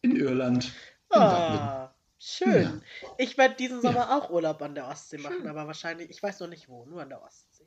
in 0.02 0.16
Irland. 0.16 0.72
In. 1.14 1.20
Ah, 1.20 1.94
schön. 2.20 2.64
Ja. 2.64 2.82
Ich 3.18 3.38
werde 3.38 3.56
diesen 3.56 3.82
Sommer 3.82 4.16
auch 4.16 4.30
Urlaub 4.30 4.62
an 4.62 4.76
der 4.76 4.88
Ostsee 4.88 5.18
machen, 5.18 5.38
Schön. 5.38 5.48
aber 5.48 5.68
wahrscheinlich, 5.68 6.10
ich 6.10 6.22
weiß 6.22 6.40
noch 6.40 6.48
nicht 6.48 6.68
wo, 6.68 6.86
nur 6.86 7.02
an 7.02 7.10
der 7.10 7.22
Ostsee. 7.22 7.65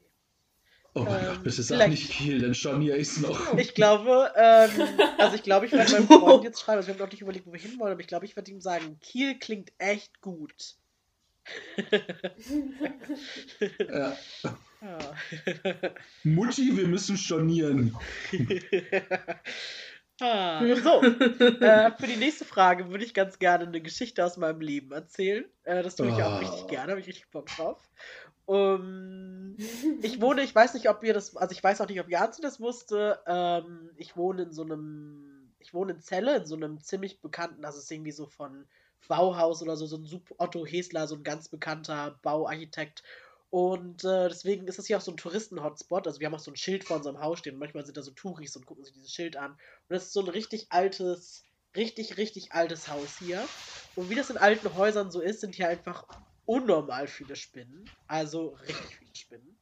Oh 0.94 1.00
mein 1.04 1.20
Ähm, 1.20 1.26
Gott, 1.34 1.42
bitte 1.44 1.62
sag 1.62 1.76
vielleicht- 1.76 1.90
nicht 1.90 2.10
Kiel, 2.10 2.40
dann 2.40 2.54
storniere 2.54 2.96
ich 2.96 3.08
es 3.08 3.20
noch. 3.20 3.56
Ich 3.58 3.74
glaube, 3.74 4.32
ähm, 4.36 4.70
also 5.18 5.36
ich 5.36 5.42
glaube, 5.42 5.66
ich 5.66 5.72
werde 5.72 5.92
meinem 5.92 6.06
Freund 6.08 6.44
jetzt 6.44 6.60
schreiben, 6.60 6.78
also 6.78 6.88
wir 6.88 6.94
haben 6.94 7.00
noch 7.00 7.10
nicht 7.10 7.20
überlegt, 7.20 7.46
wo 7.46 7.52
wir 7.52 7.60
hinwollen, 7.60 7.92
aber 7.92 8.00
ich 8.00 8.06
glaube, 8.08 8.24
ich 8.24 8.34
werde 8.36 8.50
ihm 8.50 8.60
sagen, 8.60 8.98
Kiel 9.00 9.38
klingt 9.38 9.70
echt 9.78 10.20
gut. 10.20 10.76
Ja. 13.88 14.16
Ja. 14.80 14.98
Mutti, 16.22 16.76
wir 16.76 16.86
müssen 16.86 17.16
stornieren. 17.16 17.96
ah, 20.20 20.62
so, 20.76 21.02
äh, 21.02 21.90
für 21.98 22.06
die 22.06 22.16
nächste 22.16 22.44
Frage 22.44 22.88
würde 22.90 23.04
ich 23.04 23.14
ganz 23.14 23.38
gerne 23.38 23.66
eine 23.66 23.80
Geschichte 23.80 24.24
aus 24.24 24.36
meinem 24.36 24.60
Leben 24.60 24.92
erzählen. 24.92 25.44
Äh, 25.64 25.82
das 25.82 25.96
tue 25.96 26.08
ich 26.08 26.14
auch 26.22 26.34
Oh. 26.34 26.38
richtig 26.38 26.68
gerne, 26.68 26.92
habe 26.92 27.00
ich 27.00 27.06
richtig 27.08 27.28
Bock 27.30 27.46
drauf. 27.46 27.78
Um, 28.48 29.56
ich 30.00 30.22
wohne, 30.22 30.40
ich 30.40 30.54
weiß 30.54 30.72
nicht, 30.72 30.88
ob 30.88 31.04
ihr 31.04 31.12
das, 31.12 31.36
also 31.36 31.52
ich 31.52 31.62
weiß 31.62 31.82
auch 31.82 31.88
nicht, 31.88 32.00
ob 32.00 32.08
Janzi 32.08 32.40
das 32.40 32.60
wusste. 32.60 33.20
Ähm, 33.26 33.90
ich 33.96 34.16
wohne 34.16 34.44
in 34.44 34.52
so 34.52 34.62
einem, 34.62 35.52
ich 35.58 35.74
wohne 35.74 35.92
in 35.92 36.00
Celle, 36.00 36.38
in 36.38 36.46
so 36.46 36.56
einem 36.56 36.80
ziemlich 36.80 37.20
bekannten, 37.20 37.62
also 37.66 37.76
es 37.76 37.84
ist 37.84 37.90
irgendwie 37.90 38.10
so 38.10 38.24
von 38.24 38.66
Bauhaus 39.06 39.60
oder 39.60 39.76
so, 39.76 39.84
so 39.84 39.98
ein 39.98 40.06
Sup 40.06 40.34
Otto 40.38 40.64
Hesler, 40.64 41.06
so 41.06 41.16
ein 41.16 41.24
ganz 41.24 41.50
bekannter 41.50 42.18
Bauarchitekt. 42.22 43.02
Und 43.50 44.02
äh, 44.04 44.28
deswegen 44.28 44.66
ist 44.66 44.78
das 44.78 44.86
hier 44.86 44.96
auch 44.96 45.02
so 45.02 45.12
ein 45.12 45.18
Touristen-Hotspot. 45.18 46.06
Also 46.06 46.18
wir 46.18 46.26
haben 46.26 46.34
auch 46.34 46.38
so 46.38 46.50
ein 46.50 46.56
Schild 46.56 46.84
vor 46.84 46.96
unserem 46.96 47.20
Haus 47.20 47.40
stehen. 47.40 47.58
Manchmal 47.58 47.84
sind 47.84 47.98
da 47.98 48.02
so 48.02 48.12
Touris 48.12 48.56
und 48.56 48.64
gucken 48.64 48.84
sich 48.84 48.94
dieses 48.94 49.12
Schild 49.12 49.36
an. 49.36 49.50
Und 49.50 49.58
das 49.90 50.04
ist 50.04 50.14
so 50.14 50.20
ein 50.20 50.28
richtig 50.28 50.68
altes, 50.70 51.44
richtig, 51.76 52.16
richtig 52.16 52.52
altes 52.52 52.88
Haus 52.88 53.18
hier. 53.18 53.46
Und 53.94 54.08
wie 54.08 54.14
das 54.14 54.30
in 54.30 54.38
alten 54.38 54.74
Häusern 54.74 55.10
so 55.10 55.20
ist, 55.20 55.42
sind 55.42 55.54
hier 55.54 55.68
einfach 55.68 56.06
unnormal 56.48 57.06
viele 57.06 57.36
Spinnen. 57.36 57.84
Also 58.06 58.56
richtig 58.66 58.96
viele 58.98 59.14
Spinnen. 59.14 59.58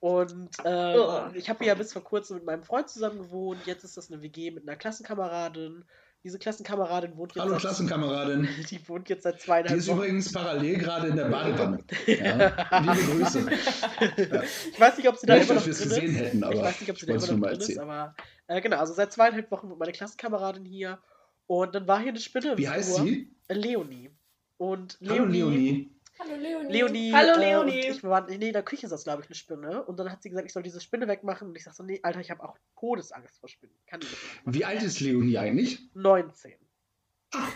Und 0.00 0.50
ähm, 0.64 0.96
Ugh. 1.00 1.30
ich 1.34 1.48
habe 1.50 1.64
ja 1.64 1.74
bis 1.74 1.92
vor 1.92 2.02
kurzem 2.02 2.36
mit 2.36 2.46
meinem 2.46 2.62
Freund 2.62 2.88
zusammen 2.88 3.18
gewohnt. 3.18 3.60
Jetzt 3.66 3.84
ist 3.84 3.96
das 3.96 4.10
eine 4.10 4.22
WG 4.22 4.50
mit 4.52 4.62
einer 4.66 4.76
Klassenkameradin. 4.76 5.84
Diese 6.24 6.38
Klassenkameradin 6.38 7.16
wohnt 7.16 7.34
jetzt 7.34 7.42
Hallo 7.42 7.52
seit, 7.54 7.60
Klassenkameradin. 7.62 8.48
die 8.70 8.88
wohnt 8.88 9.08
jetzt 9.08 9.24
seit 9.24 9.36
Die 9.36 9.40
zweieinhalb 9.40 9.78
ist 9.78 9.88
Wochen. 9.88 9.96
übrigens 9.98 10.32
parallel 10.32 10.78
gerade 10.78 11.08
in 11.08 11.16
der 11.16 11.24
Badewanne. 11.30 11.84
Ja. 12.06 12.80
Liebe 12.80 13.12
Grüße. 13.24 13.46
Ich 14.72 14.80
weiß 14.80 14.96
nicht, 14.96 15.08
ob 15.08 15.16
sie 15.16 15.26
da 15.26 15.34
Nicht, 15.34 15.44
immer 15.44 15.54
noch 15.54 15.62
drin 15.62 15.72
gesehen 15.72 16.14
ist. 16.14 16.20
hätten, 16.20 16.44
aber 16.44 16.54
ich 16.54 16.60
weiß 16.62 16.80
nicht, 16.80 16.90
ob 16.90 16.98
sie 16.98 17.06
da 17.06 17.12
immer 17.14 17.20
noch 17.20 17.28
drin 17.28 17.38
nur 17.40 17.50
ist, 17.52 17.76
mal 17.76 17.82
aber 17.82 18.14
äh, 18.46 18.60
genau, 18.60 18.78
also 18.78 18.94
seit 18.94 19.12
zweieinhalb 19.12 19.50
Wochen 19.50 19.68
mit 19.68 19.78
meiner 19.78 19.92
Klassenkameradin 19.92 20.64
hier. 20.64 20.98
Und 21.46 21.74
dann 21.74 21.86
war 21.88 21.98
hier 22.00 22.08
eine 22.10 22.20
Spinne. 22.20 22.52
im 22.52 22.58
Wie 22.58 22.68
heißt 22.68 22.96
Flur. 22.96 23.06
sie? 23.06 23.30
Leonie. 23.48 24.10
Und 24.58 24.98
Hallo 25.08 25.24
Leonie. 25.24 25.90
Leonie. 26.26 26.32
Hallo 26.34 26.36
Leonie. 26.36 26.72
Leonie, 26.72 27.12
Hallo, 27.12 27.32
äh, 27.32 27.50
Leonie. 27.50 27.88
Und 27.88 27.96
ich 27.96 28.04
war, 28.04 28.26
nee, 28.26 28.46
in 28.48 28.52
der 28.52 28.62
Küche 28.62 28.88
saß, 28.88 29.04
glaube 29.04 29.22
ich, 29.22 29.28
eine 29.28 29.34
Spinne. 29.34 29.84
Und 29.84 29.98
dann 29.98 30.10
hat 30.10 30.22
sie 30.22 30.30
gesagt, 30.30 30.46
ich 30.46 30.52
soll 30.52 30.62
diese 30.62 30.80
Spinne 30.80 31.06
wegmachen. 31.08 31.48
Und 31.48 31.56
ich 31.56 31.64
sag 31.64 31.74
so, 31.74 31.82
nee, 31.82 32.00
Alter, 32.02 32.20
ich 32.20 32.30
habe 32.30 32.42
auch 32.42 32.58
Todesangst 32.78 33.38
vor 33.38 33.48
Spinnen. 33.48 33.74
Kann 33.86 34.00
ich 34.02 34.10
nicht 34.10 34.22
machen. 34.22 34.54
Wie 34.54 34.64
alt 34.64 34.82
ist 34.82 35.00
Leonie 35.00 35.38
eigentlich? 35.38 35.80
19. 35.94 36.54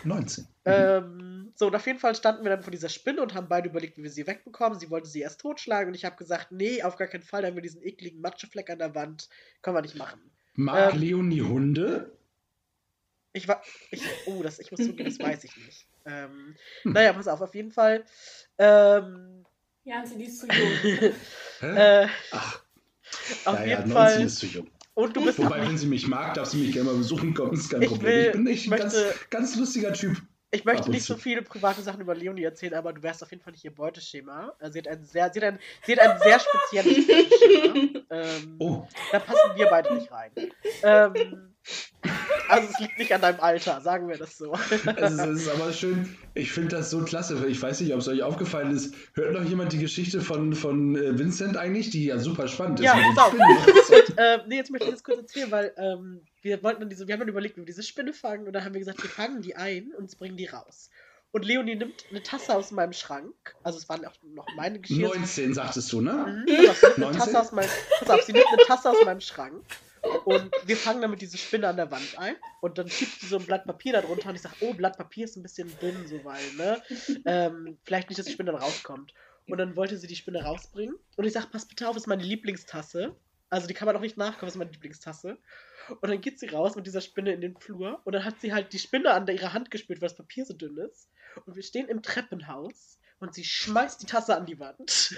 19. 0.03 0.47
Ähm, 0.65 1.51
so, 1.55 1.67
und 1.67 1.75
auf 1.75 1.85
jeden 1.87 1.99
Fall 1.99 2.15
standen 2.15 2.43
wir 2.43 2.51
dann 2.51 2.61
vor 2.61 2.71
dieser 2.71 2.89
Spinne 2.89 3.21
und 3.21 3.33
haben 3.33 3.47
beide 3.47 3.69
überlegt, 3.69 3.97
wie 3.97 4.03
wir 4.03 4.09
sie 4.11 4.27
wegbekommen. 4.27 4.79
Sie 4.79 4.89
wollte 4.89 5.07
sie 5.07 5.21
erst 5.21 5.41
totschlagen 5.41 5.89
und 5.89 5.95
ich 5.95 6.05
habe 6.05 6.15
gesagt, 6.15 6.51
nee, 6.51 6.83
auf 6.83 6.95
gar 6.95 7.07
keinen 7.07 7.23
Fall, 7.23 7.41
da 7.41 7.47
haben 7.47 7.55
wir 7.55 7.61
diesen 7.61 7.81
ekligen 7.81 8.21
Matschefleck 8.21 8.69
an 8.69 8.79
der 8.79 8.93
Wand. 8.95 9.29
Können 9.61 9.75
wir 9.75 9.81
nicht 9.81 9.95
machen. 9.95 10.31
Mag 10.53 10.93
ähm, 10.93 10.99
Leonie 10.99 11.41
Hunde? 11.41 12.11
Ich 13.33 13.47
war. 13.47 13.61
Ich, 13.91 14.01
oh, 14.27 14.41
das, 14.43 14.59
ich 14.59 14.69
muss 14.71 14.79
zugeben, 14.81 15.09
das 15.09 15.19
weiß 15.19 15.43
ich 15.43 15.55
nicht. 15.57 15.87
Ähm, 16.05 16.55
Hm. 16.83 16.93
Naja, 16.93 17.13
pass 17.13 17.27
auf, 17.27 17.41
auf 17.41 17.55
jeden 17.55 17.71
Fall. 17.71 18.03
Ähm, 18.57 19.45
Janzi, 19.83 20.17
die 20.17 20.25
ist 20.25 20.39
zu 20.39 20.47
jung. 20.47 21.13
äh, 21.75 22.07
Ach, 22.31 22.61
auf 23.45 23.59
ja, 23.59 23.65
ja, 23.65 23.77
jeden 23.79 23.89
19 23.89 23.91
Fall. 23.93 24.21
ist 24.23 24.37
zu 24.37 24.45
jung. 24.45 24.69
Und 24.93 25.15
du 25.15 25.25
bist. 25.25 25.39
Wobei, 25.39 25.61
wenn 25.61 25.77
sie 25.77 25.87
mich 25.87 26.07
mag, 26.07 26.35
darf 26.35 26.47
sie 26.49 26.57
mich 26.57 26.71
gerne 26.71 26.91
mal 26.91 26.97
besuchen 26.97 27.33
kommen, 27.33 27.53
ist 27.53 27.69
kein 27.69 27.81
Ich 27.81 27.89
Problem. 27.89 28.13
will- 28.15 28.25
ich 28.27 28.31
bin 28.33 28.47
echt 28.47 28.65
ein 28.71 28.77
ganz, 28.79 28.93
möchte- 28.93 29.15
ganz 29.29 29.55
lustiger 29.55 29.93
Typ. 29.93 30.21
Ich 30.51 30.65
möchte 30.65 30.91
nicht 30.91 31.03
so 31.03 31.17
viele 31.17 31.41
private 31.41 31.81
Sachen 31.81 31.99
über 32.01 32.13
Leonie 32.13 32.43
erzählen, 32.43 32.75
aber 32.75 32.93
du 32.93 33.01
wärst 33.01 33.23
auf 33.23 33.31
jeden 33.31 33.41
Fall 33.41 33.53
nicht 33.53 33.65
ihr 33.65 33.73
Beuteschema. 33.73 34.53
Äh, 34.59 34.69
Sie 34.69 34.77
hat 34.79 34.87
ein 34.87 35.03
sehr, 35.03 35.31
sie 35.33 35.39
hat 35.39 35.45
ein, 35.53 35.59
sie 35.83 35.93
hat 35.93 35.99
ein 35.99 36.19
sehr 36.21 36.39
spezielles 36.39 37.07
Beuteschema. 37.07 37.99
Ähm, 38.13 38.57
Oh, 38.59 38.87
Da 39.11 39.17
passen 39.17 39.55
wir 39.55 39.65
beide 39.65 39.91
nicht 39.95 40.11
rein. 40.11 40.31
Ähm, 40.83 41.52
also 42.49 42.67
es 42.71 42.79
liegt 42.79 42.97
nicht 42.97 43.13
an 43.13 43.21
deinem 43.21 43.39
Alter, 43.39 43.81
sagen 43.81 44.07
wir 44.07 44.17
das 44.17 44.37
so. 44.37 44.51
also, 44.95 45.23
es 45.23 45.41
ist 45.41 45.49
aber 45.49 45.71
schön. 45.71 46.15
Ich 46.33 46.51
finde 46.51 46.75
das 46.75 46.89
so 46.89 47.03
klasse. 47.03 47.45
Ich 47.47 47.61
weiß 47.61 47.81
nicht, 47.81 47.93
ob 47.93 47.99
es 47.99 48.07
euch 48.07 48.23
aufgefallen 48.23 48.75
ist. 48.75 48.93
Hört 49.13 49.33
noch 49.33 49.43
jemand 49.43 49.71
die 49.73 49.79
Geschichte 49.79 50.21
von, 50.21 50.53
von 50.53 50.95
äh, 50.95 51.17
Vincent 51.17 51.57
eigentlich, 51.57 51.89
die 51.89 52.05
ja 52.05 52.19
super 52.19 52.47
spannend 52.47 52.79
ist? 52.79 52.85
Ja, 52.85 52.95
den 52.95 53.15
pass 53.15 53.25
auf. 53.25 53.33
Ähm, 54.15 54.41
nee, 54.47 54.57
jetzt 54.57 54.69
möchte 54.69 54.87
ich 54.87 54.93
das 54.93 55.03
kurz 55.03 55.19
erzählen, 55.19 55.51
weil 55.51 55.73
ähm, 55.77 56.21
wir 56.41 56.61
wollten 56.61 56.81
dann 56.81 56.89
diese, 56.89 57.07
wir 57.07 57.13
haben 57.13 57.19
dann 57.19 57.29
überlegt, 57.29 57.55
wie 57.55 57.61
wir 57.61 57.65
diese 57.65 57.83
Spinne 57.83 58.13
fangen 58.13 58.45
und 58.45 58.53
dann 58.53 58.63
haben 58.63 58.73
wir 58.73 58.79
gesagt, 58.79 59.01
wir 59.01 59.09
fangen 59.09 59.41
die 59.41 59.55
ein 59.55 59.91
und 59.97 60.17
bringen 60.17 60.37
die 60.37 60.45
raus. 60.45 60.89
Und 61.31 61.45
Leonie 61.45 61.75
nimmt 61.75 62.05
eine 62.11 62.21
Tasse 62.21 62.55
aus 62.55 62.71
meinem 62.71 62.93
Schrank, 62.93 63.33
also 63.63 63.79
es 63.79 63.89
waren 63.89 64.05
auch 64.05 64.13
noch 64.23 64.45
meine 64.55 64.79
Geschirr. 64.79 65.07
19, 65.15 65.53
sagtest 65.53 65.91
du, 65.91 66.01
ne? 66.01 66.13
Mhm, 66.13 66.53
nimmt 66.53 66.83
eine 66.83 67.05
19? 67.05 67.19
Tasse 67.19 67.39
aus 67.39 67.51
meinem, 67.53 67.69
pass 67.99 68.09
auf, 68.09 68.21
sie 68.21 68.33
nimmt 68.33 68.47
eine 68.47 68.63
Tasse 68.67 68.91
aus 68.91 69.05
meinem 69.05 69.21
Schrank 69.21 69.63
und 70.25 70.51
wir 70.65 70.77
fangen 70.77 71.01
damit 71.01 71.21
diese 71.21 71.37
Spinne 71.37 71.67
an 71.67 71.77
der 71.77 71.91
Wand 71.91 72.17
ein 72.17 72.35
und 72.61 72.77
dann 72.77 72.89
schiebt 72.89 73.21
sie 73.21 73.27
so 73.27 73.37
ein 73.37 73.45
Blatt 73.45 73.65
Papier 73.65 73.93
da 73.93 74.01
drunter 74.01 74.29
und 74.29 74.35
ich 74.35 74.41
sage, 74.41 74.55
oh, 74.61 74.73
Blatt 74.73 74.97
Papier 74.97 75.25
ist 75.25 75.35
ein 75.35 75.43
bisschen 75.43 75.71
dünn, 75.79 76.07
so 76.07 76.23
weil, 76.23 76.43
ne? 76.53 76.81
Ähm, 77.25 77.77
vielleicht 77.83 78.09
nicht, 78.09 78.19
dass 78.19 78.25
die 78.25 78.33
Spinne 78.33 78.51
dann 78.51 78.61
rauskommt. 78.61 79.13
Und 79.47 79.57
dann 79.57 79.75
wollte 79.75 79.97
sie 79.97 80.07
die 80.07 80.15
Spinne 80.15 80.43
rausbringen 80.43 80.95
und 81.17 81.25
ich 81.25 81.33
sage, 81.33 81.47
pass 81.51 81.67
bitte 81.67 81.87
auf, 81.87 81.97
ist 81.97 82.07
meine 82.07 82.23
Lieblingstasse. 82.23 83.15
Also 83.49 83.67
die 83.67 83.73
kann 83.73 83.85
man 83.85 83.95
auch 83.95 84.01
nicht 84.01 84.17
nachkommen, 84.17 84.49
ist 84.49 84.57
meine 84.57 84.71
Lieblingstasse. 84.71 85.37
Und 85.89 86.09
dann 86.09 86.21
geht 86.21 86.39
sie 86.39 86.47
raus 86.47 86.75
mit 86.75 86.87
dieser 86.87 87.01
Spinne 87.01 87.33
in 87.33 87.41
den 87.41 87.57
Flur 87.57 88.01
und 88.03 88.13
dann 88.13 88.23
hat 88.23 88.39
sie 88.39 88.53
halt 88.53 88.71
die 88.73 88.79
Spinne 88.79 89.11
an 89.11 89.27
ihrer 89.27 89.53
Hand 89.53 89.69
gespürt, 89.69 90.01
weil 90.01 90.09
das 90.09 90.17
Papier 90.17 90.45
so 90.45 90.53
dünn 90.53 90.77
ist. 90.77 91.09
Und 91.45 91.55
wir 91.55 91.63
stehen 91.63 91.87
im 91.87 92.01
Treppenhaus 92.01 92.99
und 93.19 93.33
sie 93.33 93.43
schmeißt 93.43 94.01
die 94.01 94.05
Tasse 94.05 94.35
an 94.35 94.45
die 94.45 94.59
Wand. 94.59 95.15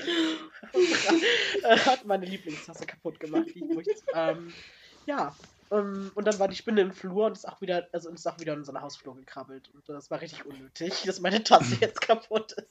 Hat 1.86 2.06
meine 2.06 2.26
Lieblingstasse 2.26 2.86
kaputt 2.86 3.20
gemacht. 3.20 3.48
Die, 3.54 3.62
wo 3.62 3.80
ich, 3.80 3.88
ähm, 4.14 4.54
ja. 5.06 5.36
ähm, 5.72 6.12
und 6.14 6.28
dann 6.28 6.38
war 6.40 6.48
die 6.48 6.56
Spinne 6.56 6.82
im 6.82 6.92
Flur 6.94 7.26
und 7.28 7.34
ist 7.34 7.48
auch 7.48 7.62
wieder, 7.62 7.88
also 7.92 8.10
ist 8.10 8.28
auch 8.28 8.40
wieder 8.40 8.54
in 8.54 8.60
unseren 8.60 8.82
Hausflur 8.82 9.16
gekrabbelt. 9.16 9.70
Und 9.74 9.88
das 9.90 10.12
war 10.12 10.22
richtig 10.22 10.46
unnötig, 10.46 11.04
dass 11.06 11.20
meine 11.20 11.44
Tasse 11.44 11.78
jetzt 11.82 12.02
kaputt 12.02 12.54
ist. 12.54 12.70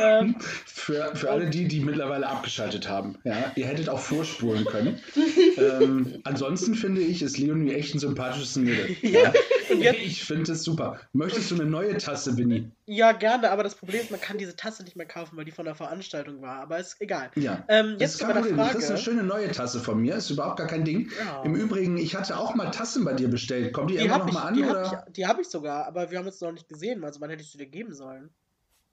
ähm, 0.00 0.36
Für, 0.66 1.16
für 1.16 1.30
alle 1.30 1.50
die, 1.50 1.66
die 1.66 1.80
mittlerweile 1.80 2.28
abgeschaltet 2.28 2.88
haben. 2.88 3.18
Ja, 3.24 3.52
ihr 3.56 3.66
hättet 3.66 3.88
auch 3.88 3.98
vorspulen 3.98 4.64
können. 4.64 5.00
ähm, 5.56 6.20
ansonsten 6.24 6.74
finde 6.74 7.00
ich, 7.00 7.22
ist 7.22 7.38
Leonie 7.38 7.72
echt 7.72 7.94
ein 7.94 7.98
sympathisches 7.98 8.56
Mädel. 8.56 8.96
Ja. 9.02 9.32
Und 9.70 9.80
jetzt- 9.80 9.98
Ich 10.00 10.24
finde 10.24 10.52
es 10.52 10.62
super. 10.64 10.98
Möchtest 11.12 11.50
du 11.50 11.54
eine 11.56 11.64
neue 11.64 11.96
Tasse, 11.98 12.36
Winnie? 12.36 12.70
ja, 12.86 13.12
gerne, 13.12 13.50
aber 13.50 13.62
das 13.62 13.74
Problem 13.74 14.00
ist, 14.00 14.10
man 14.10 14.20
kann 14.20 14.38
diese 14.38 14.56
Tasse 14.56 14.82
nicht 14.84 14.96
mehr 14.96 15.06
kaufen, 15.06 15.36
weil 15.36 15.44
die 15.44 15.50
von 15.52 15.64
der 15.64 15.74
Veranstaltung 15.74 16.42
war. 16.42 16.60
Aber 16.62 16.78
ist 16.78 17.00
egal. 17.00 17.30
Ja. 17.36 17.64
Ähm, 17.68 17.92
Das 17.98 18.00
jetzt 18.00 18.14
ist. 18.14 18.20
Du 18.22 18.54
Frage. 18.54 18.70
kriegst 18.72 18.88
eine 18.90 18.98
schöne 18.98 19.22
neue 19.22 19.50
Tasse 19.50 19.80
von 19.80 20.00
mir. 20.00 20.16
Ist 20.16 20.30
überhaupt 20.30 20.58
gar 20.58 20.66
kein 20.66 20.84
Ding. 20.84 21.10
Ja. 21.24 21.42
Im 21.42 21.54
Übrigen, 21.54 21.96
ich 21.98 22.16
hatte 22.16 22.36
auch 22.38 22.54
mal 22.54 22.70
Tassen 22.70 23.04
bei 23.04 23.14
dir 23.14 23.28
bestellt. 23.28 23.72
Kommt 23.72 23.90
die, 23.90 23.96
Die 23.96 24.04
immer 24.04 24.14
habe 24.14 24.24
noch 24.24 24.28
ich, 24.30 24.34
mal 24.34 24.42
an? 24.48 24.54
die 24.54 24.62
oder? 24.64 24.90
hab 24.90 25.06
ich, 25.08 25.12
die 25.14 25.26
hab 25.26 25.38
ich 25.40 25.48
sogar, 25.48 25.86
aber 25.86 26.10
wir 26.10 26.18
haben 26.18 26.26
uns 26.26 26.40
noch 26.40 26.52
nicht 26.52 26.68
gesehen. 26.68 27.04
Also 27.04 27.20
wann 27.20 27.30
hätte 27.30 27.42
ich 27.42 27.50
sie 27.50 27.58
dir 27.58 27.66
geben 27.66 27.92
sollen? 27.94 28.30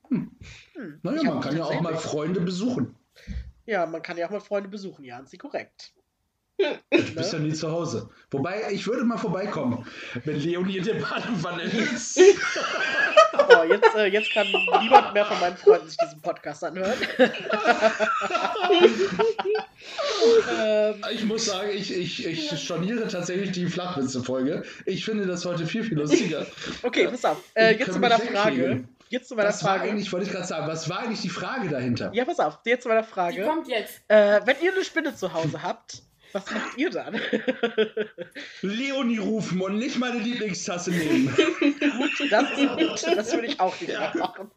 Hm. 0.09 0.31
Hm. 0.73 0.99
Naja, 1.03 1.17
Ich 1.21 1.23
man 1.27 1.41
kann 1.41 1.57
ja 1.57 1.63
auch 1.65 1.81
mal. 1.81 1.95
Freunde 1.97 2.39
besuchen. 2.41 2.95
Ja, 3.65 3.85
man 3.85 4.01
kann 4.01 4.15
ja 4.17 4.27
auch 4.27 4.31
mal 4.31 4.39
Freunde 4.39 4.69
besuchen, 4.69 5.03
ja, 5.03 5.21
sie 5.25 5.37
korrekt. 5.37 5.91
Du 6.59 7.13
bist 7.15 7.33
ja 7.33 7.39
nie 7.39 7.53
zu 7.53 7.71
Hause. 7.71 8.09
Wobei, 8.31 8.63
ich 8.71 8.87
würde 8.87 9.03
mal 9.03 9.17
vorbeikommen, 9.17 9.85
wenn 10.25 10.39
Leonie 10.39 10.77
in 10.77 10.83
der 10.85 10.95
Badewanne 10.95 11.63
ist. 11.63 12.19
Oh, 13.49 13.63
jetzt, 13.63 13.95
äh, 13.95 14.07
jetzt 14.07 14.33
kann 14.33 14.47
niemand 14.81 15.13
mehr 15.13 15.23
von 15.23 15.39
meinen 15.39 15.55
Freunden 15.55 15.87
sich 15.87 15.97
diesen 15.97 16.21
Podcast 16.21 16.63
anhören. 16.65 16.97
Ich 21.11 21.23
muss 21.23 21.45
sagen, 21.45 21.69
ich, 21.73 21.95
ich, 21.95 22.25
ich 22.25 22.59
storniere 22.59 23.07
tatsächlich 23.07 23.51
die 23.51 23.67
Flachwitze-Folge. 23.67 24.63
Ich 24.85 25.05
finde 25.05 25.25
das 25.25 25.45
heute 25.45 25.65
viel, 25.65 25.83
viel 25.83 25.97
lustiger. 25.97 26.45
okay, 26.83 27.07
pass 27.07 27.25
auf. 27.25 27.37
Äh, 27.53 27.75
jetzt 27.77 27.93
zu 27.93 27.99
meiner 27.99 28.19
Frage. 28.19 28.83
Jetzt 29.09 29.29
zu 29.29 29.35
meiner 29.35 29.49
Was 29.49 29.63
war 29.63 29.77
Frage. 29.77 29.91
eigentlich, 29.91 30.11
wollte 30.11 30.25
ich 30.25 30.31
gerade 30.33 30.47
sagen, 30.47 30.67
was 30.67 30.89
war 30.89 30.99
eigentlich 30.99 31.21
die 31.21 31.29
Frage 31.29 31.69
dahinter? 31.69 32.11
Ja, 32.13 32.25
pass 32.25 32.39
auf. 32.39 32.59
Jetzt 32.65 32.83
zu 32.83 32.89
meiner 32.89 33.03
Die 33.03 33.07
Frage. 33.07 33.43
kommt 33.45 33.67
jetzt. 33.69 34.01
Äh, 34.09 34.41
wenn 34.45 34.57
ihr 34.61 34.73
eine 34.73 34.83
Spinne 34.83 35.15
zu 35.15 35.33
Hause 35.33 35.63
habt, 35.63 36.03
was 36.37 36.51
macht 36.51 36.77
ihr 36.77 36.89
dann? 36.91 37.15
Leonie 38.61 39.17
rufen 39.17 39.59
und 39.61 39.77
nicht 39.77 39.97
meine 39.97 40.19
Lieblingstasse 40.19 40.91
nehmen. 40.91 41.35
Das 42.29 42.51
ist 42.57 42.77
gut. 43.05 43.17
Das 43.17 43.33
würde 43.33 43.47
ich 43.47 43.59
auch 43.59 43.73
nicht 43.79 43.87
mehr 43.87 44.13
machen. 44.15 44.51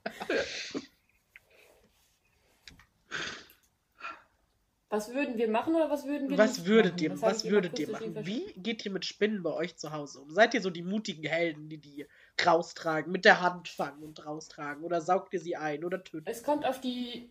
Was 4.89 5.15
würden 5.15 5.39
wir 5.39 5.49
machen 5.49 5.75
oder 5.77 5.89
was 5.89 6.05
würden 6.05 6.29
wir 6.31 6.37
Was 6.37 6.59
nicht 6.59 6.67
würdet 6.67 6.93
machen? 6.95 7.03
ihr, 7.05 7.09
Das 7.11 7.23
was 7.23 7.45
würdet 7.45 7.79
ihr 7.79 7.91
machen? 7.91 8.27
Wie 8.27 8.53
geht 8.57 8.85
ihr 8.85 8.91
mit 8.91 9.05
Spinnen 9.05 9.43
bei 9.43 9.53
euch 9.53 9.77
zu 9.77 9.93
Hause 9.93 10.21
um? 10.21 10.31
Seid 10.31 10.53
ihr 10.53 10.61
so 10.61 10.69
die 10.71 10.83
mutigen 10.83 11.25
Helden, 11.25 11.69
die 11.69 11.79
die 11.79 12.07
raustragen, 12.45 13.13
mit 13.13 13.25
der 13.25 13.41
Hand 13.41 13.69
fangen 13.69 14.03
und 14.03 14.27
raustragen? 14.27 14.83
Oder 14.83 15.01
saugt 15.01 15.33
ihr 15.33 15.41
sie 15.41 15.55
ein 15.57 15.85
oder 15.85 16.03
tötet? 16.03 16.29
Es 16.29 16.43
kommt 16.43 16.67
auf 16.67 16.81
die. 16.81 17.31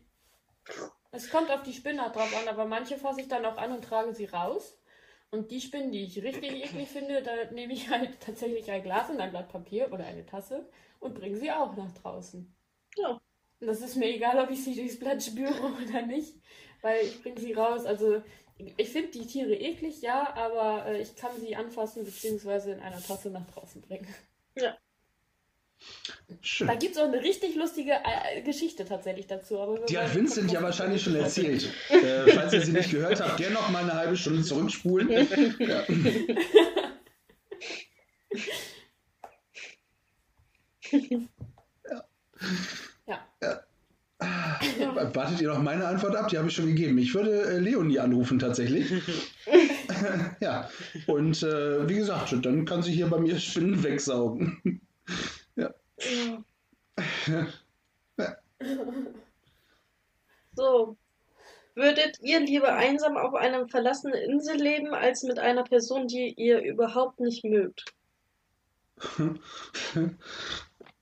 Es 1.11 1.29
kommt 1.29 1.51
auf 1.51 1.63
die 1.63 1.73
Spinner 1.73 2.09
drauf 2.09 2.35
an, 2.39 2.47
aber 2.47 2.65
manche 2.65 2.97
fasse 2.97 3.21
ich 3.21 3.27
dann 3.27 3.45
auch 3.45 3.57
an 3.57 3.71
und 3.71 3.83
trage 3.83 4.13
sie 4.13 4.25
raus. 4.25 4.77
Und 5.31 5.51
die 5.51 5.61
Spinnen, 5.61 5.91
die 5.91 6.03
ich 6.03 6.23
richtig 6.23 6.51
eklig 6.51 6.89
finde, 6.89 7.21
da 7.21 7.31
nehme 7.51 7.73
ich 7.73 7.89
halt 7.89 8.19
tatsächlich 8.25 8.69
ein 8.71 8.83
Glas 8.83 9.09
und 9.09 9.19
ein 9.19 9.31
Blatt 9.31 9.49
Papier 9.49 9.91
oder 9.91 10.05
eine 10.05 10.25
Tasse 10.25 10.67
und 10.99 11.15
bringe 11.15 11.37
sie 11.37 11.51
auch 11.51 11.75
nach 11.75 11.91
draußen. 11.93 12.53
Ja. 12.97 13.19
Und 13.59 13.67
das 13.67 13.81
ist 13.81 13.95
mir 13.95 14.07
egal, 14.07 14.39
ob 14.39 14.49
ich 14.49 14.63
sie 14.63 14.75
durchs 14.75 14.99
Blatt 14.99 15.21
spüre 15.21 15.53
oder 15.83 16.01
nicht. 16.05 16.35
weil 16.81 17.05
ich 17.05 17.21
bringe 17.21 17.39
sie 17.39 17.53
raus. 17.53 17.85
Also 17.85 18.21
ich 18.77 18.89
finde 18.89 19.11
die 19.11 19.27
Tiere 19.27 19.53
eklig, 19.55 20.01
ja, 20.01 20.33
aber 20.35 20.85
äh, 20.87 21.01
ich 21.01 21.15
kann 21.15 21.31
sie 21.39 21.55
anfassen 21.55 22.03
bzw. 22.05 22.73
in 22.73 22.79
einer 22.79 23.01
Tasse 23.01 23.29
nach 23.29 23.45
draußen 23.47 23.81
bringen. 23.81 24.07
Ja. 24.55 24.77
Schön. 26.41 26.67
Da 26.67 26.75
gibt 26.75 26.95
es 26.95 27.01
auch 27.01 27.07
eine 27.07 27.21
richtig 27.21 27.55
lustige 27.55 27.91
äh, 27.91 28.41
Geschichte 28.41 28.85
tatsächlich 28.85 29.27
dazu. 29.27 29.79
Die 29.87 29.97
hat 29.97 30.13
Vincent 30.13 30.51
ja 30.51 30.61
wahrscheinlich 30.61 31.01
schon 31.01 31.15
erzählt. 31.17 31.69
Äh, 31.89 32.31
falls 32.31 32.53
ihr 32.53 32.61
sie 32.61 32.71
nicht 32.71 32.91
gehört 32.91 33.19
habt, 33.21 33.37
gerne 33.37 33.55
noch 33.55 33.69
mal 33.69 33.83
eine 33.83 33.93
halbe 33.93 34.15
Stunde 34.17 34.43
zurückspulen. 34.43 35.09
Ja. 43.05 43.27
Ja. 43.41 43.63
Wartet 45.13 45.41
ihr 45.41 45.49
noch 45.49 45.61
meine 45.61 45.85
Antwort 45.85 46.15
ab? 46.15 46.27
Die 46.29 46.37
habe 46.37 46.47
ich 46.47 46.55
schon 46.55 46.67
gegeben. 46.67 46.97
Ich 46.97 47.13
würde 47.13 47.43
äh, 47.43 47.59
Leonie 47.59 47.99
anrufen 47.99 48.39
tatsächlich. 48.39 48.91
ja. 50.39 50.69
Und 51.07 51.43
äh, 51.43 51.87
wie 51.87 51.95
gesagt, 51.95 52.33
dann 52.43 52.65
kann 52.65 52.81
sie 52.81 52.91
hier 52.91 53.07
bei 53.07 53.19
mir 53.19 53.39
Spinnen 53.39 53.83
wegsaugen. 53.83 54.81
So. 60.55 60.97
Würdet 61.75 62.19
ihr 62.21 62.41
lieber 62.41 62.73
einsam 62.73 63.15
auf 63.15 63.33
einer 63.33 63.69
verlassenen 63.69 64.17
Insel 64.17 64.57
leben, 64.57 64.93
als 64.93 65.23
mit 65.23 65.39
einer 65.39 65.63
Person, 65.63 66.07
die 66.07 66.33
ihr 66.35 66.61
überhaupt 66.61 67.21
nicht 67.21 67.45
mögt? 67.45 67.85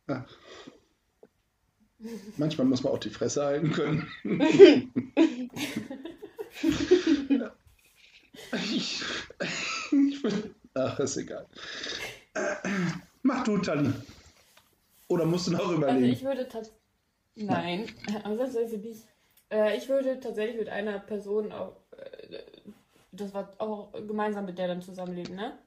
Ja. 0.08 0.26
Manchmal 2.38 2.68
muss 2.68 2.84
man 2.84 2.94
auch 2.94 3.00
die 3.00 3.10
Fresse 3.10 3.44
halten 3.44 3.72
können. 3.72 4.08
Ich, 8.64 9.04
ich 9.92 10.22
bin, 10.22 10.56
ach, 10.76 11.00
ist 11.00 11.18
egal. 11.18 11.48
Mach 13.24 13.44
du, 13.44 13.58
Tali. 13.58 13.92
Oder 15.08 15.26
musst 15.26 15.48
du 15.48 15.52
noch 15.52 15.60
Also 15.62 15.76
überlegen? 15.76 16.12
ich 16.14 16.24
würde 16.24 16.48
tatsächlich. 16.48 16.82
Nein, 17.36 17.88
ansatzweise 18.24 18.78
nicht. 18.78 19.08
Äh, 19.52 19.78
ich 19.78 19.88
würde 19.90 20.20
tatsächlich 20.20 20.58
mit 20.58 20.70
einer 20.70 21.00
Person 21.00 21.52
auch. 21.52 21.78
Äh, 21.98 22.40
das 23.12 23.34
war 23.34 23.54
auch 23.60 23.92
gemeinsam 23.94 24.46
mit 24.46 24.58
der 24.58 24.68
dann 24.68 24.82
zusammenleben, 24.82 25.36
ne? 25.36 25.58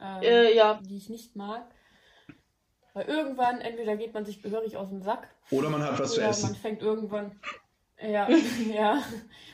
Ähm, 0.00 0.22
Äh, 0.22 0.54
ja. 0.56 0.80
Die 0.82 0.96
ich 0.96 1.08
nicht 1.08 1.36
mag. 1.36 1.64
Weil 2.92 3.06
irgendwann, 3.06 3.60
entweder 3.60 3.96
geht 3.96 4.14
man 4.14 4.24
sich 4.24 4.40
gehörig 4.42 4.76
aus 4.76 4.88
dem 4.90 5.02
Sack 5.02 5.28
Oder 5.50 5.68
man 5.70 5.82
hat 5.82 5.98
was 5.98 6.10
zu 6.12 6.18
oder 6.18 6.26
man 6.26 6.30
essen. 6.30 6.54
fängt 6.54 6.80
irgendwann. 6.82 7.40
Ja, 8.06 8.28
ja. 8.74 9.02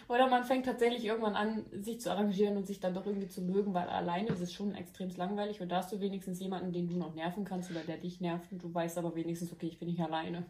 Oder 0.09 0.29
man 0.29 0.45
fängt 0.45 0.67
tatsächlich 0.67 1.05
irgendwann 1.05 1.37
an, 1.37 1.65
sich 1.73 2.01
zu 2.01 2.11
arrangieren 2.11 2.57
und 2.57 2.67
sich 2.67 2.81
dann 2.81 2.95
doch 2.95 3.07
irgendwie 3.07 3.29
zu 3.29 3.43
mögen, 3.43 3.75
weil 3.75 3.89
alleine 3.89 4.31
ist 4.31 4.41
es 4.41 4.53
schon 4.53 4.75
extrem 4.75 5.09
langweilig 5.11 5.61
und 5.61 5.69
da 5.69 5.77
hast 5.77 5.93
du 5.93 6.01
wenigstens 6.01 6.41
jemanden, 6.41 6.73
den 6.73 6.89
du 6.89 6.97
noch 6.97 7.15
nerven 7.15 7.45
kannst 7.45 7.71
oder 7.71 7.81
der 7.81 7.97
dich 7.99 8.21
nervt 8.21 8.51
und 8.51 8.63
du 8.63 8.75
weißt 8.75 8.99
aber 8.99 9.15
wenigstens, 9.15 9.53
okay, 9.53 9.67
ich 9.69 9.79
bin 9.79 9.89
nicht 9.89 10.01
alleine. 10.01 10.45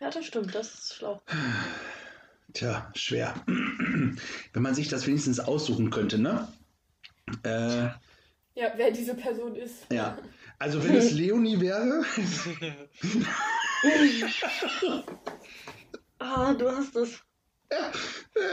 Ja, 0.00 0.10
das 0.10 0.24
stimmt, 0.24 0.54
das 0.54 0.72
ist 0.74 0.94
schlau. 0.94 1.20
Tja, 2.54 2.90
schwer. 2.94 3.34
Wenn 3.46 4.62
man 4.62 4.74
sich 4.74 4.88
das 4.88 5.06
wenigstens 5.06 5.40
aussuchen 5.40 5.90
könnte, 5.90 6.18
ne? 6.18 6.48
Äh, 7.42 7.88
Ja, 8.54 8.72
wer 8.76 8.90
diese 8.92 9.14
Person 9.14 9.54
ist. 9.56 9.92
ja. 9.92 10.16
Also 10.60 10.82
wenn 10.82 10.96
es 10.96 11.12
Leonie 11.12 11.60
wäre, 11.60 12.02
Ah, 16.18 16.54
du 16.54 16.70
hast 16.70 16.96
es. 16.96 17.20
ja, 17.70 17.92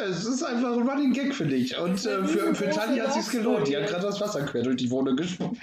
es 0.10 0.26
ist 0.26 0.44
einfach 0.44 0.74
ein 0.74 0.88
Running 0.88 1.14
Gag 1.14 1.34
für 1.34 1.46
dich. 1.46 1.78
Und 1.78 2.06
äh, 2.06 2.26
für, 2.26 2.54
für 2.54 2.70
Tali 2.70 3.00
hat 3.00 3.14
sich's 3.14 3.30
gelohnt. 3.30 3.68
Die 3.68 3.78
hat 3.78 3.88
gerade 3.88 4.04
das 4.04 4.20
Wasser 4.20 4.44
quer 4.44 4.64
durch 4.64 4.78
die 4.78 4.92
Wohnung 4.92 5.16
gespuckt. 5.16 5.58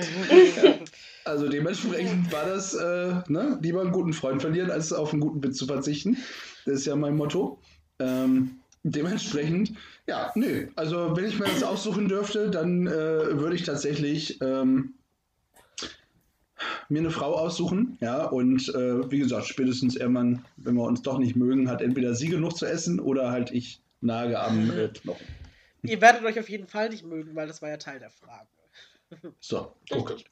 ja. 0.62 0.74
Also 1.24 1.48
dementsprechend 1.48 2.32
war 2.32 2.46
das, 2.46 2.74
äh, 2.74 3.14
ne, 3.28 3.56
lieber 3.62 3.80
einen 3.82 3.92
guten 3.92 4.12
Freund 4.12 4.42
verlieren, 4.42 4.72
als 4.72 4.92
auf 4.92 5.12
einen 5.12 5.20
guten 5.20 5.40
Witz 5.44 5.56
zu 5.56 5.66
verzichten. 5.66 6.16
Das 6.66 6.80
ist 6.80 6.86
ja 6.86 6.96
mein 6.96 7.14
Motto. 7.14 7.60
Ähm, 8.00 8.60
dementsprechend, 8.82 9.72
ja, 10.08 10.32
nö. 10.34 10.66
Also 10.74 11.16
wenn 11.16 11.26
ich 11.26 11.38
mir 11.38 11.44
das 11.44 11.62
aussuchen 11.62 12.08
dürfte, 12.08 12.50
dann 12.50 12.88
äh, 12.88 13.38
würde 13.38 13.54
ich 13.54 13.62
tatsächlich 13.62 14.40
ähm, 14.40 14.94
mir 16.92 17.00
eine 17.00 17.10
Frau 17.10 17.34
aussuchen, 17.34 17.96
ja, 18.00 18.24
und 18.26 18.68
äh, 18.74 19.10
wie 19.10 19.18
gesagt, 19.18 19.46
spätestens 19.46 19.96
irgendwann, 19.96 20.44
wenn 20.56 20.74
wir 20.74 20.84
uns 20.84 21.02
doch 21.02 21.18
nicht 21.18 21.36
mögen, 21.36 21.68
hat 21.68 21.82
entweder 21.82 22.14
sie 22.14 22.28
genug 22.28 22.56
zu 22.56 22.66
essen 22.66 23.00
oder 23.00 23.30
halt 23.30 23.50
ich 23.50 23.80
nage 24.00 24.38
am 24.38 24.70
äh, 24.70 24.88
Knochen. 24.88 25.26
Ihr 25.82 26.00
werdet 26.00 26.24
euch 26.24 26.38
auf 26.38 26.48
jeden 26.48 26.68
Fall 26.68 26.90
nicht 26.90 27.04
mögen, 27.04 27.34
weil 27.34 27.48
das 27.48 27.60
war 27.60 27.68
ja 27.68 27.76
Teil 27.76 27.98
der 27.98 28.10
Frage. 28.10 28.48
So. 29.40 29.74
Richtig. 29.90 30.24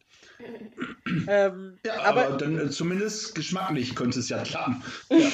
Ähm, 1.28 1.78
Ja, 1.84 2.00
aber, 2.00 2.28
aber, 2.28 2.36
dann 2.38 2.58
äh, 2.58 2.70
zumindest 2.70 3.34
geschmacklich 3.34 3.94
könnte 3.94 4.20
es 4.20 4.28
ja 4.28 4.42
klappen. 4.42 4.82
Ja. 5.10 5.28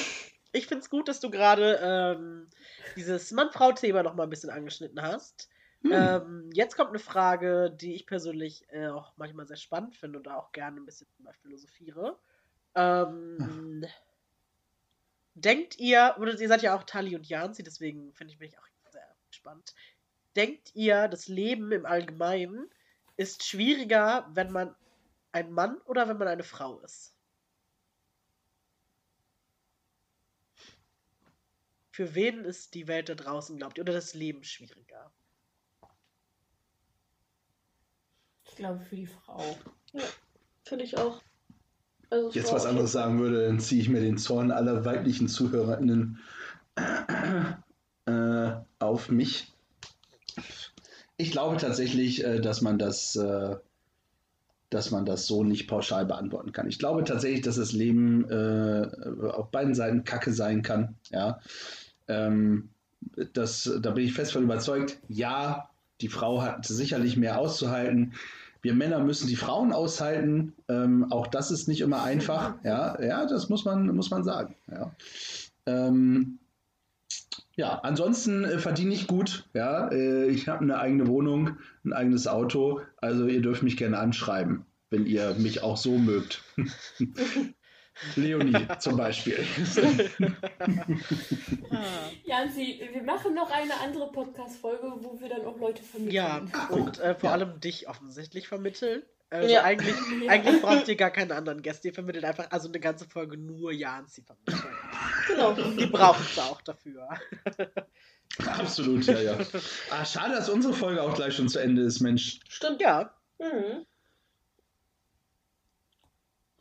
ich 0.51 0.67
finde 0.67 0.81
es 0.81 0.89
gut, 0.89 1.07
dass 1.07 1.19
du 1.19 1.29
gerade 1.29 1.79
ähm, 1.81 2.47
dieses 2.95 3.31
Mann-Frau-Thema 3.31 4.03
noch 4.03 4.15
mal 4.15 4.23
ein 4.23 4.29
bisschen 4.29 4.49
angeschnitten 4.49 5.01
hast. 5.01 5.49
Hm. 5.87 5.93
Ähm, 5.93 6.49
jetzt 6.53 6.75
kommt 6.75 6.89
eine 6.89 6.99
Frage, 6.99 7.71
die 7.71 7.93
ich 7.93 8.05
persönlich 8.05 8.65
äh, 8.69 8.87
auch 8.87 9.13
manchmal 9.15 9.47
sehr 9.47 9.57
spannend 9.57 9.95
finde 9.95 10.19
und 10.19 10.27
auch 10.27 10.51
gerne 10.51 10.79
ein 10.79 10.85
bisschen 10.85 11.07
drüber 11.15 11.33
philosophiere. 11.33 12.17
Ähm, 12.75 13.85
denkt 15.33 15.79
ihr, 15.79 16.15
oder 16.19 16.39
ihr 16.39 16.47
seid 16.47 16.61
ja 16.61 16.75
auch 16.75 16.83
Tali 16.83 17.15
und 17.15 17.27
Janzi, 17.27 17.63
deswegen 17.63 18.13
finde 18.13 18.33
ich 18.33 18.39
mich 18.39 18.57
auch 18.57 18.67
sehr 18.91 19.07
gespannt. 19.29 19.73
Denkt 20.35 20.75
ihr, 20.75 21.07
das 21.07 21.27
Leben 21.27 21.71
im 21.71 21.85
Allgemeinen 21.85 22.69
ist 23.15 23.45
schwieriger, 23.45 24.29
wenn 24.33 24.51
man 24.51 24.75
ein 25.31 25.51
Mann 25.51 25.77
oder 25.81 26.07
wenn 26.07 26.17
man 26.17 26.27
eine 26.27 26.43
Frau 26.43 26.79
ist? 26.79 27.13
Für 31.91 32.13
wen 32.13 32.45
ist 32.45 32.75
die 32.75 32.87
Welt 32.87 33.09
da 33.09 33.15
draußen, 33.15 33.57
glaubt 33.57 33.79
ihr, 33.79 33.81
oder 33.81 33.93
das 33.93 34.13
Leben 34.13 34.43
schwieriger? 34.43 35.11
Ich 38.43 38.46
glaube 38.57 38.79
für 38.79 38.95
die 38.95 39.07
Frau. 39.07 39.41
Finde 40.63 40.83
ich 40.83 40.97
auch. 40.97 41.21
Also, 42.09 42.31
Jetzt 42.31 42.53
was 42.53 42.65
anderes 42.65 42.91
sagen 42.91 43.19
würde, 43.19 43.47
dann 43.47 43.59
ziehe 43.59 43.81
ich 43.81 43.89
mir 43.89 44.01
den 44.01 44.17
Zorn 44.17 44.51
aller 44.51 44.85
weiblichen 44.85 45.27
ZuhörerInnen 45.27 46.19
äh, 48.05 48.51
auf 48.79 49.09
mich. 49.09 49.51
Ich 51.17 51.31
glaube 51.31 51.57
tatsächlich, 51.57 52.23
äh, 52.23 52.39
dass 52.39 52.61
man 52.61 52.79
das, 52.79 53.15
äh, 53.15 53.55
dass 54.69 54.91
man 54.91 55.05
das 55.05 55.25
so 55.25 55.43
nicht 55.43 55.67
pauschal 55.67 56.05
beantworten 56.05 56.51
kann. 56.51 56.67
Ich 56.69 56.79
glaube 56.79 57.03
tatsächlich, 57.03 57.41
dass 57.41 57.55
das 57.55 57.73
Leben 57.73 58.29
äh, 58.29 58.87
auf 59.29 59.51
beiden 59.51 59.75
Seiten 59.75 60.03
Kacke 60.03 60.31
sein 60.31 60.61
kann. 60.61 60.95
Ja, 61.09 61.41
ähm, 62.07 62.69
das, 63.33 63.69
da 63.81 63.91
bin 63.91 64.05
ich 64.05 64.13
fest 64.13 64.31
von 64.31 64.43
überzeugt. 64.43 64.99
Ja, 65.07 65.69
die 66.01 66.09
Frau 66.09 66.41
hat 66.41 66.65
sicherlich 66.65 67.17
mehr 67.17 67.39
auszuhalten. 67.39 68.13
Wir 68.61 68.73
Männer 68.73 68.99
müssen 68.99 69.27
die 69.27 69.35
Frauen 69.35 69.71
aushalten. 69.71 70.53
Ähm, 70.67 71.11
auch 71.11 71.27
das 71.27 71.51
ist 71.51 71.67
nicht 71.67 71.81
immer 71.81 72.03
einfach. 72.03 72.55
Ja, 72.63 73.01
ja, 73.01 73.25
das 73.25 73.49
muss 73.49 73.65
man, 73.65 73.95
muss 73.95 74.09
man 74.09 74.23
sagen. 74.23 74.55
Ja. 74.71 74.91
Ähm, 75.65 76.39
ja, 77.55 77.79
ansonsten 77.79 78.43
äh, 78.45 78.59
verdiene 78.59 78.93
ich 78.93 79.07
gut. 79.07 79.45
Ja, 79.53 79.89
äh, 79.89 80.27
ich 80.27 80.47
habe 80.47 80.61
eine 80.61 80.79
eigene 80.79 81.07
Wohnung, 81.07 81.57
ein 81.83 81.93
eigenes 81.93 82.27
Auto. 82.27 82.81
Also 82.97 83.25
ihr 83.27 83.41
dürft 83.41 83.63
mich 83.63 83.77
gerne 83.77 83.97
anschreiben, 83.97 84.65
wenn 84.91 85.05
ihr 85.05 85.33
mich 85.39 85.63
auch 85.63 85.77
so 85.77 85.97
mögt. 85.97 86.43
Leonie 88.15 88.67
zum 88.79 88.97
Beispiel. 88.97 89.45
Janzi, 92.23 92.81
wir 92.91 93.03
machen 93.03 93.33
noch 93.33 93.51
eine 93.51 93.73
andere 93.81 94.11
Podcast-Folge, 94.11 94.91
wo 95.01 95.19
wir 95.19 95.29
dann 95.29 95.45
auch 95.45 95.57
Leute 95.59 95.83
vermitteln. 95.83 96.13
Ja, 96.15 96.41
und 96.69 96.99
äh, 96.99 97.15
vor 97.15 97.29
Ja. 97.29 97.33
allem 97.35 97.59
dich 97.59 97.87
offensichtlich 97.89 98.47
vermitteln. 98.47 99.03
Also 99.29 99.53
Ja. 99.53 99.63
eigentlich, 99.63 99.95
Ja. 100.23 100.29
eigentlich 100.31 100.61
braucht 100.61 100.87
ihr 100.87 100.95
gar 100.95 101.11
keine 101.11 101.35
anderen 101.35 101.61
Gäste. 101.61 101.89
Ihr 101.89 101.93
vermittelt 101.93 102.23
einfach, 102.25 102.49
also 102.51 102.67
eine 102.69 102.79
ganze 102.79 103.07
Folge 103.07 103.37
nur 103.37 103.71
Janzi 103.71 104.23
vermitteln. 104.23 104.73
Genau. 105.27 105.53
Die 105.53 105.85
braucht 105.87 106.21
es 106.21 106.39
auch 106.39 106.61
dafür. 106.61 107.09
Absolut, 108.45 109.05
ja, 109.05 109.19
ja. 109.19 109.37
Ah, 109.89 110.05
schade, 110.05 110.35
dass 110.35 110.49
unsere 110.49 110.73
Folge 110.73 111.01
auch 111.01 111.13
gleich 111.15 111.35
schon 111.35 111.49
zu 111.49 111.59
Ende 111.59 111.81
ist, 111.81 111.99
Mensch. 112.01 112.39
Stimmt. 112.49 112.81
Ja, 112.81 113.13
Mhm. 113.39 113.85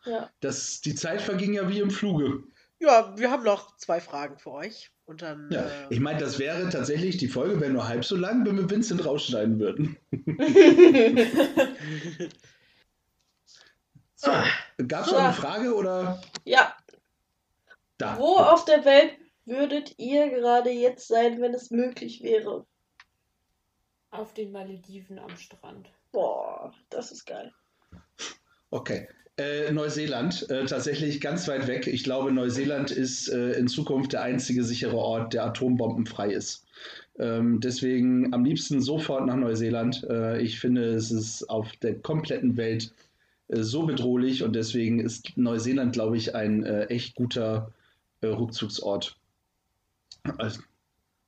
Ja. 0.06 0.30
Das, 0.40 0.80
die 0.80 0.94
Zeit 0.94 1.20
verging 1.20 1.54
ja 1.54 1.68
wie 1.68 1.80
im 1.80 1.90
Fluge. 1.90 2.44
ja, 2.78 3.12
wir 3.16 3.30
haben 3.30 3.44
noch 3.44 3.76
zwei 3.76 4.00
Fragen 4.00 4.38
für 4.38 4.52
euch. 4.52 4.90
Und 5.04 5.22
dann. 5.22 5.48
Ja, 5.52 5.66
äh, 5.66 5.86
ich 5.90 6.00
meine, 6.00 6.18
das 6.18 6.40
wäre 6.40 6.68
tatsächlich, 6.68 7.16
die 7.16 7.28
Folge 7.28 7.60
wäre 7.60 7.70
nur 7.72 7.86
halb 7.86 8.04
so 8.04 8.16
lang, 8.16 8.44
wenn 8.44 8.56
wir 8.56 8.68
Vincent 8.68 9.04
rausschneiden 9.04 9.60
würden. 9.60 9.96
So, 14.18 14.32
gab 14.88 15.02
es 15.04 15.10
So. 15.10 15.16
noch 15.16 15.24
eine 15.24 15.32
Frage 15.34 15.74
oder 15.74 16.20
ja. 16.44 16.74
da? 17.98 18.18
Wo 18.18 18.36
auf 18.36 18.64
der 18.64 18.84
Welt 18.84 19.14
würdet 19.44 19.94
ihr 19.98 20.30
gerade 20.30 20.70
jetzt 20.70 21.06
sein, 21.06 21.40
wenn 21.40 21.54
es 21.54 21.70
möglich 21.70 22.22
wäre? 22.22 22.66
Auf 24.10 24.32
den 24.32 24.52
Malediven 24.52 25.18
am 25.18 25.36
Strand. 25.36 25.90
Boah, 26.12 26.72
das 26.88 27.12
ist 27.12 27.26
geil. 27.26 27.52
Okay. 28.70 29.06
Äh, 29.38 29.70
Neuseeland, 29.70 30.48
äh, 30.48 30.64
tatsächlich 30.64 31.20
ganz 31.20 31.46
weit 31.46 31.66
weg. 31.66 31.86
Ich 31.86 32.04
glaube, 32.04 32.32
Neuseeland 32.32 32.90
ist 32.90 33.28
äh, 33.28 33.52
in 33.52 33.68
Zukunft 33.68 34.14
der 34.14 34.22
einzige 34.22 34.64
sichere 34.64 34.96
Ort, 34.96 35.34
der 35.34 35.44
atombombenfrei 35.44 36.30
ist. 36.30 36.64
Ähm, 37.18 37.60
deswegen 37.60 38.32
am 38.32 38.46
liebsten 38.46 38.80
sofort 38.80 39.26
nach 39.26 39.36
Neuseeland. 39.36 40.04
Äh, 40.08 40.40
ich 40.40 40.58
finde, 40.58 40.94
es 40.94 41.10
ist 41.10 41.50
auf 41.50 41.70
der 41.82 41.98
kompletten 41.98 42.56
Welt 42.56 42.94
äh, 43.48 43.62
so 43.62 43.84
bedrohlich 43.84 44.42
und 44.42 44.56
deswegen 44.56 45.00
ist 45.00 45.36
Neuseeland, 45.36 45.92
glaube 45.92 46.16
ich, 46.16 46.34
ein 46.34 46.64
echt 46.64 47.14
guter 47.14 47.72
Rückzugsort. 48.22 49.18
Also, 50.38 50.62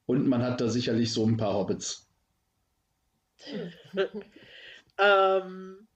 und 0.07 0.27
man 0.27 0.43
hat 0.43 0.63
da 0.63 0.69
sicherlich 0.69 1.13
so 1.13 1.27
ein 1.27 1.37
paar 1.37 1.53
Hobbits. 1.53 2.09
ähm, 4.99 5.87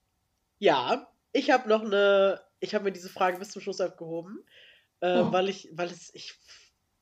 ja, 0.59 1.07
ich 1.33 1.51
habe 1.51 1.67
noch 1.67 1.83
eine, 1.83 2.39
ich 2.59 2.73
habe 2.73 2.85
mir 2.85 2.91
diese 2.91 3.09
Frage 3.09 3.39
bis 3.39 3.49
zum 3.49 3.61
Schluss 3.61 3.81
aufgehoben, 3.81 4.45
äh, 5.01 5.19
oh. 5.19 5.31
weil 5.33 5.49
ich, 5.49 5.69
weil 5.73 5.89
es, 5.89 6.13
ich 6.13 6.35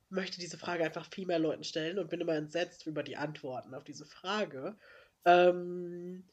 möchte 0.09 0.39
diese 0.39 0.57
Frage 0.57 0.83
einfach 0.83 1.07
viel 1.11 1.27
mehr 1.27 1.39
Leuten 1.39 1.63
stellen 1.63 1.99
und 1.99 2.09
bin 2.09 2.21
immer 2.21 2.35
entsetzt 2.35 2.87
über 2.87 3.03
die 3.03 3.17
Antworten 3.17 3.75
auf 3.75 3.83
diese 3.83 4.05
Frage. 4.05 4.75
Ähm, 5.25 6.23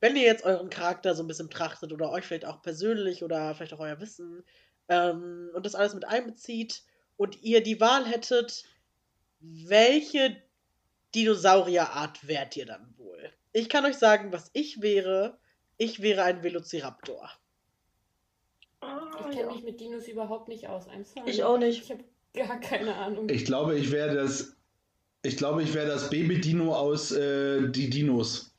wenn 0.00 0.16
ihr 0.16 0.22
jetzt 0.22 0.44
euren 0.44 0.70
Charakter 0.70 1.14
so 1.14 1.22
ein 1.22 1.26
bisschen 1.26 1.48
betrachtet 1.48 1.92
oder 1.92 2.10
euch 2.10 2.24
vielleicht 2.24 2.44
auch 2.44 2.62
persönlich 2.62 3.24
oder 3.24 3.54
vielleicht 3.54 3.72
auch 3.72 3.80
euer 3.80 4.00
Wissen 4.00 4.44
ähm, 4.88 5.50
und 5.54 5.66
das 5.66 5.74
alles 5.74 5.94
mit 5.94 6.04
einbezieht 6.04 6.82
und 7.16 7.42
ihr 7.42 7.62
die 7.62 7.80
Wahl 7.80 8.06
hättet, 8.06 8.64
welche 9.40 10.36
Dinosaurierart 11.14 12.28
wärt 12.28 12.56
ihr 12.56 12.66
dann 12.66 12.94
wohl? 12.98 13.32
Ich 13.52 13.68
kann 13.70 13.86
euch 13.86 13.96
sagen, 13.96 14.32
was 14.32 14.50
ich 14.52 14.82
wäre. 14.82 15.38
Ich 15.78 16.02
wäre 16.02 16.24
ein 16.24 16.42
Velociraptor. 16.42 17.30
Ich 19.18 19.36
kenne 19.36 19.52
mich 19.52 19.62
mit 19.62 19.80
Dinos 19.80 20.08
überhaupt 20.08 20.48
nicht 20.48 20.68
aus. 20.68 20.86
Ich 21.26 21.42
auch 21.42 21.58
nicht. 21.58 21.82
Ich 21.82 21.90
habe 21.90 22.04
gar 22.34 22.60
keine 22.60 22.94
Ahnung. 22.94 23.28
Ich 23.28 23.44
glaube, 23.44 23.78
ich 23.78 23.90
wäre 23.90 24.14
das. 24.14 24.56
Ich 25.22 25.36
glaube, 25.36 25.62
ich 25.62 25.74
wäre 25.74 25.88
das 25.88 26.10
Baby-Dino 26.10 26.74
aus 26.74 27.10
äh, 27.10 27.68
die 27.68 27.90
Dinos. 27.90 28.54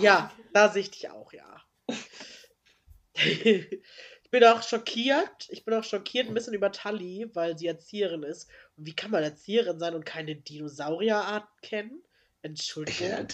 Ja, 0.00 0.32
da 0.52 0.68
sehe 0.70 0.82
ich 0.82 0.90
dich 0.90 1.10
auch, 1.10 1.32
ja. 1.32 1.62
ich 3.14 4.30
bin 4.30 4.44
auch 4.44 4.62
schockiert. 4.62 5.48
Ich 5.50 5.64
bin 5.64 5.74
auch 5.74 5.84
schockiert 5.84 6.28
ein 6.28 6.34
bisschen 6.34 6.54
über 6.54 6.72
Tully, 6.72 7.30
weil 7.34 7.56
sie 7.58 7.66
Erzieherin 7.66 8.22
ist. 8.22 8.48
Und 8.76 8.86
wie 8.86 8.94
kann 8.94 9.10
man 9.10 9.22
Erzieherin 9.22 9.78
sein 9.78 9.94
und 9.94 10.06
keine 10.06 10.34
Dinosaurierart 10.34 11.46
kennen? 11.62 12.02
Entschuldigung. 12.42 13.28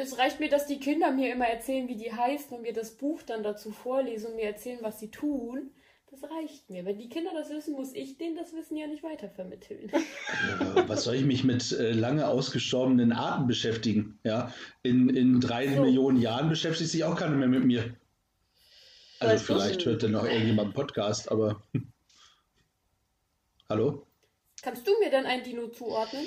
Es 0.00 0.18
reicht 0.18 0.40
mir, 0.40 0.48
dass 0.48 0.66
die 0.66 0.80
Kinder 0.80 1.10
mir 1.10 1.32
immer 1.32 1.46
erzählen, 1.46 1.88
wie 1.88 1.96
die 1.96 2.12
heißen 2.12 2.56
und 2.56 2.62
mir 2.62 2.72
das 2.72 2.92
Buch 2.92 3.22
dann 3.22 3.42
dazu 3.42 3.70
vorlesen 3.70 4.30
und 4.30 4.36
mir 4.36 4.46
erzählen, 4.46 4.78
was 4.80 4.98
sie 4.98 5.10
tun. 5.10 5.70
Das 6.10 6.30
reicht 6.30 6.68
mir. 6.68 6.84
Wenn 6.84 6.98
die 6.98 7.08
Kinder 7.08 7.30
das 7.34 7.50
wissen, 7.50 7.72
muss 7.74 7.94
ich 7.94 8.18
denen 8.18 8.36
das 8.36 8.52
Wissen 8.52 8.76
ja 8.76 8.86
nicht 8.86 9.02
weitervermitteln. 9.02 9.90
Ja, 10.60 10.88
was 10.88 11.04
soll 11.04 11.16
ich 11.16 11.24
mich 11.24 11.44
mit 11.44 11.72
äh, 11.72 11.92
lange 11.92 12.26
ausgestorbenen 12.26 13.12
Arten 13.12 13.46
beschäftigen? 13.46 14.18
Ja, 14.24 14.52
in, 14.82 15.08
in 15.10 15.40
drei 15.40 15.68
so. 15.68 15.82
Millionen 15.82 16.20
Jahren 16.20 16.48
beschäftigt 16.48 16.90
sich 16.90 17.04
auch 17.04 17.16
keiner 17.16 17.36
mehr 17.36 17.48
mit 17.48 17.64
mir. 17.64 17.94
Also 19.20 19.44
vielleicht 19.44 19.84
hört 19.86 20.02
dann 20.02 20.12
noch 20.12 20.24
irgendjemand 20.24 20.66
einen 20.66 20.74
Podcast, 20.74 21.30
aber. 21.30 21.62
Hallo? 23.68 24.06
Kannst 24.62 24.86
du 24.86 24.92
mir 25.00 25.10
dann 25.10 25.26
ein 25.26 25.42
Dino 25.42 25.66
zuordnen? 25.68 26.24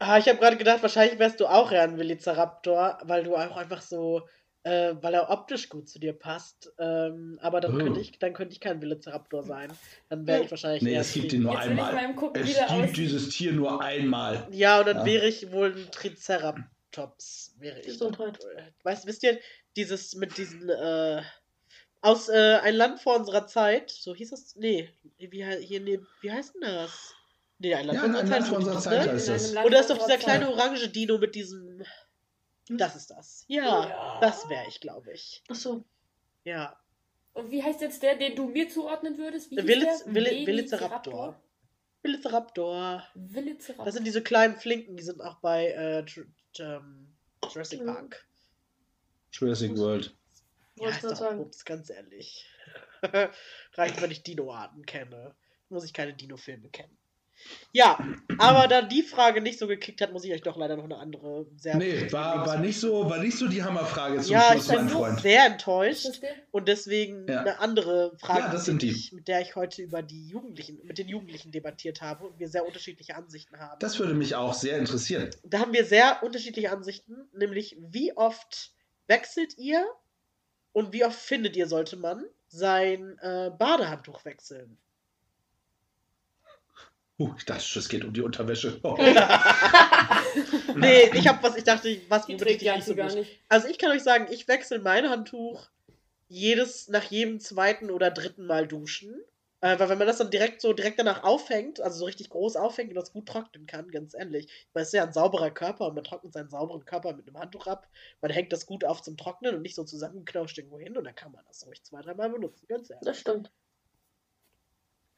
Ah, 0.00 0.18
ich 0.18 0.28
habe 0.28 0.38
gerade 0.38 0.56
gedacht, 0.56 0.82
wahrscheinlich 0.82 1.18
wärst 1.20 1.38
du 1.38 1.46
auch 1.46 1.70
eher 1.70 1.82
ein 1.82 1.96
Velociraptor, 1.96 2.98
weil 3.04 3.22
du 3.22 3.36
auch 3.36 3.56
einfach 3.56 3.82
so, 3.82 4.22
äh, 4.64 4.94
weil 5.00 5.14
er 5.14 5.30
optisch 5.30 5.68
gut 5.68 5.88
zu 5.88 6.00
dir 6.00 6.12
passt. 6.12 6.72
Ähm, 6.80 7.38
aber 7.40 7.60
dann, 7.60 7.76
oh. 7.76 7.78
könnte 7.78 8.00
ich, 8.00 8.18
dann 8.18 8.32
könnte 8.32 8.52
ich 8.52 8.60
kein 8.60 8.82
Velociraptor 8.82 9.44
sein. 9.44 9.72
Dann 10.08 10.26
wäre 10.26 10.42
ich 10.42 10.50
wahrscheinlich. 10.50 10.82
Nee, 10.82 10.96
es 10.96 11.12
gibt 11.12 11.32
ihn 11.32 11.42
nur 11.42 11.56
einmal. 11.56 12.14
Gucken, 12.16 12.42
es 12.42 12.56
gibt 12.68 12.96
dieses 12.96 13.28
Tier 13.28 13.52
nur 13.52 13.80
einmal. 13.80 14.48
Ja, 14.50 14.80
und 14.80 14.88
dann 14.88 14.98
ja. 14.98 15.04
wäre 15.04 15.28
ich 15.28 15.52
wohl 15.52 15.72
ein 15.76 15.88
Triceratops. 15.92 17.54
Wäre 17.60 17.78
ich. 17.78 17.86
Gesundheit. 17.86 18.40
Weißt, 18.82 19.06
wisst 19.06 19.22
ihr, 19.22 19.38
dieses 19.76 20.16
mit 20.16 20.36
diesen, 20.36 20.68
äh, 20.68 21.22
aus 22.00 22.28
äh, 22.28 22.58
ein 22.62 22.74
Land 22.74 23.00
vor 23.00 23.16
unserer 23.16 23.46
Zeit, 23.46 23.90
so 23.90 24.16
hieß 24.16 24.30
das? 24.30 24.56
Nee, 24.56 24.90
wie, 25.18 25.44
hier, 25.60 25.80
nee, 25.80 26.00
wie 26.22 26.32
heißt 26.32 26.56
denn 26.56 26.62
das? 26.62 27.14
Nee, 27.58 27.74
ein 27.74 27.86
Land, 27.86 27.98
ja, 27.98 28.20
ein 28.20 28.28
Land 28.28 28.46
von 28.46 28.56
unserer 28.58 28.80
Zeit 28.80 29.08
heißt 29.08 29.28
das. 29.28 29.54
Und 29.54 29.72
da 29.72 29.80
ist 29.80 29.90
doch 29.90 29.98
dieser 29.98 30.18
kleine 30.18 30.48
orange 30.50 30.88
Dino 30.88 31.18
mit 31.18 31.34
diesem. 31.34 31.82
Das 32.68 32.94
ist 32.94 33.10
das. 33.10 33.44
Ja, 33.48 33.88
ja. 33.88 34.18
das 34.20 34.48
wäre 34.48 34.66
ich, 34.68 34.80
glaube 34.80 35.12
ich. 35.12 35.42
Ach 35.48 35.54
so. 35.54 35.84
Ja. 36.44 36.78
Und 37.32 37.50
wie 37.50 37.62
heißt 37.62 37.80
jetzt 37.80 38.02
der, 38.02 38.16
den 38.16 38.36
du 38.36 38.48
mir 38.48 38.68
zuordnen 38.68 39.18
würdest? 39.18 39.50
Wie 39.50 39.56
Veliz, 39.56 40.04
Velociraptor. 40.06 41.40
Velociraptor. 42.02 43.02
Velociraptor. 43.14 43.84
Das 43.84 43.94
sind 43.94 44.06
diese 44.06 44.22
kleinen 44.22 44.56
Flinken, 44.56 44.96
die 44.96 45.02
sind 45.02 45.20
auch 45.20 45.36
bei 45.40 45.68
äh, 45.68 46.04
ähm, 46.60 47.14
Jurassic 47.42 47.84
Park. 47.84 48.26
Jurassic 49.32 49.76
World. 49.76 50.14
Ja, 50.76 50.90
ist 50.90 51.04
doch 51.04 51.36
Ups, 51.36 51.64
ganz 51.64 51.90
ehrlich. 51.90 52.46
Reicht, 53.74 54.00
wenn 54.00 54.10
ich 54.10 54.22
Dino-Arten 54.22 54.86
kenne. 54.86 55.34
Muss 55.68 55.84
ich 55.84 55.92
keine 55.92 56.14
Dino-Filme 56.14 56.68
kennen. 56.68 56.96
Ja, 57.72 57.98
aber 58.38 58.66
da 58.66 58.82
die 58.82 59.02
Frage 59.02 59.40
nicht 59.40 59.58
so 59.58 59.66
gekickt 59.66 60.00
hat, 60.00 60.12
muss 60.12 60.24
ich 60.24 60.32
euch 60.32 60.42
doch 60.42 60.56
leider 60.56 60.76
noch 60.76 60.84
eine 60.84 60.96
andere 60.96 61.46
sehr. 61.56 61.76
Nee, 61.76 62.10
war, 62.10 62.46
war, 62.46 62.58
nicht 62.58 62.80
so, 62.80 63.08
war 63.08 63.18
nicht 63.18 63.36
so 63.36 63.46
die 63.46 63.62
Hammerfrage 63.62 64.20
zum 64.20 64.32
ja, 64.32 64.52
Schluss, 64.52 64.68
mein 64.68 64.88
Freund. 64.88 65.20
sehr 65.20 65.46
enttäuscht 65.46 66.20
und 66.50 66.68
deswegen 66.68 67.26
ja. 67.28 67.40
eine 67.40 67.60
andere 67.60 68.16
Frage, 68.18 68.40
ja, 68.40 68.52
das 68.52 68.64
sind 68.64 68.82
die. 68.82 69.10
mit 69.12 69.28
der 69.28 69.42
ich 69.42 69.54
heute 69.54 69.82
über 69.82 70.02
die 70.02 70.28
Jugendlichen, 70.28 70.80
mit 70.84 70.98
den 70.98 71.08
Jugendlichen 71.08 71.52
debattiert 71.52 72.00
habe 72.00 72.26
und 72.26 72.38
wir 72.38 72.48
sehr 72.48 72.66
unterschiedliche 72.66 73.16
Ansichten 73.16 73.58
haben. 73.58 73.78
Das 73.80 73.98
würde 73.98 74.14
mich 74.14 74.34
auch 74.34 74.54
sehr 74.54 74.78
interessieren. 74.78 75.30
Da 75.44 75.60
haben 75.60 75.72
wir 75.72 75.84
sehr 75.84 76.22
unterschiedliche 76.22 76.72
Ansichten, 76.72 77.28
nämlich 77.32 77.76
wie 77.80 78.16
oft 78.16 78.72
wechselt 79.06 79.58
ihr 79.58 79.86
und 80.72 80.92
wie 80.92 81.04
oft 81.04 81.18
findet 81.18 81.56
ihr, 81.56 81.66
sollte 81.66 81.96
man 81.96 82.24
sein 82.48 83.18
äh, 83.20 83.50
Badehandtuch 83.56 84.24
wechseln? 84.24 84.78
Uh, 87.18 87.34
ich 87.36 87.44
dachte, 87.44 87.78
es 87.78 87.88
geht 87.88 88.04
um 88.04 88.12
die 88.12 88.22
Unterwäsche. 88.22 88.78
Oh. 88.84 88.96
nee, 90.76 91.10
ich 91.14 91.26
habe 91.26 91.42
was, 91.42 91.56
ich 91.56 91.64
dachte, 91.64 92.00
was 92.08 92.28
womit 92.28 92.42
ich 92.42 92.62
nicht 92.62 92.84
so 92.84 92.94
gar 92.94 93.12
nicht. 93.12 93.40
Also 93.48 93.66
ich 93.68 93.78
kann 93.78 93.90
euch 93.90 94.02
sagen, 94.02 94.28
ich 94.30 94.46
wechsle 94.46 94.78
mein 94.78 95.10
Handtuch 95.10 95.68
jedes, 96.28 96.88
nach 96.88 97.04
jedem 97.04 97.40
zweiten 97.40 97.90
oder 97.90 98.10
dritten 98.10 98.46
Mal 98.46 98.68
duschen. 98.68 99.20
Äh, 99.60 99.78
weil 99.80 99.88
wenn 99.88 99.98
man 99.98 100.06
das 100.06 100.18
dann 100.18 100.30
direkt 100.30 100.60
so 100.60 100.72
direkt 100.72 101.00
danach 101.00 101.24
aufhängt, 101.24 101.80
also 101.80 101.98
so 101.98 102.04
richtig 102.04 102.30
groß 102.30 102.54
aufhängt 102.54 102.90
und 102.90 102.94
das 102.94 103.12
gut 103.12 103.26
trocknen 103.26 103.66
kann, 103.66 103.90
ganz 103.90 104.14
ehrlich. 104.14 104.48
Weil 104.72 104.82
es 104.82 104.90
ist 104.90 104.94
ja 104.94 105.02
ein 105.02 105.12
sauberer 105.12 105.50
Körper 105.50 105.88
und 105.88 105.96
man 105.96 106.04
trocknet 106.04 106.32
seinen 106.32 106.50
sauberen 106.50 106.84
Körper 106.84 107.14
mit 107.14 107.26
einem 107.26 107.38
Handtuch 107.38 107.66
ab. 107.66 107.88
Man 108.20 108.30
hängt 108.30 108.52
das 108.52 108.66
gut 108.66 108.84
auf 108.84 109.02
zum 109.02 109.16
Trocknen 109.16 109.56
und 109.56 109.62
nicht 109.62 109.74
so 109.74 109.82
zusammengeknauscht 109.82 110.56
irgendwo 110.56 110.78
hin 110.78 110.96
und 110.96 111.02
dann 111.04 111.16
kann 111.16 111.32
man 111.32 111.42
das 111.48 111.66
ruhig 111.66 111.82
zwei, 111.82 112.02
dreimal 112.02 112.30
benutzen, 112.30 112.66
ganz 112.68 112.90
ehrlich. 112.90 113.04
Das 113.04 113.18
stimmt. 113.18 113.50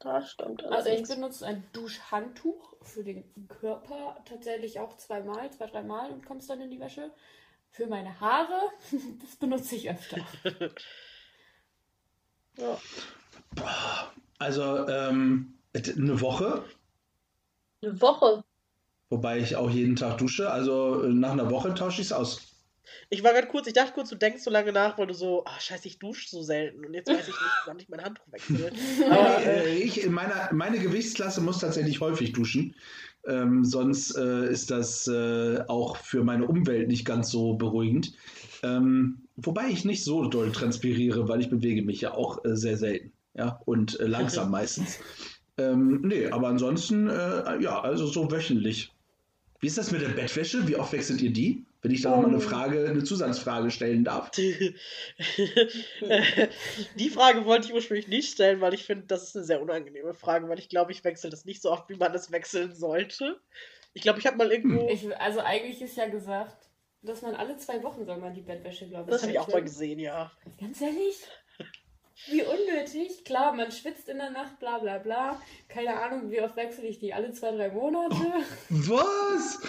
Das 0.03 0.31
stimmt. 0.31 0.63
Also 0.65 0.89
ich 0.89 1.07
benutze 1.07 1.45
ein 1.45 1.63
Duschhandtuch 1.73 2.75
für 2.81 3.03
den 3.03 3.23
Körper 3.47 4.17
tatsächlich 4.25 4.79
auch 4.79 4.97
zweimal, 4.97 5.51
zwei, 5.51 5.67
dreimal 5.67 6.11
und 6.11 6.25
kommst 6.25 6.49
dann 6.49 6.61
in 6.61 6.71
die 6.71 6.79
Wäsche. 6.79 7.11
Für 7.69 7.87
meine 7.87 8.19
Haare, 8.19 8.59
das 9.21 9.35
benutze 9.35 9.75
ich 9.75 9.89
öfter. 9.89 10.17
ja. 12.57 12.77
Also 14.39 14.87
ähm, 14.87 15.59
eine 15.73 16.19
Woche. 16.19 16.65
Eine 17.81 18.01
Woche. 18.01 18.43
Wobei 19.09 19.39
ich 19.39 19.55
auch 19.55 19.69
jeden 19.69 19.95
Tag 19.95 20.17
dusche. 20.17 20.49
Also 20.49 20.95
nach 20.95 21.31
einer 21.31 21.51
Woche 21.51 21.73
tausche 21.73 22.01
ich 22.01 22.07
es 22.07 22.13
aus. 22.13 22.50
Ich 23.09 23.23
war 23.23 23.33
gerade 23.33 23.47
kurz, 23.47 23.67
ich 23.67 23.73
dachte 23.73 23.93
kurz, 23.93 24.09
du 24.09 24.15
denkst 24.15 24.43
so 24.43 24.49
lange 24.49 24.71
nach, 24.71 24.97
weil 24.97 25.07
du 25.07 25.13
so, 25.13 25.43
ach 25.45 25.59
scheiße, 25.59 25.87
ich 25.87 25.99
dusche 25.99 26.29
so 26.29 26.41
selten 26.41 26.85
und 26.85 26.93
jetzt 26.93 27.09
weiß 27.09 27.27
ich 27.27 27.27
nicht, 27.27 27.61
wann 27.65 27.79
ich 27.79 27.89
mein 27.89 28.03
Handtuch 28.03 28.25
wechsle. 28.31 28.71
Aber 29.09 29.45
äh, 29.45 29.77
ich, 29.77 30.03
in 30.03 30.13
meiner, 30.13 30.49
meine 30.51 30.79
Gewichtsklasse 30.79 31.41
muss 31.41 31.59
tatsächlich 31.59 31.99
häufig 32.01 32.33
duschen. 32.33 32.75
Ähm, 33.27 33.63
sonst 33.63 34.17
äh, 34.17 34.49
ist 34.49 34.71
das 34.71 35.07
äh, 35.07 35.59
auch 35.67 35.97
für 35.97 36.23
meine 36.23 36.47
Umwelt 36.47 36.87
nicht 36.87 37.05
ganz 37.05 37.29
so 37.29 37.53
beruhigend. 37.53 38.13
Ähm, 38.63 39.27
wobei 39.35 39.67
ich 39.69 39.85
nicht 39.85 40.03
so 40.03 40.25
doll 40.25 40.51
transpiriere, 40.51 41.27
weil 41.27 41.41
ich 41.41 41.49
bewege 41.49 41.83
mich 41.83 42.01
ja 42.01 42.13
auch 42.13 42.43
äh, 42.45 42.55
sehr 42.55 42.77
selten. 42.77 43.11
Ja, 43.33 43.61
und 43.65 43.99
äh, 43.99 44.07
langsam 44.07 44.51
meistens. 44.51 44.99
Ähm, 45.57 46.01
nee, 46.03 46.27
aber 46.27 46.47
ansonsten, 46.47 47.07
äh, 47.07 47.61
ja, 47.61 47.79
also 47.81 48.07
so 48.07 48.31
wöchentlich. 48.31 48.91
Wie 49.59 49.67
ist 49.67 49.77
das 49.77 49.91
mit 49.91 50.01
der 50.01 50.09
Bettwäsche? 50.09 50.67
Wie 50.67 50.75
oft 50.75 50.91
wechselt 50.91 51.21
ihr 51.21 51.31
die? 51.31 51.63
Wenn 51.81 51.91
ich 51.91 52.01
da 52.01 52.11
nochmal 52.11 52.27
eine 52.27 52.37
Oh. 52.37 52.41
Frage, 52.41 52.87
eine 52.87 53.03
Zusatzfrage 53.03 53.71
stellen 53.71 54.03
darf. 54.03 54.29
Die 56.95 57.09
Frage 57.09 57.45
wollte 57.45 57.67
ich 57.67 57.73
ursprünglich 57.73 58.07
nicht 58.07 58.31
stellen, 58.31 58.61
weil 58.61 58.73
ich 58.73 58.83
finde, 58.85 59.07
das 59.07 59.23
ist 59.23 59.35
eine 59.35 59.45
sehr 59.45 59.61
unangenehme 59.61 60.13
Frage, 60.13 60.47
weil 60.47 60.59
ich 60.59 60.69
glaube, 60.69 60.91
ich 60.91 61.03
wechsle 61.03 61.29
das 61.29 61.45
nicht 61.45 61.61
so 61.61 61.71
oft, 61.71 61.89
wie 61.89 61.95
man 61.95 62.13
es 62.13 62.31
wechseln 62.31 62.75
sollte. 62.75 63.39
Ich 63.93 64.03
glaube, 64.03 64.19
ich 64.19 64.27
habe 64.27 64.37
mal 64.37 64.51
irgendwo. 64.51 64.87
Ich, 64.89 65.05
also 65.19 65.39
eigentlich 65.39 65.81
ist 65.81 65.97
ja 65.97 66.07
gesagt, 66.07 66.69
dass 67.01 67.21
man 67.23 67.35
alle 67.35 67.57
zwei 67.57 67.81
Wochen 67.83 68.05
soll 68.05 68.17
man 68.17 68.33
die 68.33 68.41
Bettwäsche, 68.41 68.87
glaube 68.87 69.05
ich. 69.09 69.11
das 69.11 69.23
habe 69.23 69.31
ich 69.31 69.39
auch 69.39 69.47
mal 69.47 69.63
gesehen, 69.63 69.97
ja. 69.99 70.31
Ganz 70.59 70.79
ehrlich? 70.81 71.17
Wie 72.27 72.43
unnötig. 72.43 73.25
Klar, 73.25 73.53
man 73.53 73.71
schwitzt 73.71 74.07
in 74.07 74.17
der 74.17 74.29
Nacht, 74.29 74.59
bla 74.59 74.77
bla 74.77 74.99
bla. 74.99 75.41
Keine 75.67 75.99
Ahnung, 75.99 76.29
wie 76.29 76.39
oft 76.41 76.55
wechsle 76.55 76.85
ich 76.85 76.99
die? 76.99 77.13
Alle 77.13 77.31
zwei, 77.33 77.51
drei 77.51 77.69
Monate? 77.69 78.15
Was? 78.69 79.59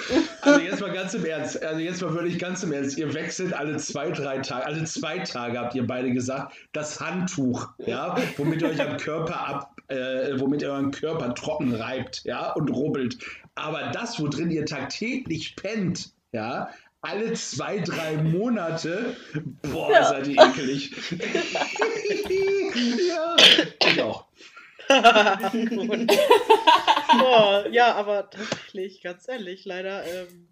Also 0.43 0.61
jetzt 0.61 0.81
mal 0.81 0.93
ganz 0.93 1.15
im 1.15 1.25
Ernst. 1.25 1.63
Also 1.63 1.81
jetzt 1.81 2.03
mal 2.03 2.13
wirklich 2.13 2.39
ganz 2.39 2.63
im 2.63 2.73
Ernst. 2.73 2.99
Ihr 2.99 3.15
wechselt 3.15 3.55
alle 3.55 3.79
zwei, 3.79 4.11
drei 4.11 4.39
Tage, 4.39 4.67
alle 4.67 4.85
zwei 4.85 5.21
Tage 5.21 5.59
habt 5.59 5.75
ihr 5.75 5.87
beide 5.87 6.13
gesagt, 6.13 6.55
das 6.73 7.01
Handtuch, 7.01 7.69
ja, 7.79 8.17
womit 8.37 8.61
ihr 8.61 8.69
euch 8.69 8.81
am 8.81 8.99
Körper 8.99 9.49
ab, 9.49 9.77
äh, 9.89 10.39
womit 10.39 10.63
ihr 10.63 10.71
euren 10.71 10.91
Körper 10.91 11.35
trocken 11.35 11.75
reibt, 11.75 12.25
ja, 12.25 12.53
und 12.53 12.69
rubbelt. 12.69 13.19
Aber 13.55 13.91
das, 13.93 14.21
wo 14.21 14.29
drin 14.29 14.51
ihr 14.51 14.67
tagtäglich 14.67 15.57
pennt, 15.57 16.11
ja, 16.33 16.71
alle 17.03 17.33
zwei, 17.35 17.79
drei 17.81 18.17
Monate, 18.17 19.17
boah, 19.63 19.91
Ja. 19.91 20.05
seid 20.05 20.29
ihr 20.29 20.41
ekelig. 20.41 20.93
ja, 23.09 23.37
ich 23.91 24.03
auch. 24.03 24.27
Oh, 27.21 27.63
ja, 27.71 27.95
aber 27.95 28.31
tatsächlich, 28.31 29.03
ganz 29.03 29.29
ehrlich, 29.29 29.65
leider 29.65 30.05
ähm, 30.05 30.49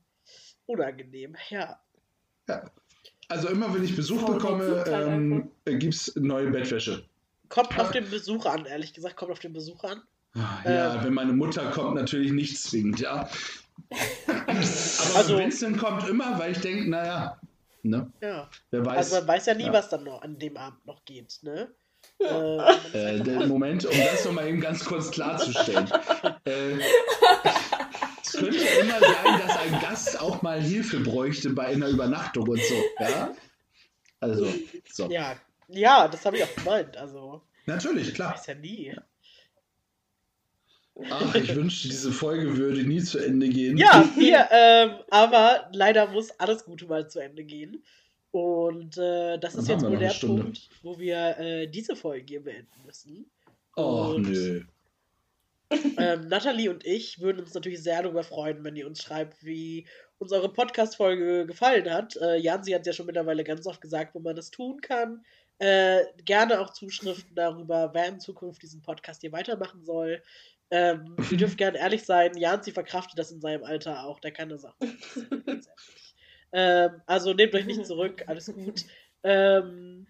unangenehm. 0.67 1.37
Ja. 1.49 1.81
Also 3.29 3.49
immer, 3.49 3.73
wenn 3.75 3.85
ich 3.85 3.95
Besuch 3.97 4.23
Oh, 4.29 4.33
bekomme, 4.35 4.85
ähm, 4.89 5.51
gibt 5.65 5.95
es 5.95 6.15
neue 6.17 6.51
Bettwäsche. 6.51 7.05
Kommt 7.49 7.79
auf 7.79 7.91
den 7.93 8.09
Besuch 8.11 8.45
an, 8.47 8.67
ehrlich 8.67 8.93
gesagt, 8.93 9.17
kommt 9.17 9.33
auf 9.33 9.39
den 9.39 9.53
Besuch 9.53 9.83
an. 9.85 10.03
Ja, 10.65 10.95
Ähm. 10.97 11.05
wenn 11.05 11.15
meine 11.15 11.33
Mutter 11.33 11.71
kommt, 11.71 11.95
natürlich 11.97 12.33
nicht 12.33 12.59
zwingend, 12.61 13.01
ja. 13.01 13.29
Aber 13.89 15.17
Also- 15.17 15.39
Vincent 15.39 15.79
kommt 15.79 16.09
immer, 16.09 16.39
weil 16.39 16.53
ich 16.53 16.61
denke, 16.61 16.89
naja, 16.91 17.39
ne, 17.83 18.13
Ja. 18.21 18.49
wer 18.71 18.85
weiß. 18.87 18.97
Also 18.97 19.17
man 19.17 19.29
weiß 19.29 19.47
ja 19.47 19.55
nie, 19.55 19.65
Ja. 19.67 19.73
was 19.73 19.89
dann 19.89 20.05
noch 20.05 20.23
an 20.23 20.39
dem 20.39 20.57
Abend 20.57 20.85
noch 20.87 21.05
geht, 21.05 21.39
ne? 21.43 21.69
Äh, 22.19 22.25
äh, 22.93 23.21
der 23.21 23.47
Moment, 23.47 23.85
um 23.87 23.93
das 23.97 24.25
nochmal 24.25 24.49
eben 24.49 24.61
ganz 24.61 24.85
kurz 24.85 25.11
klarzustellen. 25.11 25.91
äh, 26.45 26.79
es 28.23 28.33
könnte 28.33 28.57
ja 28.57 28.81
immer 28.83 29.01
sein, 29.01 29.41
dass 29.47 29.57
ein 29.59 29.81
Gast 29.81 30.21
auch 30.21 30.43
mal 30.43 30.61
Hilfe 30.61 31.01
bräuchte 31.01 31.51
bei 31.51 31.67
einer 31.67 31.89
Übernachtung 31.89 32.49
und 32.49 32.63
so, 32.63 32.75
ja? 33.01 33.33
Also, 34.21 34.47
so. 34.91 35.11
ja, 35.11 35.35
ja, 35.69 36.09
das 36.09 36.25
habe 36.27 36.37
ich 36.37 36.45
auch 36.45 36.55
gemeint. 36.57 36.97
Also, 36.97 37.43
Natürlich, 37.67 38.15
klar. 38.15 38.35
weiß 38.35 38.47
ja 38.47 38.55
nie. 38.55 38.95
Ach, 41.09 41.35
ich 41.35 41.55
wünschte, 41.55 41.89
diese 41.89 42.13
Folge 42.13 42.57
würde 42.57 42.83
nie 42.83 43.01
zu 43.03 43.19
Ende 43.19 43.49
gehen. 43.49 43.77
Ja, 43.77 44.09
wir, 44.17 44.49
ähm, 44.51 44.91
aber 45.11 45.69
leider 45.73 46.09
muss 46.09 46.31
alles 46.39 46.65
Gute 46.65 46.87
mal 46.87 47.09
zu 47.09 47.21
Ende 47.21 47.45
gehen. 47.45 47.83
Und 48.33 48.97
äh, 48.99 49.39
das 49.39 49.55
Dann 49.55 49.63
ist 49.63 49.69
jetzt 49.69 49.85
wohl 49.85 49.97
der 49.97 50.11
Stunde. 50.11 50.43
Punkt, 50.45 50.69
wo 50.83 50.99
wir 50.99 51.39
äh, 51.39 51.67
diese 51.67 51.97
Folge 51.97 52.27
hier 52.29 52.45
beenden 52.45 52.85
müssen. 52.85 53.31
Oh, 53.77 54.13
Und- 54.15 54.29
nö. 54.31 54.63
Ähm, 55.99 56.27
Nathalie 56.27 56.69
und 56.69 56.85
ich 56.85 57.21
würden 57.21 57.39
uns 57.39 57.55
natürlich 57.55 57.81
sehr 57.81 58.03
darüber 58.03 58.25
freuen, 58.25 58.65
wenn 58.65 58.75
ihr 58.75 58.89
uns 58.89 59.01
schreibt, 59.03 59.45
wie 59.45 59.87
uns 60.19 60.33
eure 60.33 60.53
Podcast-Folge 60.53 61.47
gefallen 61.47 61.89
hat. 61.89 62.17
Äh, 62.17 62.39
Jansi 62.39 62.73
hat 62.73 62.87
ja 62.87 62.93
schon 62.93 63.07
mittlerweile 63.07 63.45
ganz 63.45 63.65
oft 63.69 63.81
gesagt, 63.81 64.13
wo 64.17 64.19
man 64.19 64.35
das 64.35 64.51
tun 64.51 64.81
kann. 64.81 65.25
Äh, 65.59 66.01
gerne 66.25 66.59
auch 66.59 66.73
Zuschriften 66.73 67.37
darüber, 67.37 67.91
wer 67.95 68.09
in 68.09 68.19
Zukunft 68.19 68.63
diesen 68.63 68.83
Podcast 68.83 69.21
hier 69.21 69.31
weitermachen 69.31 69.85
soll. 69.85 70.21
Ähm, 70.71 71.17
ihr 71.31 71.37
dürft 71.39 71.59
gerne 71.59 71.79
ehrlich 71.79 72.05
sein, 72.05 72.37
Jansi 72.37 72.73
verkraftet 72.73 73.19
das 73.19 73.31
in 73.33 73.41
seinem 73.41 73.65
Alter 73.65 74.05
auch, 74.05 74.21
der 74.21 74.31
kann 74.33 74.49
das 74.49 74.65
auch. 74.65 74.77
Ganz 74.79 74.97
ehrlich. 75.47 76.15
ähm, 76.53 77.03
also 77.07 77.33
nehmt 77.35 77.55
euch 77.55 77.67
nicht 77.67 77.85
zurück, 77.87 78.25
alles 78.27 78.53
gut. 78.53 78.85
Ähm, 79.23 80.07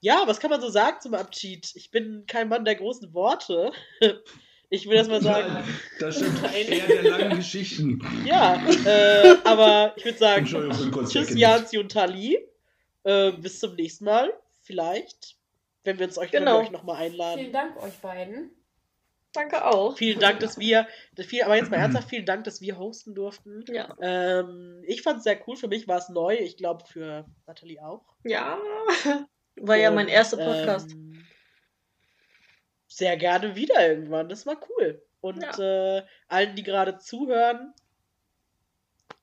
ja, 0.00 0.22
was 0.26 0.38
kann 0.40 0.50
man 0.50 0.60
so 0.60 0.68
sagen 0.68 0.98
zum 1.00 1.14
Abschied? 1.14 1.72
Ich 1.74 1.90
bin 1.90 2.24
kein 2.26 2.48
Mann 2.48 2.64
der 2.64 2.76
großen 2.76 3.12
Worte. 3.14 3.72
Ich 4.68 4.88
will 4.88 4.96
erst 4.96 5.08
mal 5.10 5.22
sagen, 5.22 5.62
das 6.00 6.16
stimmt. 6.16 6.42
Nein. 6.42 6.66
Eher 6.66 6.86
der 6.88 7.02
langen 7.04 7.36
Geschichten. 7.36 8.00
ja, 8.26 8.60
äh, 8.84 9.36
aber 9.44 9.92
ich 9.96 10.04
würde 10.04 10.18
sagen, 10.18 10.44
tschüss. 10.44 11.30
Janzi 11.38 11.78
und 11.78 11.92
Tali. 11.92 12.36
Äh, 13.04 13.30
bis 13.30 13.60
zum 13.60 13.76
nächsten 13.76 14.06
Mal, 14.06 14.32
vielleicht. 14.62 15.36
Wenn 15.84 16.00
wir 16.00 16.06
uns 16.06 16.18
euch, 16.18 16.32
Genau. 16.32 16.54
wir 16.58 16.64
euch 16.64 16.72
nochmal 16.72 16.96
einladen. 16.96 17.38
Vielen 17.38 17.52
Dank 17.52 17.80
euch 17.80 17.94
beiden. 17.98 18.50
Danke 19.36 19.64
auch. 19.66 19.96
Vielen 19.96 20.18
Dank, 20.18 20.40
dass 20.40 20.58
wir, 20.58 20.88
wir, 21.14 21.44
aber 21.44 21.56
jetzt 21.56 21.70
mal 21.70 21.76
ernsthaft, 21.76 22.08
vielen 22.08 22.24
Dank, 22.24 22.44
dass 22.44 22.62
wir 22.62 22.78
hosten 22.78 23.14
durften. 23.14 23.64
Ja. 23.68 23.94
Ähm, 24.00 24.82
ich 24.86 25.02
fand 25.02 25.18
es 25.18 25.24
sehr 25.24 25.38
cool, 25.46 25.56
für 25.56 25.68
mich 25.68 25.86
war 25.86 25.98
es 25.98 26.08
neu, 26.08 26.36
ich 26.36 26.56
glaube 26.56 26.84
für 26.86 27.26
Nathalie 27.46 27.84
auch. 27.84 28.04
Ja. 28.24 28.58
War 29.58 29.76
ja 29.76 29.90
mein 29.90 30.06
Und, 30.06 30.12
erster 30.12 30.36
Podcast. 30.36 30.92
Ähm, 30.92 31.24
sehr 32.88 33.16
gerne 33.16 33.56
wieder 33.56 33.88
irgendwann, 33.88 34.28
das 34.28 34.46
war 34.46 34.60
cool. 34.68 35.02
Und 35.20 35.42
äh, 35.58 36.02
allen, 36.28 36.56
die 36.56 36.62
gerade 36.62 36.98
zuhören, 36.98 37.72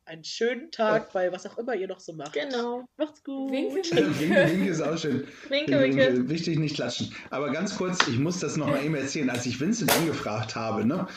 einen 0.06 0.24
schönen 0.24 0.72
Tag 0.72 1.14
bei 1.14 1.32
was 1.32 1.46
auch 1.46 1.58
immer 1.58 1.76
ihr 1.76 1.88
noch 1.88 2.00
so 2.00 2.14
macht. 2.14 2.34
Genau. 2.34 2.86
Macht's 2.98 3.24
gut. 3.24 3.52
Winke, 3.52 4.20
Winke, 4.20 4.48
winke 4.50 4.70
ist 4.70 4.82
auch 4.82 4.98
schön. 4.98 5.26
Winke, 5.50 5.80
winke. 5.80 6.30
Wichtig 6.30 6.60
nicht 6.60 6.76
klatschen. 6.76 7.14
Aber 7.30 7.52
ganz 7.52 7.78
kurz, 7.78 8.08
ich 8.08 8.20
muss 8.20 8.40
das 8.40 8.58
nochmal 8.58 8.84
eben 8.84 8.96
erzählen. 8.96 9.30
Als 9.30 9.46
ich 9.46 9.60
Vincent 9.60 9.96
angefragt 9.96 10.56
habe, 10.56 10.86
ne, 10.86 11.08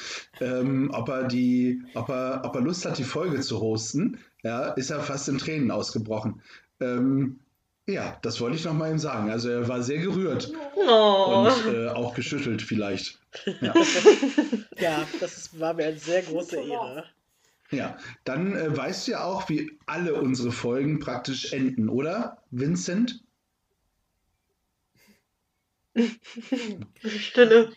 ähm, 0.41 0.91
ob, 0.93 1.09
er 1.09 1.25
die, 1.25 1.83
ob, 1.95 2.09
er, 2.09 2.43
ob 2.45 2.55
er 2.55 2.61
Lust 2.61 2.85
hat, 2.87 2.99
die 2.99 3.05
Folge 3.05 3.41
zu 3.41 3.61
hosten, 3.61 4.19
ja, 4.43 4.69
ist 4.71 4.91
er 4.91 5.01
fast 5.01 5.29
in 5.29 5.39
Tränen 5.39 5.71
ausgebrochen. 5.71 6.41
Ähm, 6.81 7.41
ja, 7.89 8.19
das 8.23 8.41
wollte 8.41 8.57
ich 8.57 8.65
nochmal 8.65 8.91
ihm 8.91 8.99
sagen. 8.99 9.31
Also 9.31 9.49
er 9.49 9.69
war 9.69 9.83
sehr 9.83 9.99
gerührt 9.99 10.53
Oh. 10.89 11.49
und 11.67 11.75
äh, 11.75 11.89
auch 11.89 12.15
geschüttelt 12.15 12.63
vielleicht. 12.63 13.19
Ja, 13.61 13.75
Ja, 14.79 15.07
das 15.21 15.37
ist, 15.37 15.59
war 15.59 15.75
mir 15.75 15.87
eine 15.87 15.99
sehr 15.99 16.23
große 16.23 16.57
Ehre. 16.61 17.05
Ja. 17.71 17.97
dann 18.25 18.57
äh, 18.57 18.77
weißt 18.77 19.07
du 19.07 19.13
ja 19.13 19.25
auch, 19.25 19.49
wie 19.49 19.79
alle 19.87 20.15
unsere 20.15 20.53
Folgen 20.53 20.99
praktisch 20.99 21.53
enden, 21.53 21.89
oder, 21.89 22.43
Vincent? 22.51 23.23
Stille. 27.05 27.73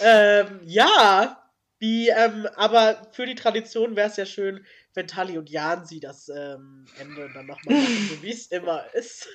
Ähm, 0.00 0.60
ja, 0.64 1.42
wie, 1.78 2.08
ähm, 2.10 2.46
aber 2.56 3.08
für 3.12 3.26
die 3.26 3.34
Tradition 3.34 3.96
wäre 3.96 4.08
es 4.08 4.16
ja 4.16 4.26
schön, 4.26 4.64
wenn 4.94 5.08
Tali 5.08 5.38
und 5.38 5.50
Jan 5.50 5.86
sie 5.86 6.00
das 6.00 6.28
ähm, 6.28 6.84
Ende 6.98 7.30
dann 7.32 7.46
nochmal 7.46 7.74
machen, 7.74 8.08
so 8.10 8.22
wie 8.22 8.30
es 8.30 8.46
immer 8.48 8.84
ist. 8.94 9.28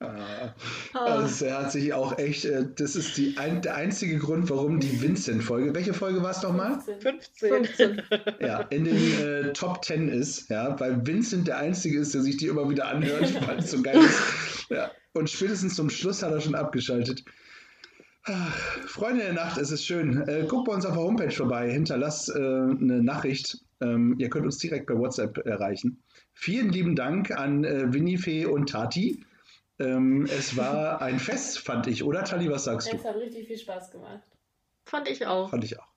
Ah. 0.00 0.54
Ah. 0.94 0.98
Also 0.98 1.44
er 1.44 1.58
hat 1.58 1.72
sich 1.72 1.92
auch 1.92 2.18
echt, 2.18 2.46
äh, 2.46 2.64
das 2.74 2.96
ist 2.96 3.18
die 3.18 3.36
ein, 3.36 3.60
der 3.60 3.74
einzige 3.74 4.18
Grund, 4.18 4.48
warum 4.48 4.80
die 4.80 5.02
Vincent-Folge, 5.02 5.74
welche 5.74 5.92
Folge 5.92 6.22
war 6.22 6.30
es 6.30 6.42
nochmal? 6.42 6.80
15. 6.80 7.64
15. 7.64 8.02
Ja, 8.40 8.62
in 8.62 8.84
den 8.84 8.96
äh, 8.96 9.52
Top 9.52 9.84
10 9.84 10.08
ist, 10.08 10.48
ja, 10.48 10.80
weil 10.80 11.06
Vincent 11.06 11.48
der 11.48 11.58
Einzige 11.58 11.98
ist, 11.98 12.14
der 12.14 12.22
sich 12.22 12.38
die 12.38 12.46
immer 12.46 12.70
wieder 12.70 12.88
anhört, 12.88 13.46
weil 13.46 13.58
es 13.58 13.70
so 13.70 13.82
geil 13.82 13.98
ist. 13.98 14.70
Ja. 14.70 14.90
Und 15.12 15.28
spätestens 15.28 15.76
zum 15.76 15.90
Schluss 15.90 16.22
hat 16.22 16.32
er 16.32 16.40
schon 16.40 16.54
abgeschaltet. 16.54 17.24
Ach, 18.24 18.54
Freunde 18.86 19.24
der 19.24 19.32
Nacht, 19.32 19.58
es 19.58 19.70
ist 19.70 19.84
schön. 19.84 20.26
Äh, 20.28 20.46
guckt 20.48 20.66
bei 20.66 20.74
uns 20.74 20.86
auf 20.86 20.94
der 20.94 21.02
Homepage 21.02 21.30
vorbei, 21.30 21.70
hinterlasst 21.70 22.30
äh, 22.30 22.38
eine 22.38 23.02
Nachricht. 23.02 23.58
Ähm, 23.82 24.14
ihr 24.18 24.30
könnt 24.30 24.46
uns 24.46 24.58
direkt 24.58 24.86
per 24.86 24.98
WhatsApp 24.98 25.38
erreichen. 25.46 26.02
Vielen 26.32 26.70
lieben 26.70 26.96
Dank 26.96 27.30
an 27.32 27.64
äh, 27.64 27.92
Winifee 27.92 28.46
und 28.46 28.70
Tati. 28.70 29.24
Ähm, 29.80 30.26
es 30.26 30.56
war 30.56 31.00
ein 31.00 31.18
Fest, 31.18 31.58
fand 31.58 31.86
ich, 31.86 32.04
oder 32.04 32.22
Tali, 32.24 32.50
was 32.50 32.64
sagst 32.64 32.92
du? 32.92 32.96
Es 32.96 33.04
hat 33.04 33.16
richtig 33.16 33.46
viel 33.46 33.58
Spaß 33.58 33.90
gemacht. 33.90 34.22
Fand 34.84 35.08
ich 35.08 35.26
auch. 35.26 35.50
Fand 35.50 35.64
ich 35.64 35.78
auch. 35.78 35.88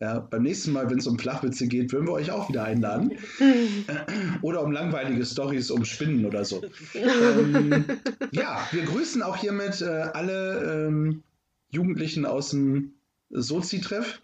Ja, 0.00 0.20
beim 0.20 0.42
nächsten 0.42 0.70
Mal, 0.70 0.88
wenn 0.88 0.98
es 0.98 1.08
um 1.08 1.18
Flachwitze 1.18 1.66
geht, 1.66 1.92
würden 1.92 2.06
wir 2.06 2.12
euch 2.12 2.30
auch 2.30 2.48
wieder 2.48 2.62
einladen. 2.62 3.18
Oder 4.42 4.62
um 4.62 4.70
langweilige 4.70 5.26
Stories 5.26 5.72
um 5.72 5.84
Spinnen 5.84 6.24
oder 6.24 6.44
so. 6.44 6.62
ähm, 6.94 7.84
ja, 8.30 8.64
wir 8.70 8.84
grüßen 8.84 9.22
auch 9.22 9.36
hiermit 9.36 9.80
äh, 9.80 9.86
alle 9.86 10.86
ähm, 10.86 11.24
Jugendlichen 11.70 12.26
aus 12.26 12.50
dem 12.50 12.94
Sozi-Treff 13.30 14.22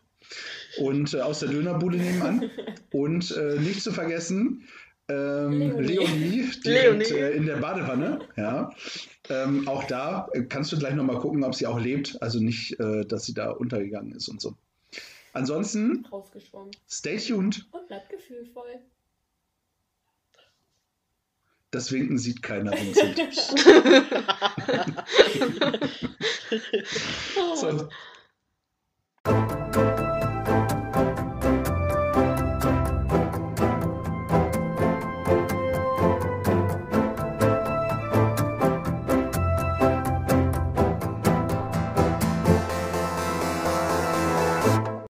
und 0.78 1.12
äh, 1.14 1.20
aus 1.22 1.40
der 1.40 1.48
Dönerbude 1.48 1.98
nebenan. 1.98 2.50
Und 2.92 3.36
äh, 3.36 3.58
nicht 3.58 3.82
zu 3.82 3.90
vergessen, 3.90 4.68
ähm, 5.08 5.80
Leonie, 5.80 6.50
die 6.64 6.68
Leonie. 6.68 7.04
Lebt, 7.04 7.12
äh, 7.12 7.30
in 7.32 7.46
der 7.46 7.56
Badewanne. 7.56 8.20
Ja. 8.36 8.70
Ähm, 9.28 9.66
auch 9.68 9.84
da 9.84 10.28
äh, 10.32 10.44
kannst 10.44 10.72
du 10.72 10.78
gleich 10.78 10.94
nochmal 10.94 11.18
gucken, 11.18 11.44
ob 11.44 11.54
sie 11.54 11.66
auch 11.66 11.78
lebt. 11.78 12.16
Also 12.22 12.40
nicht, 12.40 12.80
äh, 12.80 13.04
dass 13.04 13.26
sie 13.26 13.34
da 13.34 13.50
untergegangen 13.50 14.12
ist 14.12 14.28
und 14.28 14.40
so. 14.40 14.54
Ansonsten, 15.34 16.06
stay 16.88 17.18
tuned. 17.18 17.66
Und 17.72 17.86
bleibt 17.88 18.08
gefühlvoll. 18.08 18.78
Das 21.70 21.92
Winken 21.92 22.16
sieht 22.18 22.42
keiner. 22.42 22.72
so. 27.56 27.88